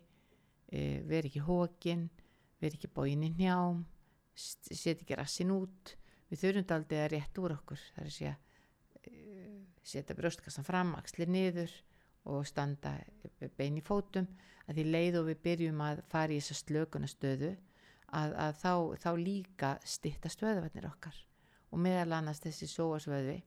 e, 0.70 1.00
veri 1.06 1.30
ekki 1.30 1.42
hókin, 1.46 2.08
veri 2.60 2.78
ekki 2.78 2.90
bóin 2.94 3.24
í 3.24 3.30
njám, 3.34 3.84
setja 4.34 4.96
ekki 4.98 5.18
rassin 5.18 5.52
út, 5.54 5.94
við 6.30 6.42
þurfum 6.44 6.74
aldrei 6.76 7.00
að 7.04 7.12
rétt 7.14 7.40
úr 7.42 7.56
okkur, 7.56 7.80
það 7.94 8.02
er 8.02 8.10
að 8.10 8.16
segja, 8.16 8.34
e, 9.00 9.14
setja 9.92 10.16
brjóstkassan 10.18 10.66
fram, 10.66 10.94
axlir 10.98 11.30
niður 11.30 11.72
og 12.30 12.46
standa 12.46 12.94
bein 13.56 13.78
í 13.80 13.84
fótum. 13.84 14.28
Að 14.68 14.78
því 14.78 14.84
leið 14.86 15.18
og 15.18 15.26
við 15.30 15.42
byrjum 15.46 15.80
að 15.82 16.02
fara 16.12 16.34
í 16.34 16.38
þessa 16.38 16.58
slökunastöðu 16.60 17.50
að, 18.14 18.34
að 18.34 18.52
þá, 18.60 18.72
þá 19.02 19.10
líka 19.18 19.70
stitta 19.82 20.30
stöðuvarnir 20.30 20.86
okkar. 20.90 21.16
Og 21.70 21.80
meðal 21.82 22.18
annars 22.18 22.42
þessi 22.44 22.68
sóasvöði 22.70 23.40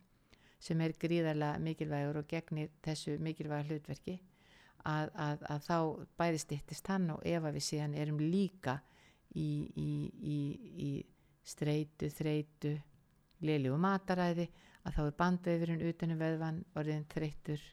sem 0.64 0.82
er 0.84 0.96
gríðarlega 1.00 1.60
mikilvægur 1.64 2.22
og 2.22 2.28
gegnir 2.28 2.72
þessu 2.84 3.18
mikilvæga 3.24 3.68
hlutverki 3.68 4.18
að, 4.88 5.10
að, 5.16 5.44
að 5.52 5.66
þá 5.68 5.78
bæði 6.20 6.42
stittist 6.44 6.92
hann 6.92 7.10
og 7.14 7.24
ef 7.28 7.44
að 7.44 7.58
við 7.58 7.66
síðan 7.68 7.98
erum 8.00 8.22
líka 8.24 8.78
í, 9.40 9.50
í, 9.80 9.90
í, 10.34 10.38
í 10.88 10.90
streitu, 11.44 12.10
þreitu, 12.14 12.74
liðlíu 13.44 13.78
mataræði 13.82 14.48
að 14.84 14.96
þá 14.96 15.02
er 15.04 15.18
bandvefurinn 15.20 15.86
utanum 15.90 16.20
veðvan 16.20 16.64
orðin 16.80 17.06
þreytur 17.12 17.64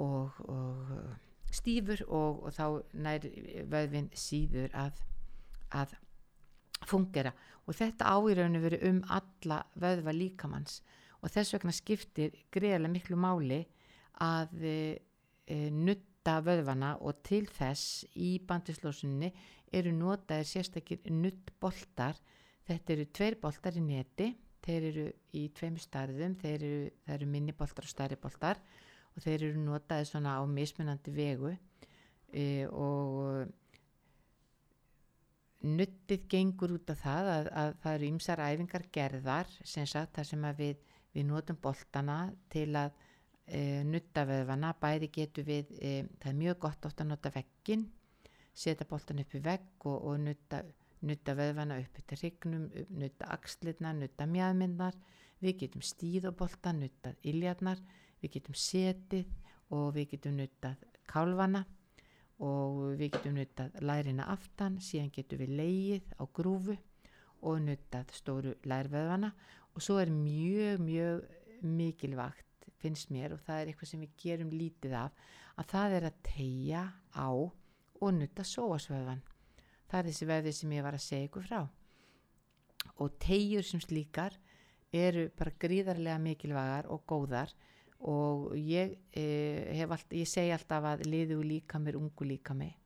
og, 0.00 0.40
og 0.48 1.52
stífur 1.52 2.02
og, 2.08 2.42
og 2.46 2.56
þá 2.56 2.64
nær 3.06 3.28
vöðvin 3.70 4.10
síður 4.16 4.72
að, 4.76 5.00
að 5.76 5.96
fungera 6.86 7.32
og 7.66 7.76
þetta 7.76 8.12
á 8.12 8.16
í 8.20 8.36
rauninu 8.36 8.62
verið 8.62 8.86
um 8.90 9.00
alla 9.16 9.62
vöðva 9.80 10.14
líkamanns 10.14 10.80
og 11.22 11.32
þess 11.32 11.56
vegna 11.56 11.74
skiptir 11.74 12.36
greiðarlega 12.54 12.92
miklu 12.92 13.18
máli 13.18 13.62
að 14.22 14.52
e, 14.62 14.76
e, 15.48 15.56
nutta 15.72 16.38
vöðvana 16.44 16.96
og 17.00 17.22
til 17.26 17.44
þess 17.48 18.04
í 18.14 18.36
bandislósunni 18.46 19.32
eru 19.72 19.92
notaðir 19.94 20.48
sérstakir 20.50 21.00
nuttboltar 21.10 22.18
þetta 22.66 22.92
eru 22.92 23.06
tveir 23.14 23.38
boltar 23.42 23.78
í 23.78 23.82
neti 23.84 24.32
þeir 24.66 24.88
eru 24.90 25.06
í 25.38 25.46
tveimur 25.54 25.82
starðum 25.82 26.34
þeir 26.40 26.56
eru, 26.56 26.90
eru 27.14 27.28
minni 27.30 27.54
boltar 27.56 27.86
og 27.86 27.92
stærri 27.92 28.18
boltar 28.20 28.60
og 29.16 29.24
þeir 29.24 29.48
eru 29.48 29.62
notaðir 29.64 30.10
svona 30.10 30.36
á 30.36 30.42
mismunandi 30.48 31.14
vegu. 31.14 31.54
E, 32.36 32.66
og 32.68 33.46
nuttið 35.66 36.26
gengur 36.30 36.74
út 36.76 36.92
af 36.92 37.00
það 37.00 37.30
að, 37.32 37.48
að 37.62 37.70
það 37.82 37.96
eru 37.96 38.08
ymsar 38.10 38.42
æfingar 38.44 38.86
gerðar 38.92 39.52
sem 39.64 39.86
sagt 39.88 40.18
þar 40.18 40.28
sem 40.28 40.48
við, 40.58 40.82
við 41.14 41.28
notum 41.30 41.58
boltana 41.62 42.18
til 42.52 42.68
að 42.76 42.90
e, 43.46 43.60
nutta 43.88 44.26
veðvana, 44.28 44.74
bæði 44.82 45.10
getur 45.14 45.46
við, 45.48 45.72
e, 45.80 46.02
það 46.20 46.32
er 46.32 46.40
mjög 46.42 46.60
gott 46.66 46.90
oft 46.90 47.00
að 47.02 47.10
nota 47.14 47.32
veggin, 47.34 47.86
setja 48.56 48.86
boltan 48.88 49.20
upp 49.22 49.36
í 49.36 49.42
vegg 49.44 49.86
og, 49.86 49.96
og 50.10 50.18
nutta, 50.24 50.62
nutta 51.06 51.36
veðvana 51.36 51.78
upp 51.82 52.00
til 52.08 52.20
hrygnum, 52.22 52.66
nutta 52.96 53.30
axlirna, 53.36 53.92
nutta 53.96 54.26
mjadmyndar, 54.30 54.96
við 55.42 55.60
getum 55.64 55.84
stíðobolta, 55.84 56.72
nuttað 56.76 57.18
iljarnar, 57.28 57.82
við 58.22 58.38
getum 58.38 58.56
setið 58.56 59.32
og 59.76 59.90
við 59.96 60.14
getum 60.14 60.38
nuttað 60.40 60.86
kálvana 61.10 61.66
og 62.42 62.96
við 63.00 63.14
getum 63.16 63.36
nuttað 63.38 63.76
lærina 63.84 64.26
aftan, 64.32 64.80
síðan 64.80 65.12
getum 65.12 65.40
við 65.44 65.54
leið 65.60 66.16
á 66.16 66.24
grúfu 66.24 66.76
og 67.46 67.60
nuttað 67.64 68.12
stóru 68.16 68.56
lærveðvana 68.64 69.32
og 69.76 69.84
svo 69.84 69.98
er 70.00 70.12
mjög, 70.12 70.80
mjög 70.80 71.24
mikilvægt 71.66 72.44
finnst 72.80 73.12
mér 73.12 73.34
og 73.36 73.42
það 73.44 73.60
er 73.60 73.70
eitthvað 73.70 73.90
sem 73.90 74.02
við 74.04 74.16
gerum 74.20 74.52
lítið 74.52 74.96
af 75.00 75.22
að 75.56 75.70
það 75.72 75.96
er 75.98 76.08
að 76.08 76.18
tegja 76.26 76.82
á 77.16 77.28
og 78.00 78.14
nutta 78.16 78.44
sóasvöðvan. 78.46 79.22
Það 79.86 79.98
er 79.98 80.08
þessi 80.10 80.28
veði 80.30 80.52
sem 80.56 80.72
ég 80.76 80.86
var 80.86 80.96
að 80.96 81.04
segja 81.06 81.28
ykkur 81.28 81.46
frá. 81.46 81.60
Og 83.02 83.18
tegjur 83.22 83.66
sem 83.66 83.82
slíkar 83.82 84.36
eru 84.94 85.28
bara 85.36 85.54
gríðarlega 85.60 86.18
mikilvægar 86.22 86.90
og 86.92 87.04
góðar 87.08 87.52
og 88.06 88.52
ég, 88.56 88.96
eh, 89.16 89.84
allt, 89.88 90.12
ég 90.12 90.28
segi 90.28 90.52
alltaf 90.52 90.84
að 90.84 91.06
liðu 91.06 91.40
líka 91.42 91.78
mér 91.78 91.96
ungu 91.96 92.24
líka 92.24 92.54
mig 92.54 92.76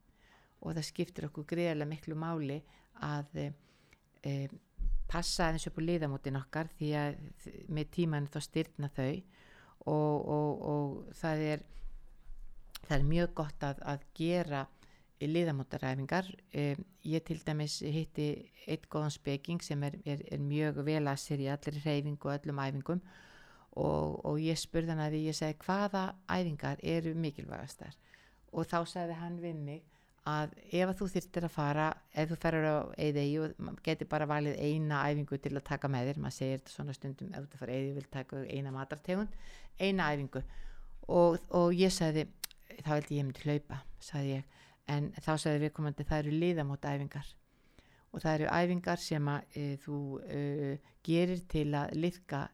og 0.61 0.74
það 0.76 0.86
skiptir 0.86 1.26
okkur 1.28 1.46
greiðarlega 1.48 1.90
miklu 1.90 2.16
máli 2.18 2.61
að 3.00 3.52
eh, 4.22 4.48
passa 5.11 5.48
aðeins 5.48 5.66
upp 5.66 5.80
á 5.80 5.82
liðamótin 5.82 6.38
okkar 6.38 6.70
því 6.78 6.90
að 7.00 7.20
með 7.68 7.90
tíman 7.96 8.28
þá 8.30 8.40
styrna 8.44 8.90
þau 8.94 9.22
og, 9.90 10.28
og, 10.36 10.50
og 10.72 11.14
það 11.16 11.44
er 11.54 11.64
það 12.86 12.96
er 12.98 13.08
mjög 13.08 13.34
gott 13.40 13.66
að, 13.66 13.82
að 13.82 14.04
gera 14.14 14.66
liðamótaræfingar. 15.28 16.28
Eh, 16.52 16.76
ég 17.04 17.24
til 17.24 17.40
dæmis 17.44 17.80
hitti 17.80 18.30
eitt 18.66 18.88
góðan 18.88 19.12
speking 19.12 19.62
sem 19.62 19.82
er, 19.84 19.98
er, 20.04 20.22
er 20.32 20.40
mjög 20.40 20.80
vel 20.86 21.02
að 21.04 21.20
sér 21.20 21.44
í 21.44 21.50
allir 21.52 21.80
reyfingu 21.84 22.28
og 22.28 22.38
öllum 22.38 22.62
æfingum. 22.64 23.02
Og, 23.78 24.16
og 24.26 24.40
ég 24.42 24.58
spurði 24.58 24.94
hann 24.94 25.04
að 25.04 25.14
því 25.14 25.20
ég 25.28 25.38
segi 25.38 25.58
hvaða 25.64 26.04
æfingar 26.26 26.80
eru 26.82 27.14
mikilvægastar? 27.14 27.94
Og 28.50 28.66
þá 28.66 28.80
sagði 28.88 29.18
hann 29.20 29.38
við 29.42 29.60
mig 29.60 29.82
að 30.28 30.56
ef 30.68 30.88
að 30.90 30.96
þú 30.98 31.06
þyrtir 31.14 31.46
að 31.46 31.54
fara 31.54 31.86
ef 32.12 32.30
þú 32.30 32.38
ferir 32.42 32.66
á 32.68 32.76
eðegi 33.00 33.38
og 33.40 33.78
getur 33.86 34.10
bara 34.10 34.28
valið 34.28 34.58
eina 34.58 35.04
æfingu 35.08 35.38
til 35.40 35.54
að 35.54 35.68
taka 35.70 35.88
með 35.88 36.10
þér. 36.10 36.22
Maður 36.24 36.36
segir 36.36 36.58
þetta 36.58 36.74
svona 36.74 36.96
stundum 36.96 37.32
ef 37.36 37.46
þú 37.52 37.62
fyrir 37.62 37.76
eðegi 37.76 37.96
vil 38.00 38.10
taka 38.16 38.42
eina 38.48 38.74
matartegund 38.74 39.38
eina 39.80 40.10
æfingu. 40.12 40.42
Og, 41.10 41.38
og 41.56 41.74
ég 41.74 41.94
sagði 41.94 42.26
þá 42.84 42.90
held 42.94 43.10
ég 43.10 43.16
ég 43.18 43.28
myndi 43.28 43.46
hlaupa 43.46 43.80
sagði 44.02 44.34
ég 44.38 44.58
en 44.91 45.11
þá 45.18 45.34
sagði 45.36 45.66
við 45.66 45.74
komandi 45.76 46.07
það 46.09 46.24
eru 46.24 46.38
liðamót 46.43 46.86
æfingar. 46.88 47.28
Og 48.11 48.22
það 48.24 48.36
eru 48.36 48.49
æfingar 48.51 49.03
sem 49.03 49.28
að 49.30 49.59
e, 49.59 49.66
þú 49.84 49.99
e, 50.26 50.41
gerir 51.07 51.45
til 51.51 51.68
að 51.78 51.95
liðka 51.99 52.47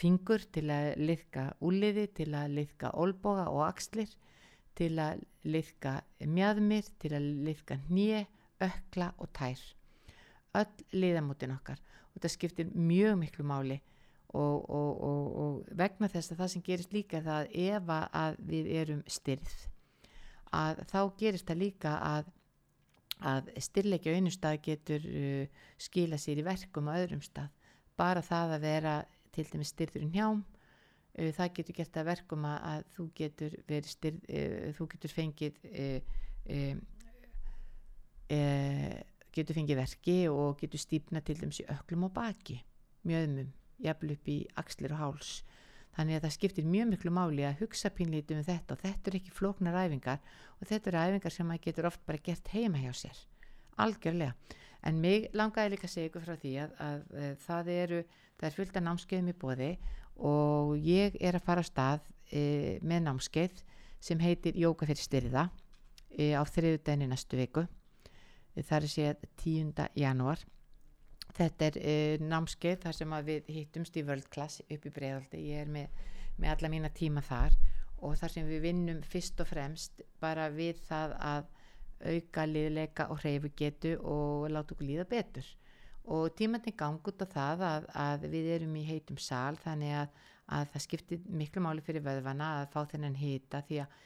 fingur 0.00 0.42
til 0.54 0.66
að 0.72 0.94
liðka 0.98 1.44
úliði, 1.66 2.06
til 2.16 2.30
að 2.34 2.56
liðka 2.56 2.94
olboga 2.98 3.46
og 3.52 3.66
axlir, 3.68 4.10
til 4.78 4.94
að 5.02 5.22
liðka 5.44 5.98
mjadmir, 6.24 6.88
til 7.02 7.12
að 7.18 7.28
liðka 7.46 7.78
hnið, 7.88 8.26
ökla 8.64 9.12
og 9.20 9.30
tær. 9.36 9.60
Öll 10.56 10.96
liðamótin 10.96 11.54
okkar. 11.54 11.78
Og 12.10 12.18
þetta 12.18 12.32
skiptir 12.32 12.72
mjög 12.74 13.20
miklu 13.20 13.46
máli. 13.46 13.78
Og, 14.30 14.62
og, 14.70 14.90
og, 15.02 15.30
og 15.42 15.70
vegna 15.74 16.06
þess 16.10 16.30
að 16.30 16.42
það 16.42 16.50
sem 16.52 16.62
gerist 16.66 16.92
líka 16.94 17.20
það 17.24 17.48
ef 17.66 17.88
að 17.90 18.36
við 18.46 18.68
erum 18.78 19.00
styrð 19.10 19.56
að 20.56 20.84
þá 20.90 21.00
gerist 21.20 21.48
það 21.48 21.62
líka 21.64 21.96
að 22.02 22.30
að 23.20 23.50
styrleikja 23.60 24.14
á 24.14 24.16
einu 24.16 24.30
stað 24.32 24.62
getur 24.64 25.04
uh, 25.04 25.66
skila 25.80 26.16
sér 26.20 26.40
í 26.40 26.46
verkum 26.46 26.88
á 26.88 26.96
öðrum 26.96 27.20
stað. 27.24 27.50
Bara 28.00 28.22
það 28.24 28.54
að 28.56 28.64
vera 28.64 28.94
til 29.34 29.44
dæmis 29.50 29.74
styrðurinn 29.74 30.14
hjám 30.14 30.40
uh, 30.40 31.30
það 31.36 31.52
getur 31.58 31.78
gert 31.80 32.00
að 32.00 32.10
verkum 32.14 32.48
að, 32.48 32.58
að 32.72 32.88
þú 32.96 33.06
getur 33.20 33.58
styrð 33.92 34.24
uh, 34.24 34.72
þú 34.78 34.88
getur 34.94 35.14
fengið 35.18 35.60
uh, 35.68 36.00
getur 39.34 39.56
fengið 39.58 39.80
verki 39.80 40.18
og 40.30 40.58
getur 40.60 40.80
stýpna 40.80 41.22
til 41.26 41.38
dæmis 41.40 41.60
í 41.62 41.68
öklum 41.70 42.06
og 42.08 42.14
baki 42.14 42.60
mjöðmum, 43.06 43.50
jafnvel 43.82 44.14
upp 44.14 44.28
í 44.28 44.38
axlir 44.60 44.94
og 44.94 45.00
háls 45.00 45.30
þannig 45.96 46.18
að 46.18 46.24
það 46.26 46.34
skiptir 46.36 46.70
mjög 46.70 46.88
miklu 46.92 47.12
máli 47.14 47.44
að 47.46 47.64
hugsa 47.64 47.90
pínlítið 47.94 48.40
um 48.40 48.46
þetta 48.46 48.76
og 48.76 48.82
þetta 48.84 49.10
er 49.10 49.18
ekki 49.18 49.34
flóknar 49.34 49.78
æfingar 49.80 50.20
og 50.60 50.70
þetta 50.70 50.90
eru 50.90 51.04
æfingar 51.04 51.34
sem 51.34 51.48
maður 51.50 51.66
getur 51.66 51.88
oft 51.90 52.02
bara 52.06 52.24
gert 52.28 52.50
heima 52.54 52.82
hjá 52.82 52.92
sér 52.94 53.22
algjörlega 53.80 54.34
en 54.86 55.00
mig 55.00 55.28
langaði 55.36 55.74
líka 55.74 55.88
að 55.88 55.94
segja 55.94 56.10
ykkur 56.10 56.26
frá 56.26 56.36
því 56.40 56.52
að, 56.64 56.76
að, 56.84 57.02
að 57.24 57.34
það 57.46 57.72
eru 57.74 58.02
það 58.40 58.46
er 58.48 58.56
fullt 58.56 58.78
af 58.78 58.86
námskeiðum 58.86 59.32
í 59.32 59.36
bóði 59.40 59.70
og 60.30 60.72
ég 60.84 61.18
er 61.20 61.36
að 61.36 61.46
fara 61.48 61.64
á 61.64 61.66
stað 61.66 62.06
e, 62.30 62.78
með 62.84 63.04
námskeið 63.08 63.60
sem 64.00 64.22
heitir 64.22 64.56
Jóka 64.56 64.88
fyrir 64.88 65.04
styrða 65.04 65.48
e, 66.08 66.32
á 66.32 66.42
þriðudaginu 66.44 67.10
næstu 67.10 67.40
viku 67.40 67.66
e, 67.66 68.62
það 68.62 68.78
er 68.78 68.90
séð 68.94 69.28
10. 69.42 69.84
janúar 70.00 70.44
þetta 71.36 71.68
er 71.68 71.78
e, 71.80 71.94
námskeið 72.22 72.80
þar 72.84 72.96
sem 72.96 73.14
við 73.26 73.50
hittumst 73.54 73.96
í 73.96 74.04
World 74.06 74.28
Class 74.32 74.62
upp 74.66 74.86
í 74.86 74.94
bregðaldi 74.94 75.44
ég 75.50 75.64
er 75.64 75.70
með, 75.72 76.02
með 76.40 76.54
alla 76.54 76.72
mína 76.72 76.90
tíma 76.94 77.22
þar 77.24 77.56
og 78.00 78.16
þar 78.20 78.34
sem 78.34 78.48
við 78.48 78.62
vinnum 78.64 79.00
fyrst 79.04 79.40
og 79.42 79.48
fremst 79.50 80.02
bara 80.22 80.48
við 80.52 80.80
það 80.88 81.16
að 81.20 81.48
auka 82.00 82.46
liðleika 82.48 83.08
og 83.12 83.20
hreyfu 83.20 83.50
getu 83.56 83.96
og 84.00 84.48
láta 84.48 84.74
okkur 84.74 84.88
líða 84.88 85.06
betur. 85.08 85.46
Og 86.10 86.30
tímandi 86.36 86.72
gang 86.76 87.00
út 87.06 87.22
á 87.22 87.26
það 87.28 87.64
að, 87.66 87.88
að 87.92 88.28
við 88.32 88.48
erum 88.56 88.76
í 88.80 88.86
heitum 88.88 89.18
sal 89.20 89.58
þannig 89.60 89.98
að, 90.00 90.14
að 90.56 90.70
það 90.72 90.84
skiptir 90.86 91.26
miklu 91.28 91.62
máli 91.64 91.84
fyrir 91.84 92.06
vöðvana 92.06 92.54
að 92.62 92.70
fá 92.72 92.80
þennan 92.94 93.18
hita 93.20 93.60
því 93.68 93.82
að 93.84 93.98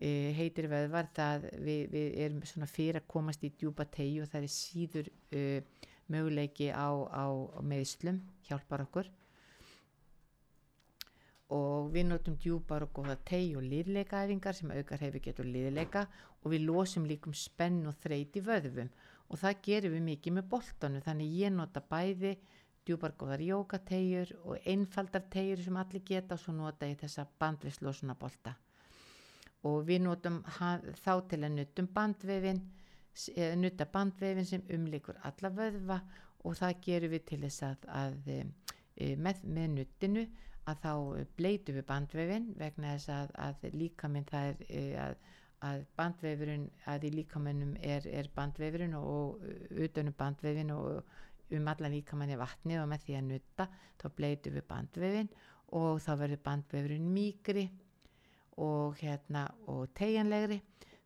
e, 0.00 0.10
heitir 0.38 0.70
vöðvar 0.72 1.10
það 1.14 1.46
við, 1.60 1.82
við 1.92 2.18
erum 2.24 2.42
svona 2.48 2.70
fyrir 2.70 3.02
að 3.02 3.10
komast 3.14 3.44
í 3.44 3.52
djúpa 3.52 3.86
tegi 3.92 4.22
og 4.24 4.32
það 4.32 4.48
er 4.48 4.54
síður 4.56 5.12
e, 5.28 5.44
möguleiki 6.12 6.70
á, 6.70 6.88
á, 7.08 7.24
á 7.28 7.60
meðslum 7.64 8.20
hjálpar 8.48 8.84
okkur. 8.86 9.10
Og 11.52 11.90
við 11.92 12.06
notum 12.08 12.38
djúpar 12.40 12.86
og 12.86 12.94
góða 12.96 13.18
tegi 13.28 13.56
og 13.58 13.66
liðleikaæfingar 13.68 14.56
sem 14.56 14.72
aukar 14.72 15.02
hefur 15.04 15.24
getur 15.24 15.48
liðleika 15.48 16.06
og 16.40 16.54
við 16.54 16.64
losum 16.70 17.04
líkum 17.08 17.34
spenn 17.36 17.82
og 17.90 17.98
þreyti 18.00 18.40
vöðvum. 18.44 18.88
Og 19.28 19.40
það 19.40 19.60
gerum 19.66 19.96
við 19.96 20.06
mikið 20.08 20.36
með 20.38 20.48
boltanu 20.54 21.00
þannig 21.04 21.36
ég 21.42 21.52
nota 21.52 21.82
bæði 21.84 22.36
djúpar 22.86 23.14
góðar 23.18 23.42
jókategjur 23.46 24.32
og 24.42 24.66
einfaldar 24.66 25.24
tegjur 25.30 25.62
sem 25.62 25.76
allir 25.78 26.02
geta 26.06 26.34
og 26.36 26.42
svo 26.42 26.54
nota 26.56 26.88
ég 26.88 26.98
þessa 27.00 27.26
bandvislosuna 27.38 28.16
bolta. 28.18 28.56
Og 29.68 29.84
við 29.86 30.02
notum 30.08 30.40
þá 31.04 31.12
til 31.30 31.42
að 31.44 31.58
nutum 31.60 31.88
bandvefin 31.94 32.62
nutta 33.60 33.86
bandvefin 33.92 34.46
sem 34.48 34.62
umlikur 34.72 35.18
alla 35.28 35.50
vöðva 35.52 35.98
og 36.44 36.56
það 36.58 36.78
gerum 36.86 37.12
við 37.12 37.26
til 37.28 37.40
þess 37.44 37.66
að, 37.66 37.84
að, 37.88 38.16
að 38.32 38.46
e, 38.96 39.10
með, 39.16 39.42
með 39.44 39.68
nuttinu 39.76 40.24
að 40.70 40.80
þá 40.84 40.92
bleitu 41.36 41.74
við 41.76 41.86
bandvefin 41.88 42.48
vegna 42.58 42.94
þess 42.96 43.12
að, 43.12 43.34
að 43.46 43.76
líka 43.76 44.10
minn 44.10 44.26
það 44.30 44.64
er 44.68 44.96
að, 45.04 45.16
að 45.68 45.84
bandvefurinn 45.98 46.66
að 46.90 47.06
í 47.08 47.12
líkamennum 47.18 47.76
er, 47.82 48.06
er 48.10 48.30
bandvefurinn 48.36 48.96
og 48.98 49.42
utanum 49.84 50.16
bandvefin 50.18 50.72
og 50.74 51.02
um 51.52 51.68
allan 51.68 51.92
líkamann 51.92 52.32
er 52.32 52.40
vatni 52.40 52.78
og 52.80 52.88
með 52.90 53.06
því 53.06 53.16
að 53.18 53.28
nutta 53.28 53.68
þá 54.00 54.06
bleitu 54.16 54.52
við 54.54 54.66
bandvefin 54.70 55.32
og 55.78 56.00
þá 56.04 56.12
verður 56.22 56.44
bandvefurinn 56.46 57.10
mýgri 57.12 57.66
og, 58.60 58.98
hérna, 59.00 59.46
og 59.72 59.88
tegjanlegri 59.96 60.60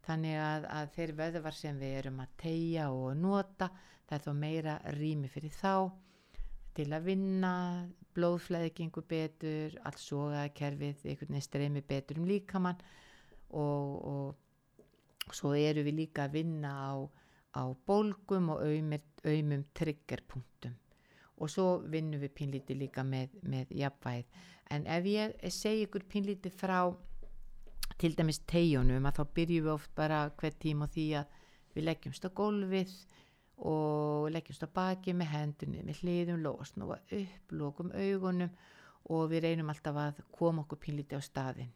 þannig 0.06 0.38
að, 0.38 0.66
að 0.78 0.90
þeir 0.96 1.12
vöðvar 1.20 1.56
sem 1.56 1.78
við 1.82 1.94
erum 2.00 2.22
að 2.22 2.34
tegja 2.42 2.88
og 2.94 3.14
nota 3.18 3.70
það 4.06 4.16
er 4.18 4.24
þó 4.24 4.32
meira 4.38 4.74
rými 4.96 5.30
fyrir 5.30 5.54
þá 5.54 5.72
til 6.76 6.88
að 6.92 7.08
vinna 7.08 7.52
blóðflæði 8.16 8.72
gengur 8.76 9.04
betur 9.08 9.76
allt 9.88 10.00
sogakerfið, 10.00 11.04
einhvern 11.04 11.32
veginn 11.32 11.44
streymi 11.44 11.82
betur 11.84 12.20
um 12.20 12.28
líkamann 12.28 12.82
og, 13.56 13.94
og 14.06 15.34
svo 15.34 15.54
eru 15.56 15.84
við 15.86 16.02
líka 16.02 16.26
að 16.26 16.36
vinna 16.38 16.72
á, 16.72 16.92
á 17.56 17.62
bólgum 17.88 18.52
og 18.54 18.64
aumir, 18.64 19.04
aumum 19.24 19.64
triggerpunktum. 19.76 20.76
Og 21.36 21.50
svo 21.52 21.80
vinnum 21.92 22.22
við 22.22 22.32
pínlítið 22.36 22.80
líka 22.84 23.04
með, 23.04 23.34
með 23.44 23.72
jafnvæð 23.76 24.38
en 24.72 24.86
ef 24.90 25.08
ég 25.10 25.34
segi 25.52 25.84
ykkur 25.86 26.06
pínlítið 26.10 26.54
frá 26.56 26.80
til 28.00 28.16
dæmis 28.16 28.42
tegjunum 28.48 29.08
að 29.08 29.20
þá 29.20 29.34
byrjum 29.38 29.66
við 29.66 29.72
oft 29.72 29.92
bara 29.96 30.24
hver 30.40 30.56
tíma 30.60 30.88
því 30.92 31.06
að 31.20 31.36
við 31.76 31.86
leggjumst 31.88 32.28
á 32.28 32.30
gólfið 32.36 32.94
og 33.56 34.28
leggjumst 34.34 34.66
á 34.68 34.68
baki 34.68 35.14
með 35.16 35.32
hendunni 35.32 35.82
með 35.84 36.02
hliðum, 36.02 36.42
lósnúa 36.44 36.98
upp, 37.00 37.52
lókum 37.56 37.92
augunum 37.96 38.52
og 39.12 39.28
við 39.30 39.46
reynum 39.46 39.72
alltaf 39.72 39.96
að 40.00 40.22
koma 40.34 40.64
okkur 40.64 40.82
pínlítið 40.82 41.20
á 41.20 41.22
staðinn. 41.24 41.72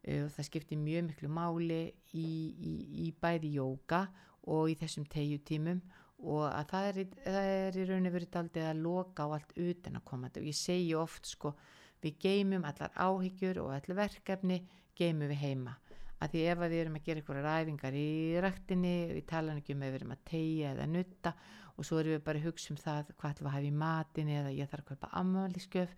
Uh, 0.00 0.24
og 0.24 0.30
það 0.32 0.46
skiptir 0.48 0.80
mjög 0.80 1.08
miklu 1.10 1.28
máli 1.28 1.80
í, 2.16 2.28
í, 2.56 2.74
í 3.04 3.08
bæði 3.20 3.52
jóka 3.58 4.06
og 4.48 4.70
í 4.72 4.76
þessum 4.80 5.04
tegjutímum 5.12 5.82
og 6.20 6.46
að 6.48 6.70
það 6.70 6.86
er, 6.88 7.00
það 7.24 7.50
er 7.50 7.76
í 7.76 7.84
rauninni 7.88 8.12
verið 8.14 8.32
daldið 8.36 8.68
að 8.70 8.82
loka 8.84 9.26
á 9.28 9.32
allt 9.36 9.52
utan 9.60 9.98
að 9.98 10.06
koma 10.08 10.28
þetta 10.28 10.40
og 10.40 10.48
ég 10.48 10.56
segi 10.56 10.94
oft 10.96 11.28
sko 11.28 11.52
við 12.00 12.16
geymum 12.24 12.64
allar 12.68 12.96
áhyggjur 12.96 13.60
og 13.60 13.74
allar 13.76 14.00
verkefni 14.00 14.60
geymum 14.98 15.30
við 15.30 15.42
heima 15.44 15.76
að 16.20 16.34
því 16.34 16.42
ef 16.52 16.60
að 16.60 16.72
við 16.74 16.82
erum 16.82 16.96
að 16.98 17.06
gera 17.06 17.20
einhverja 17.20 17.42
ræfingar 17.46 17.96
í 17.96 18.10
ræktinni, 18.44 18.96
við 19.14 19.26
tala 19.30 19.56
ekki 19.56 19.76
um 19.76 19.84
ef 19.86 19.92
við 19.92 19.98
erum 20.00 20.14
að 20.14 20.24
tegja 20.28 20.72
eða 20.74 20.88
nutta 20.90 21.32
og 21.76 21.86
svo 21.88 22.00
erum 22.00 22.16
við 22.16 22.24
bara 22.26 22.40
að 22.40 22.48
hugsa 22.50 22.74
um 22.74 22.80
það 22.80 23.12
hvað 23.14 23.30
ætlum 23.30 23.46
við 23.46 23.50
að 23.50 23.56
hafa 23.56 23.70
í 23.70 23.76
matin 23.82 24.32
eða 24.36 24.50
ég 24.52 24.70
þarf 24.70 24.84
að 24.84 24.90
kaupa 24.90 25.12
ammaliðskjöf 25.20 25.94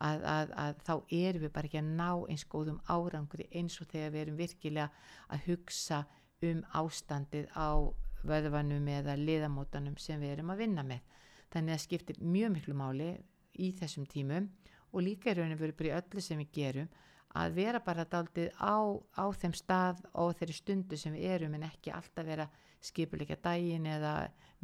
að, 0.00 0.22
að, 0.24 0.54
að 0.64 0.78
þá 0.86 0.94
erum 1.18 1.44
við 1.44 1.52
bara 1.56 1.68
ekki 1.68 1.80
að 1.82 1.90
ná 1.98 2.08
eins 2.32 2.46
góðum 2.54 2.80
árangri 2.88 3.48
eins 3.52 3.76
og 3.82 3.90
þegar 3.90 4.14
við 4.14 4.22
erum 4.24 4.40
virkilega 4.40 4.88
að 5.28 5.44
hugsa 5.50 6.00
um 6.48 6.62
ástandið 6.80 7.50
á 7.52 7.68
vöðvanum 8.24 8.88
eða 8.92 9.18
liðamótanum 9.20 9.98
sem 10.00 10.20
við 10.20 10.38
erum 10.38 10.54
að 10.54 10.64
vinna 10.64 10.84
með. 10.86 11.04
Þannig 11.52 11.76
að 11.76 11.84
skiptir 11.84 12.20
mjög 12.24 12.54
miklu 12.56 12.76
máli 12.76 13.12
í 13.60 13.70
þessum 13.76 14.06
tímum 14.08 14.48
og 14.90 15.04
líka 15.04 15.32
í 15.32 15.36
rauninu 15.36 15.60
verið 15.60 15.78
bara 15.78 15.90
í 15.90 15.96
öllu 15.98 16.24
sem 16.24 16.40
við 16.40 16.52
gerum 16.56 16.90
að 17.38 17.54
vera 17.54 17.80
bara 17.84 18.06
daldið 18.10 18.50
á, 18.58 18.74
á 19.14 19.24
þeim 19.30 19.54
stað 19.54 20.00
og 20.18 20.34
þeirri 20.38 20.56
stundu 20.56 20.98
sem 20.98 21.14
við 21.14 21.34
erum 21.36 21.54
en 21.54 21.66
ekki 21.68 21.92
alltaf 21.94 22.26
vera 22.26 22.48
skipuleika 22.82 23.36
daginn 23.42 23.86
eða 23.86 24.14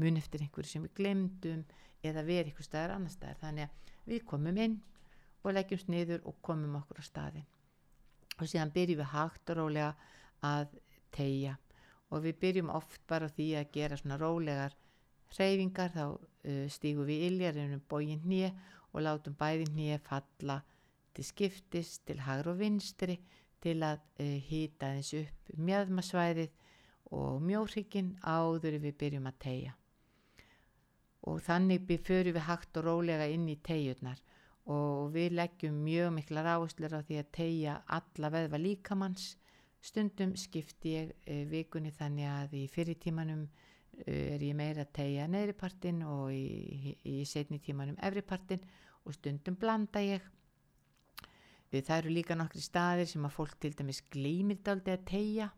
mun 0.03 0.19
eftir 0.19 0.43
einhverju 0.43 0.71
sem 0.71 0.87
við 0.87 0.97
glemdum 0.99 1.62
eða 2.03 2.25
vera 2.27 2.49
einhver 2.49 2.67
staðar 2.67 2.97
annar 2.97 3.14
staðar. 3.14 3.39
Þannig 3.43 3.69
að 3.69 4.11
við 4.11 4.25
komum 4.27 4.59
inn 4.62 4.81
og 5.45 5.55
leggjumst 5.55 5.93
niður 5.93 6.25
og 6.27 6.41
komum 6.43 6.81
okkur 6.81 7.03
á 7.03 7.05
staðin 7.07 7.47
og 8.37 8.51
síðan 8.51 8.75
byrjum 8.75 9.01
við 9.01 9.12
hægt 9.14 9.53
og 9.53 9.59
rólega 9.61 9.93
að 10.45 10.75
tegja 11.14 11.55
og 12.11 12.23
við 12.27 12.41
byrjum 12.43 12.73
oft 12.75 13.01
bara 13.09 13.31
því 13.31 13.47
að 13.61 13.71
gera 13.75 13.99
svona 13.99 14.19
rólegar 14.21 14.75
hreyfingar. 15.37 15.95
Þá 15.95 16.05
uh, 16.07 16.67
stígum 16.71 17.07
við 17.09 17.29
iljar 17.31 17.61
um 17.62 17.79
bógin 17.89 18.23
hnið 18.27 18.51
og 18.93 19.05
látum 19.07 19.37
bæði 19.39 19.71
hnið 19.71 20.03
falla 20.07 20.61
til 21.17 21.25
skiptis 21.25 21.97
til 22.05 22.21
hægur 22.27 22.53
og 22.53 22.61
vinstri 22.61 23.17
til 23.64 23.81
að 23.83 24.05
hýta 24.21 24.93
þess 24.99 25.17
upp 25.23 25.57
mjöðmasvæðið 25.57 26.53
og 27.17 27.43
mjórhygginn 27.43 28.14
áður 28.23 28.79
við 28.83 28.97
byrjum 29.01 29.29
að 29.31 29.43
tegja 29.47 29.75
og 31.27 31.43
þannig 31.43 31.89
förum 32.07 32.37
við 32.37 32.47
hægt 32.47 32.79
og 32.79 32.87
rólega 32.87 33.27
inn 33.31 33.49
í 33.51 33.57
tegjurnar 33.69 34.21
og 34.71 35.12
við 35.14 35.37
leggjum 35.39 35.79
mjög 35.87 36.12
miklar 36.14 36.49
áherslur 36.55 36.95
á 36.99 37.01
því 37.07 37.19
að 37.21 37.33
tegja 37.39 37.75
alla 37.99 38.31
veðva 38.35 38.61
líkamanns 38.62 39.37
stundum 39.83 40.35
skipti 40.39 40.95
ég 40.97 41.12
uh, 41.14 41.45
vikunni 41.51 41.93
þannig 41.95 42.31
að 42.31 42.57
í 42.59 42.64
fyrirtímanum 42.71 43.45
uh, 43.47 44.33
er 44.35 44.43
ég 44.43 44.59
meira 44.59 44.87
að 44.87 44.95
tegja 44.99 45.29
neðripartin 45.31 46.03
og 46.07 46.33
í, 46.35 46.97
í 47.07 47.21
setni 47.27 47.61
tímanum 47.62 47.99
efripartin 48.03 48.64
og 49.07 49.14
stundum 49.14 49.59
blanda 49.59 50.03
ég 50.03 50.27
Við 51.73 51.87
það 51.89 52.01
eru 52.01 52.14
líka 52.14 52.37
nokkri 52.39 52.62
staðir 52.62 53.09
sem 53.11 53.25
að 53.27 53.35
fólk 53.37 53.57
til 53.61 53.73
dæmis 53.77 54.03
glýmir 54.12 54.61
daldi 54.64 54.93
að 54.95 55.07
tegja 55.11 55.49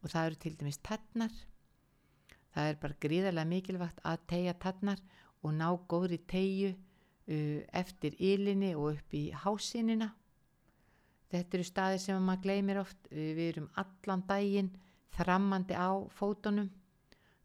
og 0.00 0.10
það 0.12 0.26
eru 0.28 0.40
til 0.42 0.54
dæmis 0.60 0.80
tannar. 0.84 1.36
Það 2.54 2.70
er 2.70 2.80
bara 2.82 3.00
gríðarlega 3.02 3.50
mikilvægt 3.50 4.02
að 4.06 4.26
tegja 4.30 4.54
tannar 4.62 5.00
og 5.42 5.54
ná 5.54 5.68
góðri 5.90 6.20
tegju 6.30 6.72
uh, 6.74 7.60
eftir 7.72 8.16
ylinni 8.18 8.74
og 8.74 8.94
upp 8.94 9.16
í 9.16 9.24
hásinina. 9.44 10.10
Þetta 11.32 11.58
eru 11.58 11.66
staðir 11.66 12.02
sem 12.02 12.18
að 12.18 12.26
maður 12.28 12.44
gleymir 12.46 12.80
oft. 12.82 13.08
Við, 13.10 13.30
við 13.38 13.52
erum 13.52 13.70
allan 13.80 14.26
daginn 14.28 14.72
þrammandi 15.14 15.78
á 15.78 15.90
fótunum. 16.14 16.70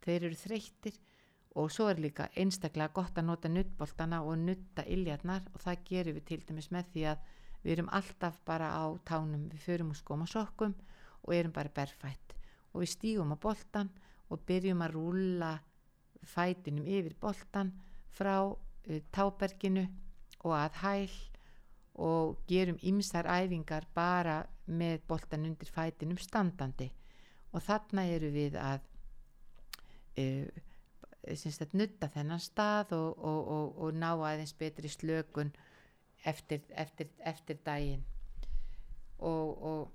Þeir 0.03 0.29
eru 0.29 0.37
þreyttir 0.37 0.99
og 1.59 1.71
svo 1.73 1.89
er 1.89 1.99
líka 2.01 2.29
einstaklega 2.37 2.93
gott 2.93 3.17
að 3.17 3.27
nota 3.31 3.49
nuttboltana 3.51 4.21
og 4.23 4.37
nutta 4.39 4.85
iljarnar 4.85 5.47
og 5.53 5.63
það 5.63 5.83
gerum 5.89 6.17
við 6.19 6.27
til 6.29 6.39
dæmis 6.45 6.69
með 6.73 6.91
því 6.93 7.05
að 7.13 7.27
við 7.63 7.75
erum 7.75 7.89
alltaf 7.91 8.39
bara 8.47 8.71
á 8.71 8.85
tánum, 9.05 9.49
við 9.51 9.63
förum 9.65 9.91
úr 9.93 9.99
skóm 9.99 10.23
og 10.25 10.31
sokkum 10.31 10.75
og 11.23 11.33
erum 11.35 11.53
bara 11.55 11.71
berfætt. 11.73 12.35
Og 12.73 12.83
við 12.83 12.93
stígum 12.93 13.33
á 13.35 13.37
boltan 13.37 13.89
og 14.29 14.43
byrjum 14.47 14.83
að 14.85 14.95
rúla 14.95 15.51
fætinum 16.23 16.87
yfir 16.87 17.15
boltan 17.19 17.73
frá 18.13 18.35
uh, 18.45 19.01
táberginu 19.11 19.87
og 20.45 20.55
að 20.55 20.79
hæl 20.83 21.17
og 21.99 22.39
gerum 22.47 22.79
ymsar 22.83 23.27
æfingar 23.27 23.87
bara 23.95 24.43
með 24.65 25.01
boltan 25.07 25.45
undir 25.49 25.71
fætinum 25.73 26.17
standandi. 26.17 26.91
Og 27.51 27.63
þarna 27.65 28.05
eru 28.07 28.29
við 28.31 28.55
að 28.61 28.85
uh, 30.21 30.47
að 31.29 31.73
nutta 31.75 32.07
þennan 32.13 32.39
stað 32.39 32.93
og, 32.95 33.17
og, 33.17 33.41
og, 33.55 33.81
og 33.83 33.97
ná 33.97 34.13
aðeins 34.13 34.55
betri 34.55 34.89
slökun 34.89 35.51
eftir, 36.25 36.61
eftir, 36.69 37.09
eftir 37.19 37.59
daginn. 37.65 38.03
Og, 39.19 39.63
og, 39.63 39.91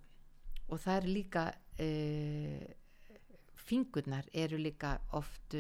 og 0.68 0.80
það 0.80 0.96
er 0.96 1.08
líka 1.08 1.44
uh, 1.80 2.64
fingurnar 3.64 4.28
eru 4.32 4.58
líka 4.60 4.98
oft 5.16 5.56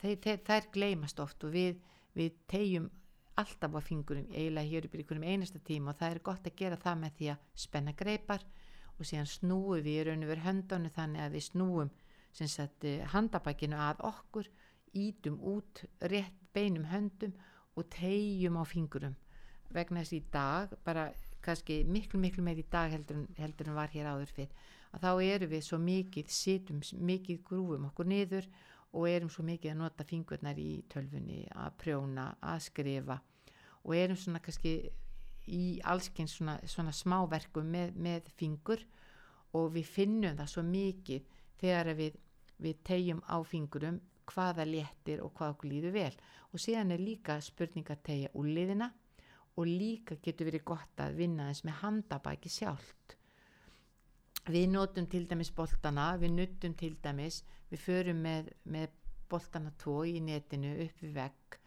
þeir, 0.00 0.40
þær 0.44 0.70
gleymast 0.72 1.20
oft 1.22 1.44
og 1.44 1.54
við, 1.54 1.78
við 2.16 2.36
tegjum 2.50 2.88
alltaf 3.38 3.76
á 3.78 3.80
fingurum 3.84 4.26
eiginlega 4.34 4.68
hér 4.68 4.88
upp 4.88 4.94
í 4.96 5.00
einhverjum 5.02 5.28
einasta 5.28 5.60
tíma 5.64 5.92
og 5.92 6.00
það 6.00 6.14
er 6.14 6.22
gott 6.26 6.48
að 6.48 6.56
gera 6.58 6.80
það 6.80 7.00
með 7.02 7.16
því 7.18 7.30
að 7.32 7.44
spenna 7.64 7.94
greipar 7.98 8.44
og 8.98 9.06
síðan 9.06 9.30
snúum 9.30 9.84
við 9.84 9.92
í 9.92 10.06
raun 10.08 10.24
og 10.26 10.32
veru 10.32 10.46
höndunum 10.46 10.94
þannig 10.94 11.24
að 11.24 11.36
við 11.36 11.46
snúum 11.46 11.92
sagt, 12.38 12.86
handabækinu 13.14 13.78
að 13.78 14.02
okkur 14.08 14.50
ítum 14.98 15.38
út 15.54 15.84
rétt 16.10 16.42
beinum 16.54 16.88
höndum 16.90 17.34
og 17.78 17.88
tegjum 17.94 18.58
á 18.58 18.64
fingurum 18.66 19.16
vegna 19.74 20.02
þess 20.04 20.16
í 20.16 20.22
dag 20.32 20.72
bara 20.84 21.08
kannski 21.44 21.82
miklu 21.86 22.20
miklu 22.20 22.42
meir 22.44 22.58
í 22.60 22.66
dag 22.70 22.90
heldur, 22.92 23.16
en- 23.16 23.34
heldur 23.38 23.68
en 23.68 23.74
var 23.78 23.92
hér 23.92 24.10
áður 24.10 24.32
fyrr 24.34 24.54
að 24.92 25.04
þá 25.04 25.10
erum 25.24 25.50
við 25.52 25.62
svo 25.66 25.78
mikið 25.78 26.30
situm 26.32 26.80
mikið 27.10 27.42
grúfum 27.44 27.88
okkur 27.90 28.08
niður 28.08 28.48
og 28.92 29.08
erum 29.08 29.28
svo 29.30 29.44
mikið 29.44 29.72
að 29.74 29.80
nota 29.82 30.04
fingurnar 30.08 30.58
í 30.58 30.82
tölfunni 30.88 31.42
að 31.52 31.74
prjóna, 31.82 32.30
að 32.40 32.62
skrifa 32.70 33.18
og 33.84 33.94
erum 33.96 34.16
svona 34.16 34.40
kannski 34.40 34.72
í 35.48 35.80
allskinn 35.84 36.28
svona, 36.28 36.58
svona 36.66 36.92
smáverkum 36.92 37.68
með, 37.72 37.92
með 37.96 38.32
fingur 38.36 38.82
og 39.56 39.70
við 39.76 39.86
finnum 39.88 40.36
það 40.36 40.50
svo 40.52 40.64
mikið 40.64 41.28
þegar 41.60 41.92
við, 41.96 42.16
við 42.58 42.80
tegjum 42.84 43.22
á 43.24 43.36
fingurum 43.44 44.00
hvaða 44.28 44.66
léttir 44.68 45.22
og 45.24 45.32
hvað 45.38 45.54
okkur 45.54 45.70
líður 45.70 45.94
vel. 45.94 46.14
Og 46.52 46.60
síðan 46.60 46.92
er 46.92 47.00
líka 47.00 47.38
spurning 47.40 47.88
að 47.88 48.02
tegja 48.04 48.32
úrliðina 48.36 48.90
og 49.58 49.66
líka 49.66 50.18
getur 50.22 50.48
verið 50.48 50.66
gott 50.70 51.02
að 51.02 51.18
vinna 51.18 51.48
þess 51.50 51.66
með 51.66 51.80
handabæki 51.82 52.52
sjálft. 52.52 53.16
Við 54.48 54.68
notum 54.72 55.08
til 55.10 55.24
dæmis 55.28 55.50
boltana 55.52 56.12
við 56.20 56.36
nuttum 56.36 56.76
til 56.78 56.94
dæmis 57.02 57.42
við 57.68 57.82
förum 57.82 58.22
með, 58.24 58.52
með 58.64 58.94
boltana 59.28 59.74
tvo 59.80 60.04
í 60.08 60.20
netinu 60.24 60.76
upp 60.86 61.02
við 61.02 61.18
vegg 61.18 61.58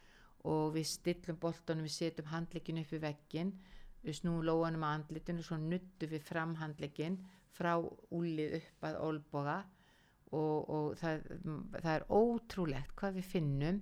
og 0.50 0.72
við 0.74 0.88
stillum 0.90 1.38
boltanum 1.42 1.86
við 1.86 1.98
setjum 1.98 2.32
handlegginu 2.32 2.82
upp 2.82 2.96
við 2.96 3.04
veggin 3.04 3.52
við 4.02 4.18
snúum 4.18 4.42
lóanum 4.48 4.88
að 4.88 4.96
andlitinu 4.98 5.46
svo 5.46 5.60
nuttum 5.62 6.10
við 6.10 6.26
fram 6.26 6.56
handleggin 6.58 7.20
frá 7.54 7.76
úlið 8.16 8.58
upp 8.62 8.88
að 8.88 9.00
olboga 9.06 9.58
og, 10.32 10.70
og 10.72 10.88
það, 10.98 11.26
það 11.76 11.94
er 11.94 12.06
ótrúlegt 12.10 12.96
hvað 12.98 13.20
við 13.20 13.28
finnum 13.36 13.82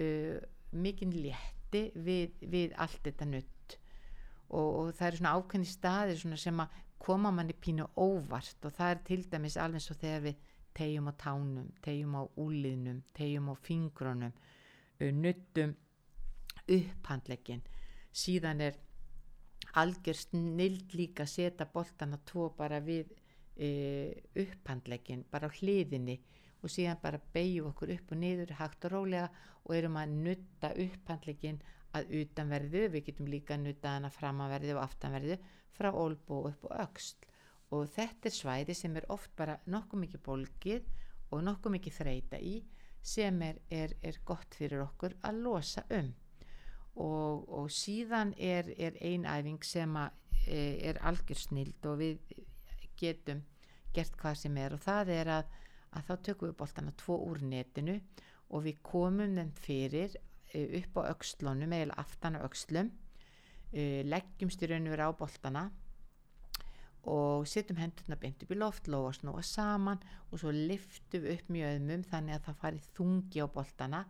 uh, 0.00 0.38
mikinn 0.72 1.14
létti 1.72 2.00
við, 2.04 2.32
við 2.40 2.72
allt 2.76 3.02
þetta 3.04 3.26
nutt 3.26 3.76
og, 4.52 4.68
og 4.68 4.94
það 4.96 5.06
eru 5.06 5.20
svona 5.20 5.34
ákveðni 5.36 5.68
staðir 5.68 6.18
svona 6.20 6.36
sem 6.36 6.60
að 6.60 6.80
koma 7.02 7.32
manni 7.32 7.54
pínu 7.54 7.88
óvart 7.96 8.64
og 8.64 8.72
það 8.76 8.90
er 8.90 9.00
til 9.06 9.22
dæmis 9.30 9.56
alveg 9.56 9.82
svo 9.82 9.94
þegar 9.94 10.22
við 10.22 10.36
tegjum 10.74 11.08
á 11.08 11.14
tánum, 11.20 11.72
tegjum 11.82 12.14
á 12.16 12.22
úliðnum, 12.40 13.02
tegjum 13.12 13.50
á 13.52 13.54
fingrunum, 13.60 14.32
nuttum 15.00 15.74
upphandlegin. 16.64 17.60
Síðan 18.12 18.60
er 18.60 18.78
algjör 19.76 20.16
snild 20.16 20.94
líka 20.96 21.26
að 21.26 21.32
setja 21.34 21.66
boltana 21.68 22.20
tvo 22.24 22.48
bara 22.56 22.80
við 22.80 23.10
uh, 23.12 24.12
upphandlegin, 24.44 25.26
bara 25.28 25.48
á 25.48 25.56
hliðinni 25.58 26.20
og 26.62 26.70
síðan 26.70 27.00
bara 27.02 27.20
beigju 27.34 27.66
okkur 27.70 27.92
upp 27.96 28.12
og 28.14 28.20
niður 28.22 28.54
hægt 28.58 28.86
og 28.86 28.94
rólega 28.94 29.28
og 29.64 29.74
erum 29.76 29.98
að 29.98 30.14
nutta 30.26 30.72
upphandlegin 30.84 31.60
að 31.96 32.14
utanverðu, 32.22 32.86
við 32.94 33.04
getum 33.08 33.28
líka 33.28 33.56
að 33.56 33.66
nutta 33.66 33.96
hana 33.96 34.10
framanverðu 34.12 34.76
og 34.76 34.84
aftanverðu 34.86 35.36
frá 35.76 35.90
olbú 35.92 36.46
upp 36.48 36.64
og 36.68 36.76
öxl. 36.86 37.28
Og 37.72 37.88
þetta 37.88 38.28
er 38.28 38.36
svæði 38.36 38.76
sem 38.76 38.96
er 39.00 39.08
oft 39.12 39.32
bara 39.36 39.58
nokkuð 39.66 40.04
mikið 40.04 40.24
bólgið 40.26 40.88
og 41.32 41.44
nokkuð 41.46 41.76
mikið 41.76 41.98
þreita 41.98 42.40
í 42.40 42.58
sem 43.02 43.40
er, 43.42 43.58
er, 43.70 43.94
er 44.02 44.18
gott 44.24 44.54
fyrir 44.54 44.84
okkur 44.84 45.16
að 45.26 45.40
losa 45.44 45.84
um. 45.90 46.12
Og, 47.02 47.48
og 47.48 47.70
síðan 47.72 48.34
er, 48.36 48.68
er 48.76 48.98
ein 49.00 49.24
æfing 49.24 49.64
sem 49.64 49.96
að, 49.96 50.12
e, 50.44 50.60
er 50.90 51.00
algjör 51.08 51.40
snild 51.40 51.88
og 51.88 52.02
við 52.02 52.20
getum 53.00 53.40
gert 53.96 54.16
hvað 54.20 54.38
sem 54.44 54.58
er 54.60 54.76
og 54.76 54.84
það 54.84 55.12
er 55.16 55.30
að, 55.38 55.56
að 55.92 56.08
þá 56.08 56.14
tökum 56.28 56.50
við 56.50 56.58
boltana 56.62 56.94
tvo 57.00 57.18
úr 57.28 57.42
netinu 57.44 57.98
og 58.52 58.66
við 58.66 58.80
komum 58.86 59.36
þeim 59.36 59.52
fyrir 59.60 60.16
e, 60.52 60.64
upp 60.80 60.98
á 61.00 61.02
öxlunum 61.12 61.72
eða 61.76 61.98
aftan 62.02 62.36
á 62.36 62.44
öxlum 62.44 62.90
e, 63.72 64.02
leggjumst 64.08 64.62
í 64.62 64.70
raun 64.72 64.88
og 64.88 64.94
vera 64.96 65.08
á 65.08 65.12
boltana 65.16 65.68
og 67.02 67.48
setjum 67.50 67.80
hendurna 67.82 68.16
beint 68.20 68.42
upp 68.44 68.52
í 68.54 68.58
loft, 68.58 68.86
lóa 68.86 69.10
snúa 69.14 69.42
saman 69.42 70.02
og 70.30 70.38
svo 70.38 70.52
liftum 70.54 71.24
við 71.24 71.32
upp 71.34 71.48
mjöðmum 71.50 72.04
þannig 72.06 72.36
að 72.36 72.44
það 72.46 72.60
fari 72.60 72.82
þungi 72.94 73.42
á 73.42 73.46
boltana. 73.50 74.04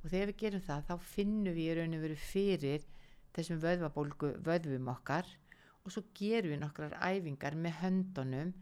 Og 0.00 0.06
þegar 0.08 0.30
við 0.30 0.38
gerum 0.42 0.64
það 0.64 0.86
þá 0.88 0.94
finnum 1.10 1.56
við 1.58 1.66
í 1.66 1.74
raun 1.76 1.98
og 1.98 2.04
veru 2.06 2.16
fyrir 2.22 2.86
þessum 3.36 3.60
vöðvabólgu 3.60 4.30
vöðvum 4.46 4.88
okkar 4.94 5.28
og 5.84 5.92
svo 5.92 6.04
gerum 6.16 6.54
við 6.54 6.62
nokkrar 6.62 6.96
æfingar 7.02 7.58
með 7.58 7.76
höndunum 7.82 8.54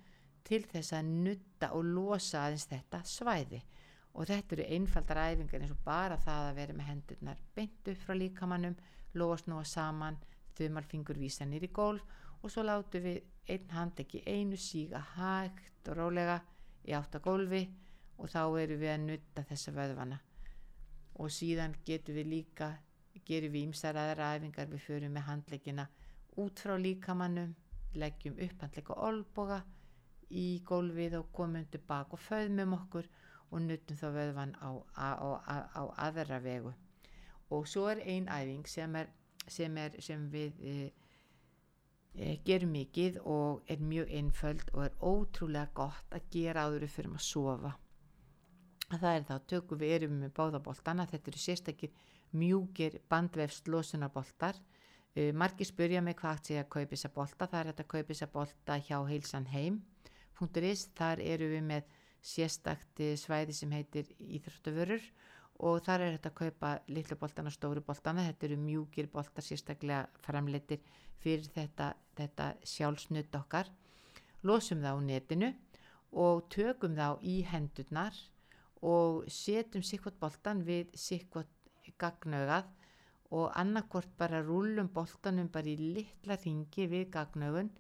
til 0.47 0.63
þess 0.71 0.95
að 0.97 1.11
nutta 1.25 1.73
og 1.77 1.89
losa 1.91 2.45
aðeins 2.47 2.69
þetta 2.71 3.03
svæði. 3.07 3.63
Og 4.17 4.29
þetta 4.31 4.57
eru 4.57 4.67
einfaldar 4.77 5.21
æfingar 5.27 5.65
eins 5.65 5.75
og 5.75 5.83
bara 5.85 6.17
það 6.23 6.51
að 6.51 6.61
vera 6.61 6.77
með 6.77 6.89
hendurnar 6.91 7.43
beint 7.57 7.91
upp 7.93 8.05
frá 8.05 8.15
líkamannum, 8.17 8.77
lóa 9.15 9.37
snúa 9.41 9.65
saman, 9.69 10.17
þumalfingur 10.57 11.19
vísa 11.21 11.45
nýri 11.45 11.69
gólf 11.69 12.05
og 12.43 12.53
svo 12.53 12.65
látum 12.65 13.05
við 13.05 13.21
einn 13.53 13.75
hand 13.75 14.01
ekki 14.01 14.23
einu 14.27 14.57
síga 14.57 15.03
hægt 15.17 15.91
og 15.91 15.99
rólega 15.99 16.41
í 16.87 16.95
átt 16.97 17.19
að 17.19 17.27
gólfi 17.27 17.63
og 18.17 18.33
þá 18.33 18.41
erum 18.63 18.81
við 18.81 18.95
að 18.95 19.05
nutta 19.11 19.45
þessa 19.51 19.77
vöðvana. 19.77 20.19
Og 21.21 21.33
síðan 21.33 21.77
getum 21.85 22.17
við 22.17 22.33
líka 22.33 22.71
gerum 23.27 23.53
við 23.53 23.67
ímsar 23.67 23.99
aðra 23.99 24.35
æfingar 24.37 24.69
við 24.71 24.85
förum 24.87 25.15
með 25.17 25.27
handleggina 25.31 25.87
út 26.43 26.61
frá 26.63 26.77
líkamannum 26.79 27.55
leggjum 27.99 28.37
upp 28.47 28.63
handlegg 28.63 28.91
og 28.93 29.03
olboga 29.09 29.63
í 30.31 30.61
gólfið 30.67 31.21
og 31.21 31.31
komum 31.33 31.67
tilbaka 31.71 32.17
og 32.17 32.23
föðmum 32.23 32.75
okkur 32.81 33.09
og 33.51 33.63
nuttum 33.63 33.99
þá 33.99 34.07
vöðvan 34.15 34.55
á, 34.59 34.71
á, 34.97 35.09
á, 35.47 35.57
á 35.71 35.83
aðra 36.09 36.41
vegu. 36.43 36.73
Og 37.55 37.67
svo 37.71 37.87
er 37.93 38.03
ein 38.03 38.27
æfing 38.29 38.67
sem, 38.69 38.95
er, 38.97 39.11
sem, 39.47 39.77
er, 39.79 39.95
sem 40.03 40.27
við 40.33 40.59
e, 40.67 40.75
e, 42.15 42.37
gerum 42.45 42.75
mikið 42.75 43.21
og 43.23 43.63
er 43.71 43.83
mjög 43.83 44.11
einföld 44.19 44.71
og 44.75 44.85
er 44.89 44.97
ótrúlega 44.99 45.71
gott 45.75 46.17
að 46.17 46.27
gera 46.35 46.67
áður 46.67 46.89
fyrir 46.91 47.15
að 47.15 47.27
sofa. 47.29 47.77
Það 48.87 49.13
er 49.13 49.25
þá 49.27 49.37
tökum 49.51 49.79
við 49.79 49.95
erum 49.97 50.19
með 50.23 50.35
báðaboltana 50.35 51.07
þetta 51.11 51.31
eru 51.31 51.43
sérstakir 51.43 51.95
mjúkir 52.35 53.01
bandvefst 53.11 53.71
losunarboltar. 53.71 54.59
Uh, 55.17 55.33
margir 55.33 55.67
spurja 55.67 56.03
mig 56.05 56.19
hvað 56.19 56.51
ég 56.53 56.65
að 56.65 56.73
kaupa 56.75 56.93
þessa 56.93 57.13
bolta. 57.15 57.49
Það 57.51 57.61
er 57.63 57.73
að 57.73 57.89
kaupa 57.89 58.11
þessa 58.13 58.29
bolta 58.33 58.79
hjá 58.83 58.99
heilsan 59.09 59.47
heim.is 60.41 60.89
þar 60.97 61.23
eru 61.25 61.49
við 61.55 61.65
með 61.71 61.95
sérstakt 62.27 63.03
svæði 63.21 63.55
sem 63.55 63.73
heitir 63.73 64.09
Íþróttavörur 64.19 65.03
og 65.67 65.81
þar 65.87 66.05
er 66.05 66.17
þetta 66.17 66.33
að 66.33 66.39
kaupa 66.41 66.71
litlu 66.93 67.17
boltana 67.21 67.53
og 67.53 67.57
stóru 67.57 67.83
boltana 67.85 68.27
þetta 68.27 68.49
eru 68.49 68.59
mjúkir 68.61 69.09
boltar 69.13 69.45
sérstaklega 69.45 70.07
framleitir 70.25 70.83
fyrir 71.23 71.47
þetta, 71.55 71.95
þetta 72.19 72.53
sjálfsnutt 72.67 73.39
okkar 73.39 73.71
losum 74.47 74.83
það 74.85 75.01
á 75.01 75.07
netinu 75.07 75.53
og 76.13 76.45
tökum 76.53 76.97
þá 76.97 77.23
í 77.25 77.41
hendurnar 77.49 78.17
og 78.87 79.25
setjum 79.33 79.85
sikkvot 79.87 80.19
boltan 80.21 80.63
við 80.67 80.93
sikkvot 80.99 81.49
gagnaugað 81.99 82.69
og 83.35 83.51
annarkort 83.59 84.13
bara 84.19 84.43
rúlum 84.45 84.89
boltanum 84.93 85.49
bara 85.53 85.73
í 85.73 85.77
litla 85.97 86.37
ringi 86.45 86.87
við 86.91 87.09
gagnaugun 87.17 87.73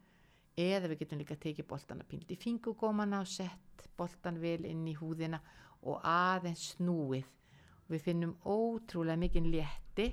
eða 0.56 0.88
við 0.90 1.02
getum 1.02 1.20
líka 1.20 1.36
tekið 1.36 1.68
boltana 1.68 2.04
pínt 2.08 2.30
í 2.32 2.38
fingugómana 2.40 3.20
og 3.20 3.28
sett 3.28 3.88
boltan 3.96 4.40
vel 4.40 4.64
inn 4.64 4.86
í 4.88 4.94
húðina 4.96 5.40
og 5.84 6.00
aðeins 6.02 6.72
snúið. 6.74 7.26
Við 7.86 8.02
finnum 8.02 8.34
ótrúlega 8.42 9.20
mikinn 9.20 9.50
létti 9.52 10.08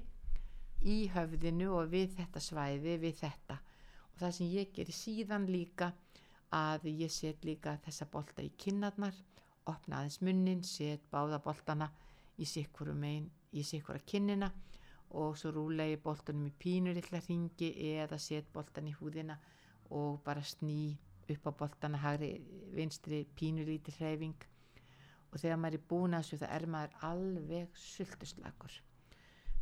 í 0.86 0.98
höfðinu 1.14 1.72
og 1.74 1.90
við 1.94 2.18
þetta 2.20 2.44
svæði 2.44 2.98
við 3.02 3.22
þetta. 3.24 3.58
Og 4.14 4.20
það 4.22 4.36
sem 4.38 4.52
ég 4.52 4.74
gerir 4.76 4.98
síðan 4.98 5.48
líka 5.50 5.94
að 6.54 6.90
ég 6.92 7.12
set 7.12 7.46
líka 7.48 7.78
þessa 7.86 8.06
bolta 8.12 8.44
í 8.46 8.52
kinnarnar 8.58 9.16
opna 9.72 10.02
aðeins 10.02 10.20
munnin, 10.22 10.62
set 10.64 11.08
báða 11.10 11.40
boltana 11.42 11.88
í 12.38 12.46
sikkurum 12.46 13.04
einn 13.08 13.32
í 13.54 13.64
sikkura 13.66 14.02
kinnina 14.06 14.52
og 15.18 15.38
svo 15.38 15.54
rúla 15.54 15.86
ég 15.88 16.02
boltanum 16.04 16.50
í 16.50 16.54
pínur 16.60 16.98
illa 16.98 17.22
ringi 17.28 17.70
eða 17.94 18.18
set 18.20 18.50
boltan 18.54 18.90
í 18.90 18.96
húðina 18.98 19.38
og 19.90 20.22
bara 20.26 20.44
sný 20.46 20.96
upp 21.30 21.48
á 21.48 21.52
boltana 21.60 21.98
hægri 21.98 22.32
vinstri 22.76 23.24
pínur 23.36 23.68
líti 23.68 23.94
hreyfing. 23.98 24.40
Og 25.32 25.40
þegar 25.40 25.60
maður 25.60 25.80
er 25.80 25.88
búin 25.90 26.14
að 26.14 26.26
þessu 26.26 26.42
það 26.44 26.56
er 26.56 26.66
maður 26.70 26.98
alveg 27.10 27.78
sultuslagur 27.80 28.80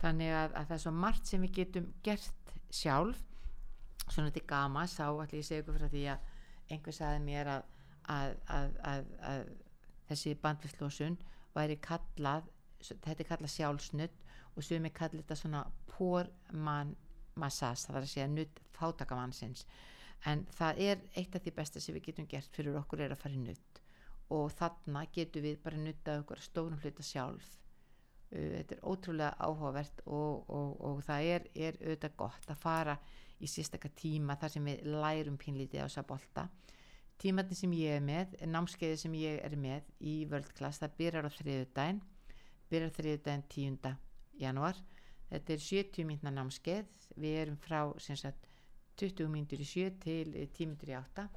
þannig 0.01 0.31
að, 0.33 0.55
að 0.57 0.65
það 0.67 0.75
er 0.75 0.81
svo 0.83 0.93
margt 0.97 1.29
sem 1.29 1.43
við 1.45 1.51
getum 1.59 1.91
gert 2.03 2.55
sjálf. 2.73 3.19
Svona 4.07 4.31
þetta 4.31 4.41
er 4.41 4.47
gama 4.49 4.85
sá 4.89 5.05
allir 5.07 5.37
ég 5.37 5.45
segja 5.47 5.63
ykkur 5.63 5.77
frá 5.77 5.91
því 5.91 6.05
að 6.11 6.31
einhver 6.73 6.95
saði 6.95 7.19
mér 7.23 7.51
að, 7.51 7.67
að, 8.09 8.79
að 8.89 9.51
þessi 10.09 10.33
bandvisslósun 10.41 11.19
væri 11.55 11.77
kallað 11.83 12.49
þetta 12.81 13.17
er 13.19 13.29
kallað 13.29 13.53
sjálfsnutt 13.53 14.27
og 14.55 14.65
sem 14.65 14.85
er 14.87 14.95
kallað 14.95 15.23
þetta 15.23 15.39
svona 15.39 15.61
porman 15.91 16.95
massas, 17.39 17.85
það 17.87 17.99
er 17.99 18.05
að 18.07 18.11
segja 18.11 18.29
nutt 18.31 18.61
fátakamannsins 18.75 19.65
en 20.29 20.43
það 20.53 20.81
er 20.85 21.01
eitt 21.17 21.35
af 21.35 21.43
því 21.43 21.53
besta 21.57 21.81
sem 21.81 21.95
við 21.95 22.11
getum 22.11 22.27
gert 22.29 22.53
fyrir 22.55 22.77
okkur 22.81 23.01
er 23.05 23.15
að 23.15 23.23
fara 23.23 23.37
í 23.37 23.41
nutt 23.41 23.81
og 24.31 24.51
þarna 24.55 25.05
getum 25.11 25.43
við 25.43 25.57
bara 25.63 25.79
nuttað 25.81 26.21
okkur 26.21 26.39
stórum 26.39 26.79
hluta 26.79 27.03
sjálf. 27.03 27.47
Þetta 28.31 28.77
er 28.77 28.83
ótrúlega 28.87 29.33
áhugavert 29.43 30.05
og, 30.05 30.45
og, 30.47 30.69
og 30.87 31.01
það 31.03 31.31
er, 31.33 31.47
er 31.51 31.79
auðvitað 31.81 32.13
gott 32.21 32.53
að 32.53 32.61
fara 32.61 32.95
í 33.41 33.49
sérstakka 33.51 33.91
tíma 33.97 34.37
þar 34.39 34.53
sem 34.53 34.69
við 34.69 34.85
lærum 34.87 35.39
pínlítið 35.41 35.83
á 35.83 35.85
þessa 35.89 36.05
bolta. 36.07 36.45
Tímatni 37.19 37.57
sem 37.59 37.73
ég 37.75 37.97
er 37.97 38.05
með 38.05 38.37
námskeiði 38.47 39.01
sem 39.03 39.17
ég 39.19 39.41
er 39.43 39.57
með 39.59 39.89
í 39.99 40.15
völdklass 40.31 40.79
það 40.79 40.95
byrjar 41.01 41.27
á 41.27 41.31
þriðudaginn 41.35 41.99
byrjar 42.71 42.95
þriðudaginn 42.95 43.45
10. 43.51 43.91
januar 44.39 44.79
þetta 45.31 45.53
er 45.57 45.65
70 45.67 46.07
mínuna 46.07 46.33
námskeið. 46.39 46.87
Við 47.19 47.37
erum 47.43 47.59
frá 47.59 47.81
sagt, 47.99 48.47
20 49.01 49.31
mínútur 49.33 49.63
í 49.63 49.67
7 49.67 49.95
til 50.03 50.35
10 50.35 50.67
mínútur 50.67 50.93
í 50.93 50.97
8 50.99 51.27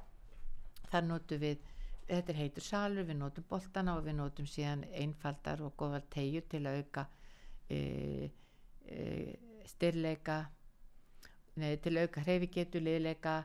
þar 0.91 1.07
notum 1.09 1.41
við 1.41 1.63
þetta 2.05 2.35
heitur 2.37 2.65
salur, 2.65 3.05
við 3.07 3.17
notum 3.19 3.45
boltana 3.49 3.95
og 3.97 4.05
við 4.05 4.17
notum 4.19 4.49
síðan 4.49 4.83
einfaldar 5.01 5.63
og 5.65 5.73
góðal 5.79 6.03
tegjur 6.13 6.45
til 6.51 6.61
að 6.69 6.81
auka 6.83 7.05
e, 7.73 7.79
e, 8.85 9.05
styrleika 9.65 10.43
nei, 11.57 11.75
til 11.81 11.95
að 11.95 12.05
auka 12.05 12.25
hreifigetu, 12.27 12.81
liðleika 12.83 13.39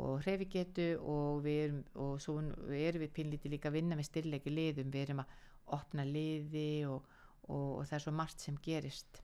og 0.00 0.22
hreifigetu 0.24 0.88
og 1.00 1.42
við 1.44 1.60
erum 1.66 1.84
og 2.06 2.16
svo 2.24 2.38
erum 2.40 3.04
við 3.04 3.12
pinlítið 3.18 3.56
líka 3.56 3.70
að 3.70 3.78
vinna 3.80 3.98
með 3.98 4.10
styrleiki 4.10 4.52
liðum, 4.52 4.90
við 4.92 5.06
erum 5.08 5.22
að 5.24 5.36
opna 5.76 6.04
liði 6.08 6.68
og, 6.88 7.04
og, 7.48 7.70
og 7.80 7.86
það 7.88 7.98
er 7.98 8.04
svo 8.06 8.16
margt 8.16 8.44
sem 8.44 8.58
gerist 8.64 9.22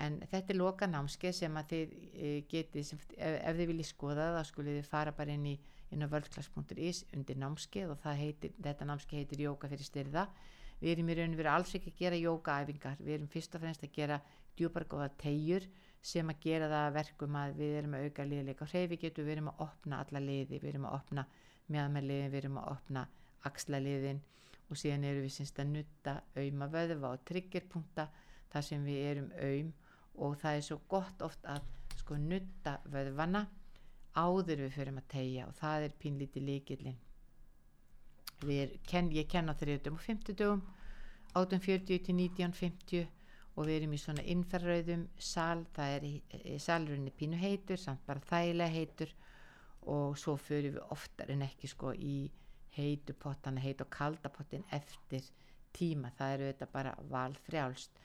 en 0.00 0.20
þetta 0.30 0.54
er 0.54 0.58
loka 0.58 0.88
námskeið 0.88 1.34
sem 1.36 1.56
að 1.60 1.72
þið 1.72 1.92
e, 2.14 2.30
getið, 2.48 2.86
sem, 2.88 3.00
ef, 3.16 3.36
ef 3.42 3.58
þið 3.58 3.70
viljið 3.72 3.88
skoða 3.90 4.30
það 4.38 4.48
skulle 4.48 4.76
þið 4.78 4.88
fara 4.88 5.12
bara 5.16 5.36
inn 5.36 5.46
í 5.52 5.58
inn 5.92 6.04
á 6.04 6.08
worldclass.is 6.08 7.04
undir 7.12 7.36
námskeið 7.36 7.92
og 7.92 8.06
heitir, 8.16 8.54
þetta 8.56 8.88
námskeið 8.88 9.20
heitir 9.20 9.44
jóka 9.44 9.68
fyrir 9.68 9.86
styrða 9.86 10.26
við 10.80 10.94
erum 10.94 11.10
í 11.12 11.16
rauninu 11.18 11.38
verið 11.38 11.52
alls 11.52 11.74
ekki 11.76 11.92
að 11.92 12.00
gera 12.00 12.20
jókaæfingar 12.20 13.02
við 13.02 13.14
erum 13.18 13.30
fyrst 13.30 13.54
og 13.56 13.62
fremst 13.62 13.84
að 13.84 13.92
gera 13.98 14.18
djúpargóða 14.58 15.10
tegjur 15.20 15.68
sem 16.02 16.32
að 16.32 16.40
gera 16.42 16.70
það 16.72 16.86
að 16.88 16.96
verkum 16.96 17.38
að 17.38 17.54
við 17.60 17.76
erum 17.78 17.94
að 17.94 18.06
auka 18.08 18.26
liðleika 18.26 18.66
á 18.66 18.70
hreyfi 18.72 18.98
getur, 19.04 19.26
við 19.28 19.36
erum 19.36 19.52
að 19.52 19.62
opna 19.68 20.00
alla 20.02 20.22
liði, 20.24 20.58
við 20.58 20.72
erum 20.72 20.88
að 20.88 20.96
opna 20.98 21.26
mjöðmæliðin, 21.70 22.32
við 22.32 22.40
erum 22.40 22.58
að 22.58 22.72
opna 22.72 23.04
axlaliðin 23.46 24.20
og 24.68 24.80
síðan 24.80 25.06
erum 25.06 25.26
við 25.26 25.34
syns 25.36 25.54
að 25.54 25.70
nutta 25.76 26.16
auðma 26.34 26.68
vöðva 26.72 27.12
og 27.14 27.24
triggerpunta 27.28 28.08
þar 28.52 28.66
sem 28.66 28.84
við 28.88 29.06
erum 29.12 29.30
auðm 29.38 29.72
og 30.14 30.36
það 30.42 30.58
er 30.58 30.66
svo 30.66 30.78
gott 30.88 31.22
oft 31.22 31.46
að 31.48 31.64
sko 32.00 32.18
nutta 32.20 32.76
vöðvana 32.92 33.46
áður 34.18 34.66
við 34.66 34.76
fyrir 34.76 34.98
að 34.98 35.08
tegja 35.08 35.48
og 35.48 35.56
það 35.56 35.86
er 35.86 35.98
pínlítið 36.02 36.46
líkillin 36.48 37.00
við 38.42 38.76
ken, 38.88 39.10
ég 39.14 39.28
ken 39.30 39.48
á 39.48 39.54
30 39.54 39.92
og 39.94 40.00
50 40.02 40.38
dögum 40.38 40.62
1840 41.32 42.04
til 42.04 42.16
1950 42.18 43.06
og 43.56 43.68
við 43.68 43.78
erum 43.78 43.96
í 43.96 44.00
svona 44.00 44.24
innferðröðum 44.32 45.02
sal, 45.20 45.64
það 45.76 45.96
er 45.96 46.06
í 46.08 46.58
salurinn 46.62 47.10
pínu 47.16 47.38
heitur, 47.40 47.80
samt 47.80 48.04
bara 48.06 48.22
þægilega 48.30 48.72
heitur. 48.72 49.12
Og 49.92 50.14
svo 50.18 50.36
fyrir 50.38 50.76
við 50.76 50.92
oftar 50.94 51.32
en 51.34 51.42
ekki 51.42 51.68
sko 51.68 51.90
í 51.92 52.30
heitu 52.76 53.16
pottana, 53.18 53.60
heit 53.60 53.82
og 53.82 53.90
kalda 53.92 54.30
pottin 54.32 54.62
eftir 54.72 55.24
tíma, 55.74 56.12
það 56.16 56.34
eru 56.36 56.48
þetta 56.52 56.68
bara 56.72 56.92
valfrjálst 57.10 57.98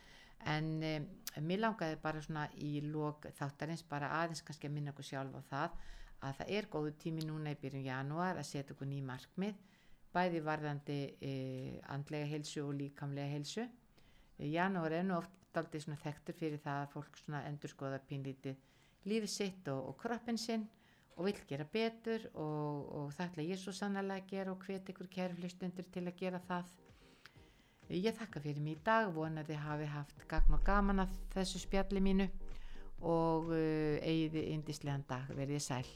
en 0.45 0.67
um, 0.83 1.07
mér 1.47 1.63
langaði 1.63 1.99
bara 2.01 2.21
svona 2.21 2.47
í 2.61 2.79
lók 2.85 3.27
þáttarins 3.37 3.83
bara 3.89 4.11
aðeins 4.21 4.43
kannski 4.45 4.69
að 4.69 4.75
minna 4.77 4.93
okkur 4.93 5.09
sjálf 5.09 5.37
á 5.37 5.41
það 5.49 5.79
að 6.27 6.37
það 6.39 6.53
er 6.57 6.69
góðu 6.73 6.93
tími 7.01 7.25
núna 7.25 7.53
í 7.53 7.59
byrjun 7.61 7.85
janúar 7.85 8.37
að 8.37 8.49
setja 8.49 8.73
okkur 8.73 8.89
ný 8.89 9.01
markmið 9.05 9.57
bæði 10.13 10.41
varðandi 10.45 10.99
e, 11.21 11.33
andlega 11.93 12.29
heilsu 12.31 12.63
og 12.63 12.73
líkamlega 12.79 13.33
heilsu. 13.35 13.67
E, 14.37 14.47
janúar 14.49 14.95
er 14.97 15.05
nú 15.05 15.17
oft 15.19 15.33
aldrei 15.57 15.81
svona 15.81 15.99
þekktur 16.01 16.37
fyrir 16.37 16.61
það 16.63 16.81
að 16.83 16.91
fólk 16.95 17.19
svona 17.21 17.43
endur 17.49 17.71
skoða 17.73 17.99
pínlítið 18.09 18.57
lífið 19.07 19.31
sitt 19.31 19.69
og, 19.73 19.91
og 19.91 19.97
kroppin 20.01 20.37
sinn 20.41 20.67
og 21.17 21.25
vil 21.25 21.37
gera 21.49 21.65
betur 21.73 22.27
og, 22.35 22.89
og 22.97 23.13
það 23.15 23.29
ætla 23.29 23.45
ég 23.47 23.61
svo 23.61 23.73
sannlega 23.73 24.21
að 24.21 24.27
gera 24.33 24.53
og 24.53 24.65
hvet 24.65 24.91
ykkur 24.93 25.09
kærflustundur 25.15 25.87
til 25.93 26.05
að 26.05 26.19
gera 26.19 26.41
það 26.45 26.75
Ég 27.87 28.11
þakka 28.19 28.41
fyrir 28.43 28.59
mig 28.59 28.75
í 28.75 28.83
dag, 28.83 29.07
vonandi 29.15 29.55
hafi 29.55 29.85
haft 29.87 30.25
gagn 30.27 30.57
og 30.57 30.63
gaman 30.67 31.05
að 31.05 31.13
þessu 31.31 31.61
spjalli 31.63 32.03
mínu 32.03 32.27
og 33.07 33.53
eh, 33.55 34.03
eigið 34.03 34.51
indislegan 34.57 35.07
dag 35.07 35.31
verðið 35.37 35.63
sæl. 35.69 35.87